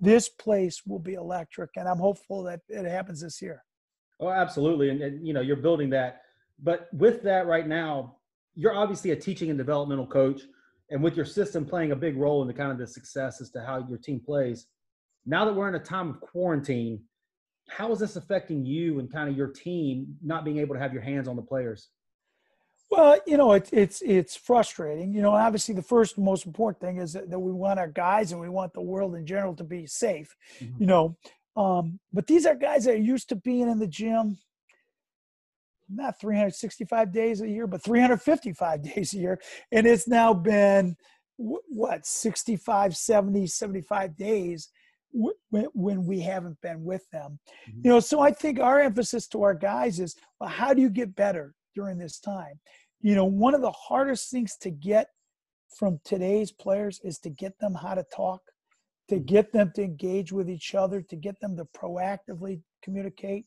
this 0.00 0.28
place 0.28 0.82
will 0.86 0.98
be 0.98 1.14
electric, 1.14 1.70
and 1.76 1.86
I'm 1.88 1.98
hopeful 1.98 2.42
that 2.44 2.60
it 2.68 2.86
happens 2.86 3.20
this 3.20 3.40
year. 3.42 3.64
Oh, 4.18 4.30
absolutely, 4.30 4.90
and, 4.90 5.00
and 5.00 5.26
you 5.26 5.32
know 5.32 5.40
you're 5.40 5.56
building 5.56 5.90
that. 5.90 6.22
But 6.62 6.88
with 6.92 7.22
that 7.22 7.46
right 7.46 7.66
now, 7.66 8.16
you're 8.54 8.74
obviously 8.74 9.12
a 9.12 9.16
teaching 9.16 9.50
and 9.50 9.58
developmental 9.58 10.06
coach, 10.06 10.42
and 10.90 11.02
with 11.02 11.16
your 11.16 11.24
system 11.24 11.64
playing 11.64 11.92
a 11.92 11.96
big 11.96 12.16
role 12.16 12.42
in 12.42 12.48
the 12.48 12.54
kind 12.54 12.72
of 12.72 12.78
the 12.78 12.86
success 12.86 13.40
as 13.40 13.50
to 13.50 13.62
how 13.62 13.86
your 13.88 13.98
team 13.98 14.20
plays. 14.20 14.66
Now 15.26 15.44
that 15.44 15.54
we're 15.54 15.68
in 15.68 15.74
a 15.74 15.80
time 15.80 16.10
of 16.10 16.20
quarantine, 16.20 17.02
how 17.68 17.92
is 17.92 17.98
this 17.98 18.16
affecting 18.16 18.64
you 18.64 18.98
and 18.98 19.12
kind 19.12 19.28
of 19.28 19.36
your 19.36 19.48
team 19.48 20.16
not 20.22 20.44
being 20.44 20.58
able 20.58 20.74
to 20.74 20.80
have 20.80 20.92
your 20.92 21.02
hands 21.02 21.28
on 21.28 21.36
the 21.36 21.42
players? 21.42 21.88
Well, 22.90 23.18
you 23.26 23.36
know, 23.36 23.52
it's 23.52 23.70
it's 23.72 24.02
it's 24.02 24.36
frustrating. 24.36 25.14
You 25.14 25.22
know, 25.22 25.30
obviously 25.30 25.74
the 25.74 25.82
first 25.82 26.18
most 26.18 26.44
important 26.44 26.80
thing 26.80 26.96
is 26.96 27.12
that, 27.12 27.30
that 27.30 27.38
we 27.38 27.52
want 27.52 27.78
our 27.78 27.88
guys 27.88 28.32
and 28.32 28.40
we 28.40 28.48
want 28.48 28.72
the 28.72 28.80
world 28.80 29.14
in 29.14 29.24
general 29.26 29.54
to 29.56 29.64
be 29.64 29.86
safe. 29.86 30.34
Mm-hmm. 30.60 30.80
You 30.80 30.86
know, 30.86 31.16
um, 31.56 32.00
but 32.12 32.26
these 32.26 32.46
are 32.46 32.54
guys 32.54 32.84
that 32.84 32.94
are 32.94 32.98
used 32.98 33.28
to 33.28 33.36
being 33.36 33.68
in 33.68 33.78
the 33.78 33.86
gym 33.86 34.38
not 35.92 36.20
365 36.20 37.12
days 37.12 37.40
a 37.40 37.48
year, 37.48 37.66
but 37.66 37.82
355 37.82 38.82
days 38.94 39.12
a 39.12 39.18
year. 39.18 39.40
And 39.72 39.86
it's 39.86 40.08
now 40.08 40.32
been 40.32 40.96
what 41.36 42.06
65, 42.06 42.96
70, 42.96 43.46
75 43.46 44.16
days 44.16 44.68
when, 45.12 46.06
we 46.06 46.20
haven't 46.20 46.60
been 46.60 46.84
with 46.84 47.08
them. 47.10 47.40
Mm-hmm. 47.68 47.80
You 47.84 47.90
know, 47.90 48.00
so 48.00 48.20
I 48.20 48.30
think 48.30 48.60
our 48.60 48.80
emphasis 48.80 49.26
to 49.28 49.42
our 49.42 49.54
guys 49.54 49.98
is, 49.98 50.14
well, 50.38 50.50
how 50.50 50.72
do 50.72 50.80
you 50.80 50.90
get 50.90 51.16
better 51.16 51.54
during 51.74 51.98
this 51.98 52.20
time? 52.20 52.60
You 53.00 53.14
know, 53.14 53.24
one 53.24 53.54
of 53.54 53.62
the 53.62 53.72
hardest 53.72 54.30
things 54.30 54.56
to 54.60 54.70
get 54.70 55.08
from 55.76 56.00
today's 56.04 56.52
players 56.52 57.00
is 57.04 57.18
to 57.20 57.30
get 57.30 57.58
them 57.58 57.74
how 57.74 57.94
to 57.94 58.04
talk, 58.14 58.40
to 59.08 59.16
mm-hmm. 59.16 59.24
get 59.24 59.52
them 59.52 59.72
to 59.74 59.82
engage 59.82 60.32
with 60.32 60.50
each 60.50 60.74
other, 60.74 61.00
to 61.02 61.16
get 61.16 61.40
them 61.40 61.56
to 61.56 61.64
proactively 61.76 62.60
communicate. 62.82 63.46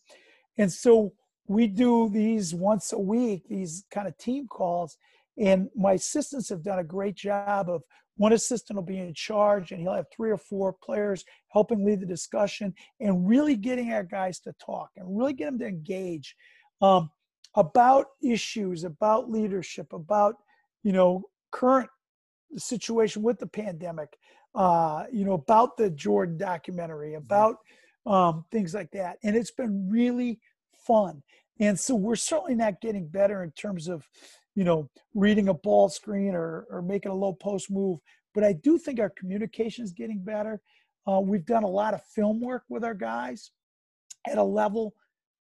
And 0.57 0.71
so 0.71 1.13
we 1.47 1.67
do 1.67 2.09
these 2.09 2.53
once 2.53 2.93
a 2.93 2.99
week, 2.99 3.43
these 3.49 3.85
kind 3.91 4.07
of 4.07 4.17
team 4.17 4.47
calls. 4.47 4.97
And 5.37 5.69
my 5.75 5.93
assistants 5.93 6.49
have 6.49 6.63
done 6.63 6.79
a 6.79 6.83
great 6.83 7.15
job 7.15 7.69
of 7.69 7.81
one 8.17 8.33
assistant 8.33 8.77
will 8.77 8.83
be 8.83 8.99
in 8.99 9.13
charge 9.13 9.71
and 9.71 9.81
he'll 9.81 9.93
have 9.93 10.05
three 10.15 10.29
or 10.29 10.37
four 10.37 10.73
players 10.83 11.25
helping 11.49 11.83
lead 11.83 11.99
the 11.99 12.05
discussion 12.05 12.73
and 12.99 13.27
really 13.27 13.55
getting 13.55 13.91
our 13.91 14.03
guys 14.03 14.39
to 14.41 14.53
talk 14.63 14.89
and 14.97 15.17
really 15.17 15.33
get 15.33 15.45
them 15.45 15.59
to 15.59 15.65
engage. 15.65 16.35
Um, 16.81 17.09
about 17.55 18.07
issues, 18.21 18.83
about 18.83 19.29
leadership, 19.29 19.93
about 19.93 20.35
you 20.83 20.91
know 20.91 21.23
current 21.51 21.89
situation 22.57 23.21
with 23.21 23.39
the 23.39 23.47
pandemic, 23.47 24.17
uh, 24.55 25.05
you 25.11 25.25
know 25.25 25.33
about 25.33 25.77
the 25.77 25.89
Jordan 25.89 26.37
documentary, 26.37 27.11
mm-hmm. 27.11 27.23
about 27.23 27.57
um, 28.05 28.45
things 28.51 28.73
like 28.73 28.91
that, 28.91 29.17
and 29.23 29.35
it's 29.35 29.51
been 29.51 29.89
really 29.89 30.39
fun. 30.73 31.21
And 31.59 31.79
so 31.79 31.95
we're 31.95 32.15
certainly 32.15 32.55
not 32.55 32.81
getting 32.81 33.07
better 33.07 33.43
in 33.43 33.51
terms 33.51 33.87
of 33.87 34.07
you 34.55 34.63
know 34.63 34.89
reading 35.13 35.49
a 35.49 35.53
ball 35.53 35.89
screen 35.89 36.35
or 36.35 36.65
or 36.69 36.81
making 36.81 37.11
a 37.11 37.15
low 37.15 37.33
post 37.33 37.71
move, 37.71 37.99
but 38.33 38.43
I 38.43 38.53
do 38.53 38.77
think 38.77 38.99
our 38.99 39.11
communication 39.11 39.83
is 39.83 39.91
getting 39.91 40.23
better. 40.23 40.61
Uh, 41.05 41.19
we've 41.19 41.45
done 41.45 41.63
a 41.63 41.67
lot 41.67 41.93
of 41.93 42.01
film 42.15 42.41
work 42.41 42.63
with 42.69 42.83
our 42.83 42.93
guys 42.93 43.51
at 44.25 44.37
a 44.37 44.43
level 44.43 44.93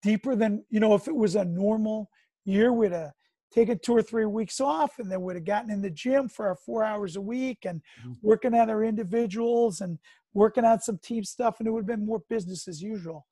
deeper 0.04 0.36
than 0.36 0.64
you 0.70 0.80
know 0.80 0.94
if 0.94 1.08
it 1.08 1.16
was 1.16 1.36
a 1.36 1.46
normal 1.46 2.10
year 2.46 2.72
we'd 2.72 2.92
have 2.92 3.12
taken 3.52 3.80
two 3.80 3.96
or 3.96 4.02
three 4.02 4.26
weeks 4.26 4.60
off 4.60 5.00
and 5.00 5.12
then 5.12 5.22
we'd 5.22 5.36
have 5.36 5.46
gotten 5.46 5.72
in 5.72 5.82
the 5.82 5.90
gym 5.90 6.28
for 6.28 6.48
our 6.48 6.56
four 6.56 6.84
hours 6.84 7.16
a 7.16 7.22
week 7.22 7.60
and 7.66 7.82
mm-hmm. 8.02 8.14
working 8.22 8.54
on 8.54 8.70
our 8.70 8.84
individuals 8.84 9.82
and 9.82 9.98
working 10.34 10.66
on 10.66 10.80
some 10.80 10.98
team 11.04 11.24
stuff 11.24 11.56
and 11.60 11.68
it 11.68 11.72
would 11.72 11.82
have 11.82 11.88
been 11.88 12.06
more 12.06 12.22
business 12.30 12.68
as 12.68 12.82
usual 12.82 13.26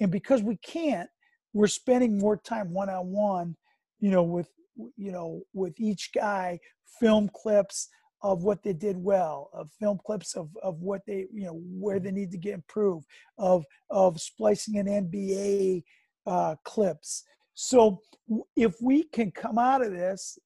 and 0.00 0.10
because 0.10 0.42
we 0.42 0.56
can't 0.56 1.08
we're 1.52 1.66
spending 1.66 2.18
more 2.18 2.36
time 2.36 2.72
one-on-one 2.72 3.54
you 4.00 4.10
know 4.10 4.22
with 4.22 4.48
you 4.96 5.12
know 5.12 5.42
with 5.52 5.78
each 5.78 6.10
guy 6.14 6.58
film 7.00 7.28
clips 7.34 7.88
of 8.24 8.42
what 8.42 8.62
they 8.62 8.72
did 8.72 8.96
well, 8.96 9.50
of 9.52 9.70
film 9.78 10.00
clips 10.04 10.34
of, 10.34 10.48
of 10.62 10.80
what 10.80 11.02
they, 11.06 11.26
you 11.30 11.44
know, 11.44 11.60
where 11.78 12.00
they 12.00 12.10
need 12.10 12.30
to 12.30 12.38
get 12.38 12.54
improved, 12.54 13.06
of 13.36 13.66
of 13.90 14.18
splicing 14.18 14.78
an 14.78 14.86
NBA 14.86 15.84
uh, 16.26 16.54
clips 16.64 17.24
so 17.54 18.00
if 18.56 18.74
we 18.80 19.04
can 19.04 19.30
come 19.30 19.58
out 19.58 19.84
of 19.84 19.92
this 19.92 20.38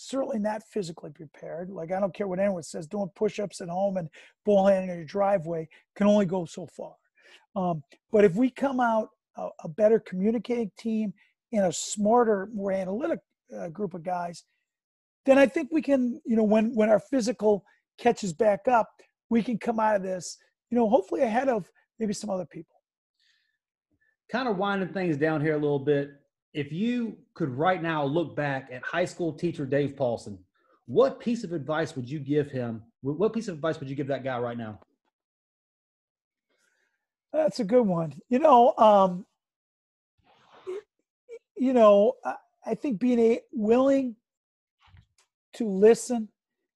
certainly 0.00 0.38
not 0.38 0.62
physically 0.62 1.10
prepared. 1.10 1.70
Like 1.70 1.92
I 1.92 2.00
don't 2.00 2.14
care 2.14 2.26
what 2.26 2.38
anyone 2.38 2.62
says, 2.62 2.86
doing 2.86 3.10
push-ups 3.14 3.60
at 3.60 3.68
home 3.68 3.96
and 3.98 4.08
ball 4.44 4.66
handling 4.66 4.90
in 4.90 4.96
your 4.96 5.04
driveway 5.04 5.68
can 5.94 6.06
only 6.06 6.26
go 6.26 6.44
so 6.44 6.66
far. 6.66 6.94
Um, 7.54 7.82
but 8.10 8.24
if 8.24 8.34
we 8.34 8.50
come 8.50 8.80
out 8.80 9.08
a, 9.36 9.48
a, 9.64 9.68
better 9.68 9.98
communicating 9.98 10.70
team 10.78 11.12
and 11.52 11.66
a 11.66 11.72
smarter, 11.72 12.48
more 12.54 12.72
analytic 12.72 13.18
uh, 13.56 13.68
group 13.68 13.94
of 13.94 14.04
guys, 14.04 14.44
then 15.26 15.36
I 15.36 15.46
think 15.46 15.68
we 15.72 15.82
can, 15.82 16.20
you 16.24 16.36
know, 16.36 16.44
when 16.44 16.74
when 16.74 16.88
our 16.88 17.00
physical 17.00 17.64
catches 17.98 18.32
back 18.32 18.68
up, 18.68 18.88
we 19.28 19.42
can 19.42 19.58
come 19.58 19.80
out 19.80 19.96
of 19.96 20.02
this, 20.02 20.38
you 20.70 20.78
know, 20.78 20.88
hopefully 20.88 21.22
ahead 21.22 21.48
of 21.48 21.68
maybe 21.98 22.14
some 22.14 22.30
other 22.30 22.46
people. 22.46 22.79
Kind 24.30 24.48
of 24.48 24.56
winding 24.56 24.90
things 24.90 25.16
down 25.16 25.40
here 25.40 25.54
a 25.54 25.58
little 25.58 25.78
bit 25.78 26.20
if 26.52 26.72
you 26.72 27.16
could 27.34 27.50
right 27.50 27.82
now 27.82 28.04
look 28.04 28.34
back 28.34 28.68
at 28.72 28.82
high 28.82 29.04
school 29.04 29.32
teacher 29.32 29.64
Dave 29.64 29.94
Paulsen, 29.94 30.38
what 30.86 31.20
piece 31.20 31.44
of 31.44 31.52
advice 31.52 31.94
would 31.94 32.08
you 32.08 32.18
give 32.18 32.50
him? 32.50 32.82
What 33.02 33.32
piece 33.32 33.48
of 33.48 33.54
advice 33.54 33.78
would 33.78 33.88
you 33.88 33.94
give 33.94 34.08
that 34.08 34.24
guy 34.24 34.38
right 34.38 34.58
now? 34.58 34.80
That's 37.32 37.60
a 37.60 37.64
good 37.64 37.86
one. 37.86 38.14
You 38.28 38.40
know, 38.40 38.74
um, 38.76 39.24
you 41.56 41.72
know, 41.72 42.14
I 42.66 42.74
think 42.74 42.98
being 42.98 43.20
a, 43.20 43.40
willing 43.52 44.16
to 45.54 45.68
listen, 45.68 46.28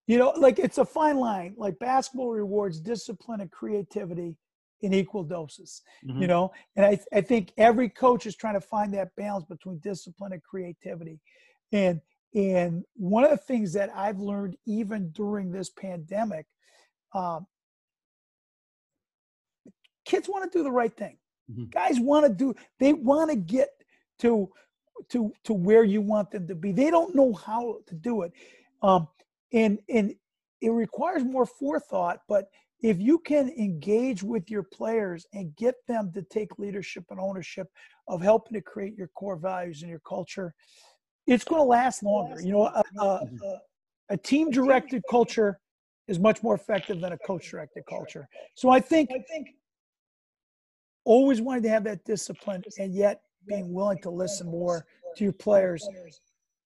you 0.06 0.18
know, 0.18 0.32
like 0.36 0.60
it's 0.60 0.78
a 0.78 0.84
fine 0.84 1.16
line. 1.16 1.54
Like 1.56 1.78
basketball 1.80 2.30
rewards 2.30 2.80
discipline 2.80 3.40
and 3.40 3.50
creativity, 3.50 4.36
in 4.82 4.92
equal 4.92 5.22
doses 5.22 5.82
mm-hmm. 6.06 6.20
you 6.20 6.26
know? 6.26 6.52
And 6.76 6.84
I, 6.84 6.98
I 7.12 7.20
think 7.20 7.52
every 7.56 7.88
coach 7.88 8.26
is 8.26 8.36
trying 8.36 8.54
to 8.54 8.60
find 8.60 8.92
that 8.94 9.14
balance 9.16 9.44
between 9.44 9.78
discipline 9.78 10.32
and 10.32 10.42
creativity. 10.42 11.20
And 11.72 12.00
and 12.34 12.84
one 12.94 13.22
of 13.22 13.30
the 13.30 13.36
things 13.36 13.72
that 13.74 13.90
i've 13.94 14.18
learned 14.18 14.56
even 14.66 15.10
during 15.10 15.52
this 15.52 15.70
pandemic 15.70 16.46
um, 17.14 17.46
kids 20.04 20.28
want 20.28 20.50
to 20.50 20.58
do 20.58 20.64
the 20.64 20.70
right 20.70 20.94
thing. 20.96 21.16
Mm-hmm. 21.50 21.64
guys 21.66 22.00
want 22.00 22.26
to 22.26 22.32
do 22.32 22.54
they 22.78 22.92
want 22.92 23.30
to 23.30 23.36
get 23.36 23.68
to 24.20 24.48
to 25.10 25.32
to 25.44 25.52
where 25.52 25.84
you 25.84 26.00
want 26.00 26.30
them 26.30 26.48
to 26.48 26.54
be. 26.54 26.72
They 26.72 26.90
don't 26.90 27.14
know 27.14 27.34
how 27.34 27.78
to 27.86 27.94
do 27.94 28.22
it. 28.22 28.32
Um, 28.82 29.08
and 29.52 29.78
and 29.88 30.14
it 30.60 30.70
requires 30.70 31.22
more 31.22 31.44
forethought 31.44 32.20
but 32.28 32.48
if 32.80 33.00
you 33.00 33.18
can 33.18 33.48
engage 33.58 34.22
with 34.22 34.50
your 34.50 34.62
players 34.62 35.26
and 35.32 35.54
get 35.56 35.74
them 35.88 36.12
to 36.14 36.22
take 36.22 36.58
leadership 36.58 37.04
and 37.10 37.18
ownership 37.18 37.68
of 38.08 38.20
helping 38.20 38.54
to 38.54 38.60
create 38.60 38.96
your 38.96 39.08
core 39.08 39.36
values 39.36 39.82
and 39.82 39.90
your 39.90 40.00
culture, 40.00 40.54
it's 41.26 41.44
going 41.44 41.60
to 41.60 41.64
last 41.64 42.02
longer. 42.02 42.40
You 42.40 42.52
know, 42.52 42.66
a, 42.66 42.82
mm-hmm. 42.98 43.36
a, 43.42 43.58
a 44.10 44.16
team 44.16 44.50
directed 44.50 45.02
culture 45.10 45.58
is 46.08 46.18
much 46.18 46.42
more 46.42 46.54
effective 46.54 47.00
than 47.00 47.12
a 47.12 47.18
coach 47.18 47.50
directed 47.50 47.84
culture. 47.88 48.28
So 48.54 48.68
I 48.68 48.80
think, 48.80 49.10
I 49.10 49.22
think 49.30 49.48
always 51.04 51.40
wanting 51.40 51.62
to 51.62 51.70
have 51.70 51.84
that 51.84 52.04
discipline 52.04 52.62
and 52.78 52.94
yet 52.94 53.22
being 53.46 53.72
willing 53.72 53.98
to 54.02 54.10
listen 54.10 54.46
more 54.46 54.84
to 55.16 55.24
your 55.24 55.32
players 55.32 55.88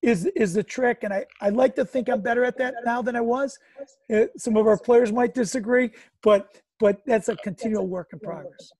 is 0.02 0.26
is 0.36 0.54
the 0.54 0.62
trick 0.62 1.02
and 1.02 1.12
I, 1.12 1.24
I 1.40 1.48
like 1.48 1.74
to 1.76 1.84
think 1.84 2.08
i'm 2.08 2.20
better 2.20 2.44
at 2.44 2.56
that 2.58 2.74
now 2.84 3.02
than 3.02 3.16
i 3.16 3.20
was. 3.20 3.58
Uh, 4.12 4.24
some 4.36 4.56
of 4.56 4.66
our 4.66 4.78
players 4.78 5.12
might 5.12 5.34
disagree 5.34 5.90
but 6.22 6.60
but 6.78 7.00
that's 7.06 7.28
a 7.28 7.36
continual 7.36 7.88
work 7.88 8.10
in 8.12 8.20
progress. 8.20 8.70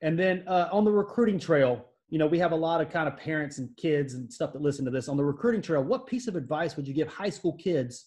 And 0.00 0.18
then 0.18 0.44
uh, 0.46 0.68
on 0.72 0.84
the 0.84 0.90
recruiting 0.90 1.38
trail 1.38 1.84
you 2.08 2.18
know 2.18 2.26
we 2.26 2.38
have 2.38 2.52
a 2.52 2.56
lot 2.56 2.80
of 2.80 2.90
kind 2.90 3.06
of 3.08 3.16
parents 3.16 3.58
and 3.58 3.68
kids 3.76 4.14
and 4.14 4.32
stuff 4.32 4.52
that 4.54 4.62
listen 4.62 4.84
to 4.86 4.90
this. 4.90 5.08
On 5.08 5.16
the 5.16 5.24
recruiting 5.24 5.60
trail 5.60 5.82
what 5.82 6.06
piece 6.06 6.28
of 6.28 6.36
advice 6.36 6.76
would 6.76 6.88
you 6.88 6.94
give 6.94 7.08
high 7.08 7.30
school 7.30 7.54
kids 7.54 8.06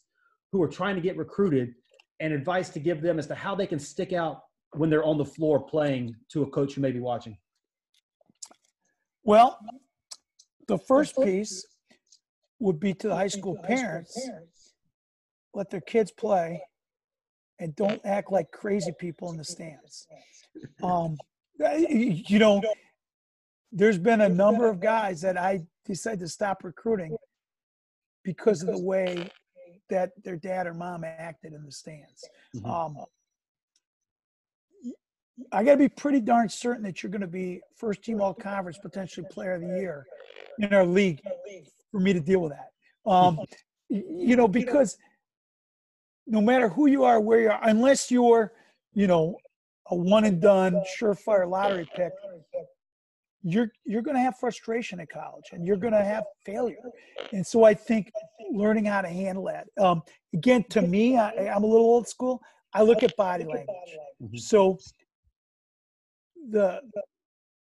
who 0.52 0.62
are 0.62 0.68
trying 0.68 0.96
to 0.96 1.02
get 1.02 1.18
recruited 1.18 1.76
and 2.20 2.34
advice 2.34 2.70
to 2.70 2.80
give 2.80 3.02
them 3.02 3.20
as 3.20 3.28
to 3.28 3.36
how 3.36 3.56
they 3.56 3.68
can 3.68 3.80
stick 3.80 4.14
out 4.14 4.42
when 4.74 4.90
they're 4.90 5.04
on 5.04 5.18
the 5.18 5.26
floor 5.26 5.60
playing 5.60 6.16
to 6.32 6.44
a 6.44 6.50
coach 6.50 6.74
who 6.74 6.82
may 6.82 6.92
be 6.92 7.00
watching? 7.00 7.38
Well 9.24 9.60
the 10.68 10.80
first 10.80 11.16
piece 11.18 11.66
would 12.62 12.80
be 12.80 12.94
to 12.94 13.08
the 13.08 13.16
high 13.16 13.28
school 13.28 13.58
parents 13.64 14.18
let 15.54 15.70
their 15.70 15.82
kids 15.82 16.12
play 16.12 16.62
and 17.60 17.76
don't 17.76 18.02
act 18.06 18.32
like 18.32 18.52
crazy 18.52 18.94
people 19.00 19.32
in 19.32 19.38
the 19.38 19.44
stands. 19.44 20.08
Um, 20.82 21.18
you 21.90 22.40
know, 22.40 22.62
there's 23.72 23.98
been 23.98 24.22
a 24.22 24.30
number 24.30 24.68
of 24.68 24.80
guys 24.80 25.22
that 25.22 25.38
I 25.38 25.62
decided 25.86 26.20
to 26.20 26.28
stop 26.28 26.64
recruiting 26.64 27.16
because 28.24 28.62
of 28.62 28.70
the 28.70 28.82
way 28.82 29.30
that 29.90 30.12
their 30.24 30.38
dad 30.38 30.68
or 30.68 30.74
mom 30.74 31.04
acted 31.04 31.54
in 31.54 31.66
the 31.66 31.72
stands. 31.72 32.28
Mm-hmm. 32.56 32.66
Um, 32.66 33.06
I 35.52 35.64
got 35.64 35.72
to 35.72 35.78
be 35.78 35.90
pretty 35.90 36.22
darn 36.22 36.50
certain 36.50 36.84
that 36.84 37.02
you're 37.02 37.10
going 37.10 37.22
to 37.22 37.28
be 37.28 37.62
first 37.76 38.04
team 38.04 38.22
all 38.22 38.34
conference, 38.34 38.78
potentially 38.78 39.26
player 39.32 39.54
of 39.54 39.62
the 39.62 39.68
year 39.68 40.06
in 40.60 40.74
our 40.74 40.86
league 40.86 41.20
for 41.92 42.00
me 42.00 42.14
to 42.14 42.20
deal 42.20 42.40
with 42.40 42.54
that. 42.54 43.12
Um, 43.12 43.40
you 43.90 44.36
know, 44.36 44.48
because 44.48 44.98
no 46.28 46.42
matter 46.42 46.70
who 46.70 46.88
you 46.88 47.04
are, 47.04 47.20
where 47.20 47.42
you 47.42 47.50
are, 47.50 47.60
unless 47.64 48.10
you're, 48.10 48.54
you 48.94 49.08
know, 49.08 49.36
a 49.90 49.96
one 49.96 50.24
and 50.24 50.42
done 50.42 50.82
surefire 50.98 51.50
lottery 51.50 51.90
pick, 51.96 52.14
you're 53.44 53.72
you're 53.84 54.04
going 54.04 54.16
to 54.16 54.22
have 54.22 54.38
frustration 54.38 55.00
at 55.00 55.10
college, 55.10 55.46
and 55.52 55.66
you're 55.66 55.76
going 55.76 55.94
to 55.94 56.04
have 56.04 56.24
failure. 56.46 56.78
And 57.34 57.46
so 57.46 57.64
I 57.64 57.74
think 57.74 58.12
learning 58.52 58.86
how 58.86 59.02
to 59.02 59.10
handle 59.10 59.46
that. 59.46 59.68
Um, 59.84 60.04
again, 60.34 60.64
to 60.70 60.82
me, 60.82 61.18
I, 61.18 61.32
I'm 61.54 61.64
a 61.64 61.68
little 61.68 61.88
old 61.88 62.08
school. 62.08 62.40
I 62.74 62.84
look 62.84 63.04
at 63.04 63.16
body 63.18 63.44
language. 63.44 63.68
Mm-hmm. 64.22 64.38
So 64.38 64.78
the 66.50 66.82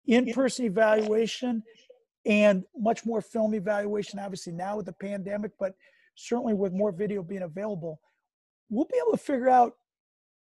in-person 0.06 0.66
evaluation 0.66 1.62
and 2.24 2.64
much 2.76 3.04
more 3.04 3.20
film 3.20 3.54
evaluation, 3.54 4.18
obviously 4.18 4.52
now 4.52 4.76
with 4.76 4.86
the 4.86 4.92
pandemic, 4.92 5.52
but 5.58 5.74
certainly 6.14 6.54
with 6.54 6.72
more 6.72 6.92
video 6.92 7.22
being 7.22 7.42
available, 7.42 8.00
we'll 8.70 8.86
be 8.86 8.98
able 9.02 9.12
to 9.12 9.22
figure 9.22 9.48
out 9.48 9.72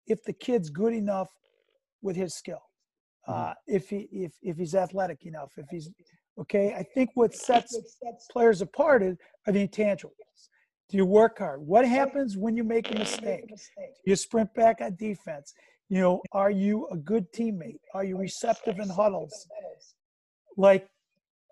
if 0.07 0.23
the 0.25 0.33
kid's 0.33 0.71
good 0.71 0.95
enough 0.95 1.29
with 2.03 2.17
his 2.17 2.35
skill, 2.35 2.63
mm-hmm. 3.29 3.51
uh, 3.51 3.55
if 3.67 3.91
he 3.91 4.09
if 4.13 4.33
if 4.43 4.57
he's 4.57 4.75
athletic 4.75 5.27
enough, 5.27 5.53
if 5.57 5.67
he's 5.71 5.91
okay. 6.39 6.75
I 6.75 6.83
think 6.83 7.11
what 7.15 7.35
sets 7.35 7.79
players 8.31 8.63
apart 8.63 9.03
is, 9.03 9.17
are 9.47 9.53
the 9.53 9.67
intangibles. 9.67 10.13
Do 10.89 10.97
you 10.97 11.05
work 11.05 11.39
hard? 11.39 11.61
What 11.67 11.85
happens 11.85 12.37
when 12.37 12.57
you 12.57 12.63
make 12.63 12.93
a 12.93 12.99
mistake? 12.99 13.51
You 14.05 14.15
sprint 14.15 14.55
back 14.55 14.81
on 14.81 14.95
defense? 14.95 15.53
You 15.89 16.01
know, 16.01 16.23
are 16.31 16.51
you 16.51 16.87
a 16.93 16.97
good 16.97 17.33
teammate? 17.33 17.81
Are 17.93 18.05
you 18.05 18.17
receptive 18.17 18.79
in 18.79 18.89
huddles? 18.89 19.49
Like 20.57 20.89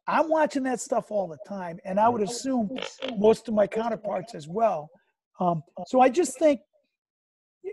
I'm 0.07 0.29
watching 0.29 0.63
that 0.65 0.81
stuff 0.81 1.11
all 1.11 1.27
the 1.27 1.39
time, 1.49 1.79
and 1.85 1.99
I 1.99 2.09
would 2.09 2.23
assume 2.23 2.71
most 3.17 3.49
of 3.49 3.55
my 3.55 3.67
counterparts 3.67 4.35
as 4.35 4.47
well. 4.47 4.91
Um, 5.41 5.63
so 5.87 6.01
I 6.01 6.09
just 6.09 6.39
think 6.39 6.61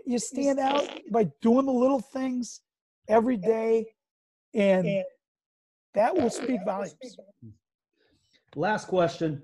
you 0.06 0.18
stand 0.18 0.58
out 0.58 0.88
by 1.10 1.30
doing 1.42 1.66
the 1.66 1.72
little 1.72 2.00
things 2.00 2.62
every 3.08 3.36
day, 3.36 3.86
and 4.54 5.04
that 5.94 6.14
will 6.14 6.30
speak 6.30 6.60
volumes. 6.64 6.94
Last 8.56 8.88
question. 8.88 9.42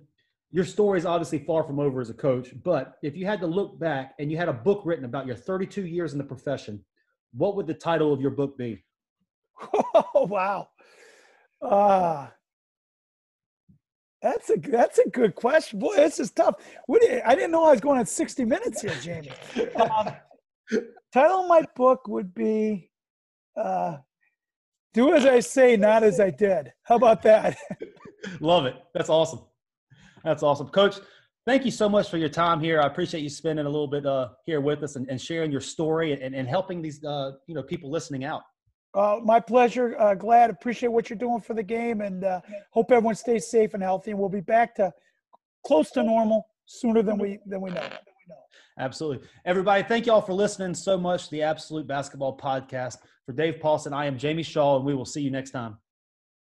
Your 0.50 0.64
story 0.64 0.98
is 0.98 1.04
obviously 1.04 1.40
far 1.40 1.62
from 1.62 1.78
over 1.78 2.00
as 2.00 2.08
a 2.08 2.14
coach, 2.14 2.54
but 2.64 2.94
if 3.02 3.14
you 3.14 3.26
had 3.26 3.38
to 3.40 3.46
look 3.46 3.78
back 3.78 4.14
and 4.18 4.30
you 4.32 4.38
had 4.38 4.48
a 4.48 4.52
book 4.52 4.80
written 4.86 5.04
about 5.04 5.26
your 5.26 5.36
32 5.36 5.86
years 5.86 6.12
in 6.12 6.18
the 6.18 6.24
profession, 6.24 6.82
what 7.34 7.54
would 7.54 7.66
the 7.66 7.74
title 7.74 8.14
of 8.14 8.20
your 8.20 8.30
book 8.30 8.56
be? 8.56 8.82
Oh, 10.14 10.26
wow. 10.26 10.68
Uh, 11.60 12.28
that's 14.20 14.50
a 14.50 14.56
that's 14.56 14.98
a 14.98 15.08
good 15.10 15.34
question. 15.34 15.78
Boy, 15.78 15.96
this 15.96 16.18
is 16.18 16.30
tough. 16.30 16.56
What 16.86 17.02
I 17.24 17.34
didn't 17.34 17.52
know 17.52 17.64
I 17.64 17.72
was 17.72 17.80
going 17.80 18.00
at 18.00 18.08
60 18.08 18.44
minutes 18.44 18.82
here, 18.82 18.94
Jamie. 19.00 19.30
Um, 19.76 20.08
title 21.12 21.42
of 21.42 21.48
my 21.48 21.62
book 21.76 22.08
would 22.08 22.34
be 22.34 22.90
uh, 23.56 23.98
"Do 24.92 25.14
as 25.14 25.24
I 25.24 25.40
say, 25.40 25.76
not 25.76 26.02
as 26.02 26.18
I 26.18 26.30
did." 26.30 26.72
How 26.82 26.96
about 26.96 27.22
that? 27.22 27.56
Love 28.40 28.66
it. 28.66 28.74
That's 28.92 29.08
awesome. 29.08 29.40
That's 30.24 30.42
awesome, 30.42 30.68
Coach. 30.68 30.96
Thank 31.46 31.64
you 31.64 31.70
so 31.70 31.88
much 31.88 32.10
for 32.10 32.18
your 32.18 32.28
time 32.28 32.60
here. 32.60 32.80
I 32.80 32.86
appreciate 32.86 33.22
you 33.22 33.30
spending 33.30 33.64
a 33.64 33.70
little 33.70 33.86
bit 33.86 34.04
uh, 34.04 34.30
here 34.44 34.60
with 34.60 34.82
us 34.82 34.96
and, 34.96 35.08
and 35.08 35.18
sharing 35.20 35.50
your 35.50 35.62
story 35.62 36.12
and, 36.12 36.34
and 36.34 36.46
helping 36.46 36.82
these 36.82 37.02
uh, 37.04 37.32
you 37.46 37.54
know 37.54 37.62
people 37.62 37.88
listening 37.90 38.24
out. 38.24 38.42
Uh, 38.98 39.20
my 39.22 39.38
pleasure. 39.38 39.94
Uh, 39.96 40.12
glad, 40.12 40.50
appreciate 40.50 40.88
what 40.88 41.08
you're 41.08 41.18
doing 41.18 41.40
for 41.40 41.54
the 41.54 41.62
game, 41.62 42.00
and 42.00 42.24
uh, 42.24 42.40
hope 42.70 42.90
everyone 42.90 43.14
stays 43.14 43.48
safe 43.48 43.74
and 43.74 43.82
healthy. 43.82 44.10
And 44.10 44.18
we'll 44.18 44.28
be 44.28 44.40
back 44.40 44.74
to 44.74 44.92
close 45.64 45.92
to 45.92 46.02
normal 46.02 46.48
sooner 46.66 47.00
than 47.02 47.16
we 47.16 47.38
than 47.46 47.60
we 47.60 47.70
know. 47.70 47.88
Absolutely, 48.76 49.28
everybody. 49.44 49.84
Thank 49.84 50.06
you 50.06 50.12
all 50.12 50.20
for 50.20 50.32
listening 50.32 50.74
so 50.74 50.98
much 50.98 51.26
to 51.26 51.30
the 51.30 51.42
Absolute 51.42 51.86
Basketball 51.86 52.36
Podcast. 52.36 52.96
For 53.24 53.32
Dave 53.32 53.60
Paulsen. 53.62 53.92
I 53.92 54.06
am 54.06 54.18
Jamie 54.18 54.42
Shaw, 54.42 54.78
and 54.78 54.84
we 54.84 54.94
will 54.94 55.04
see 55.04 55.20
you 55.20 55.30
next 55.30 55.52
time. 55.52 55.76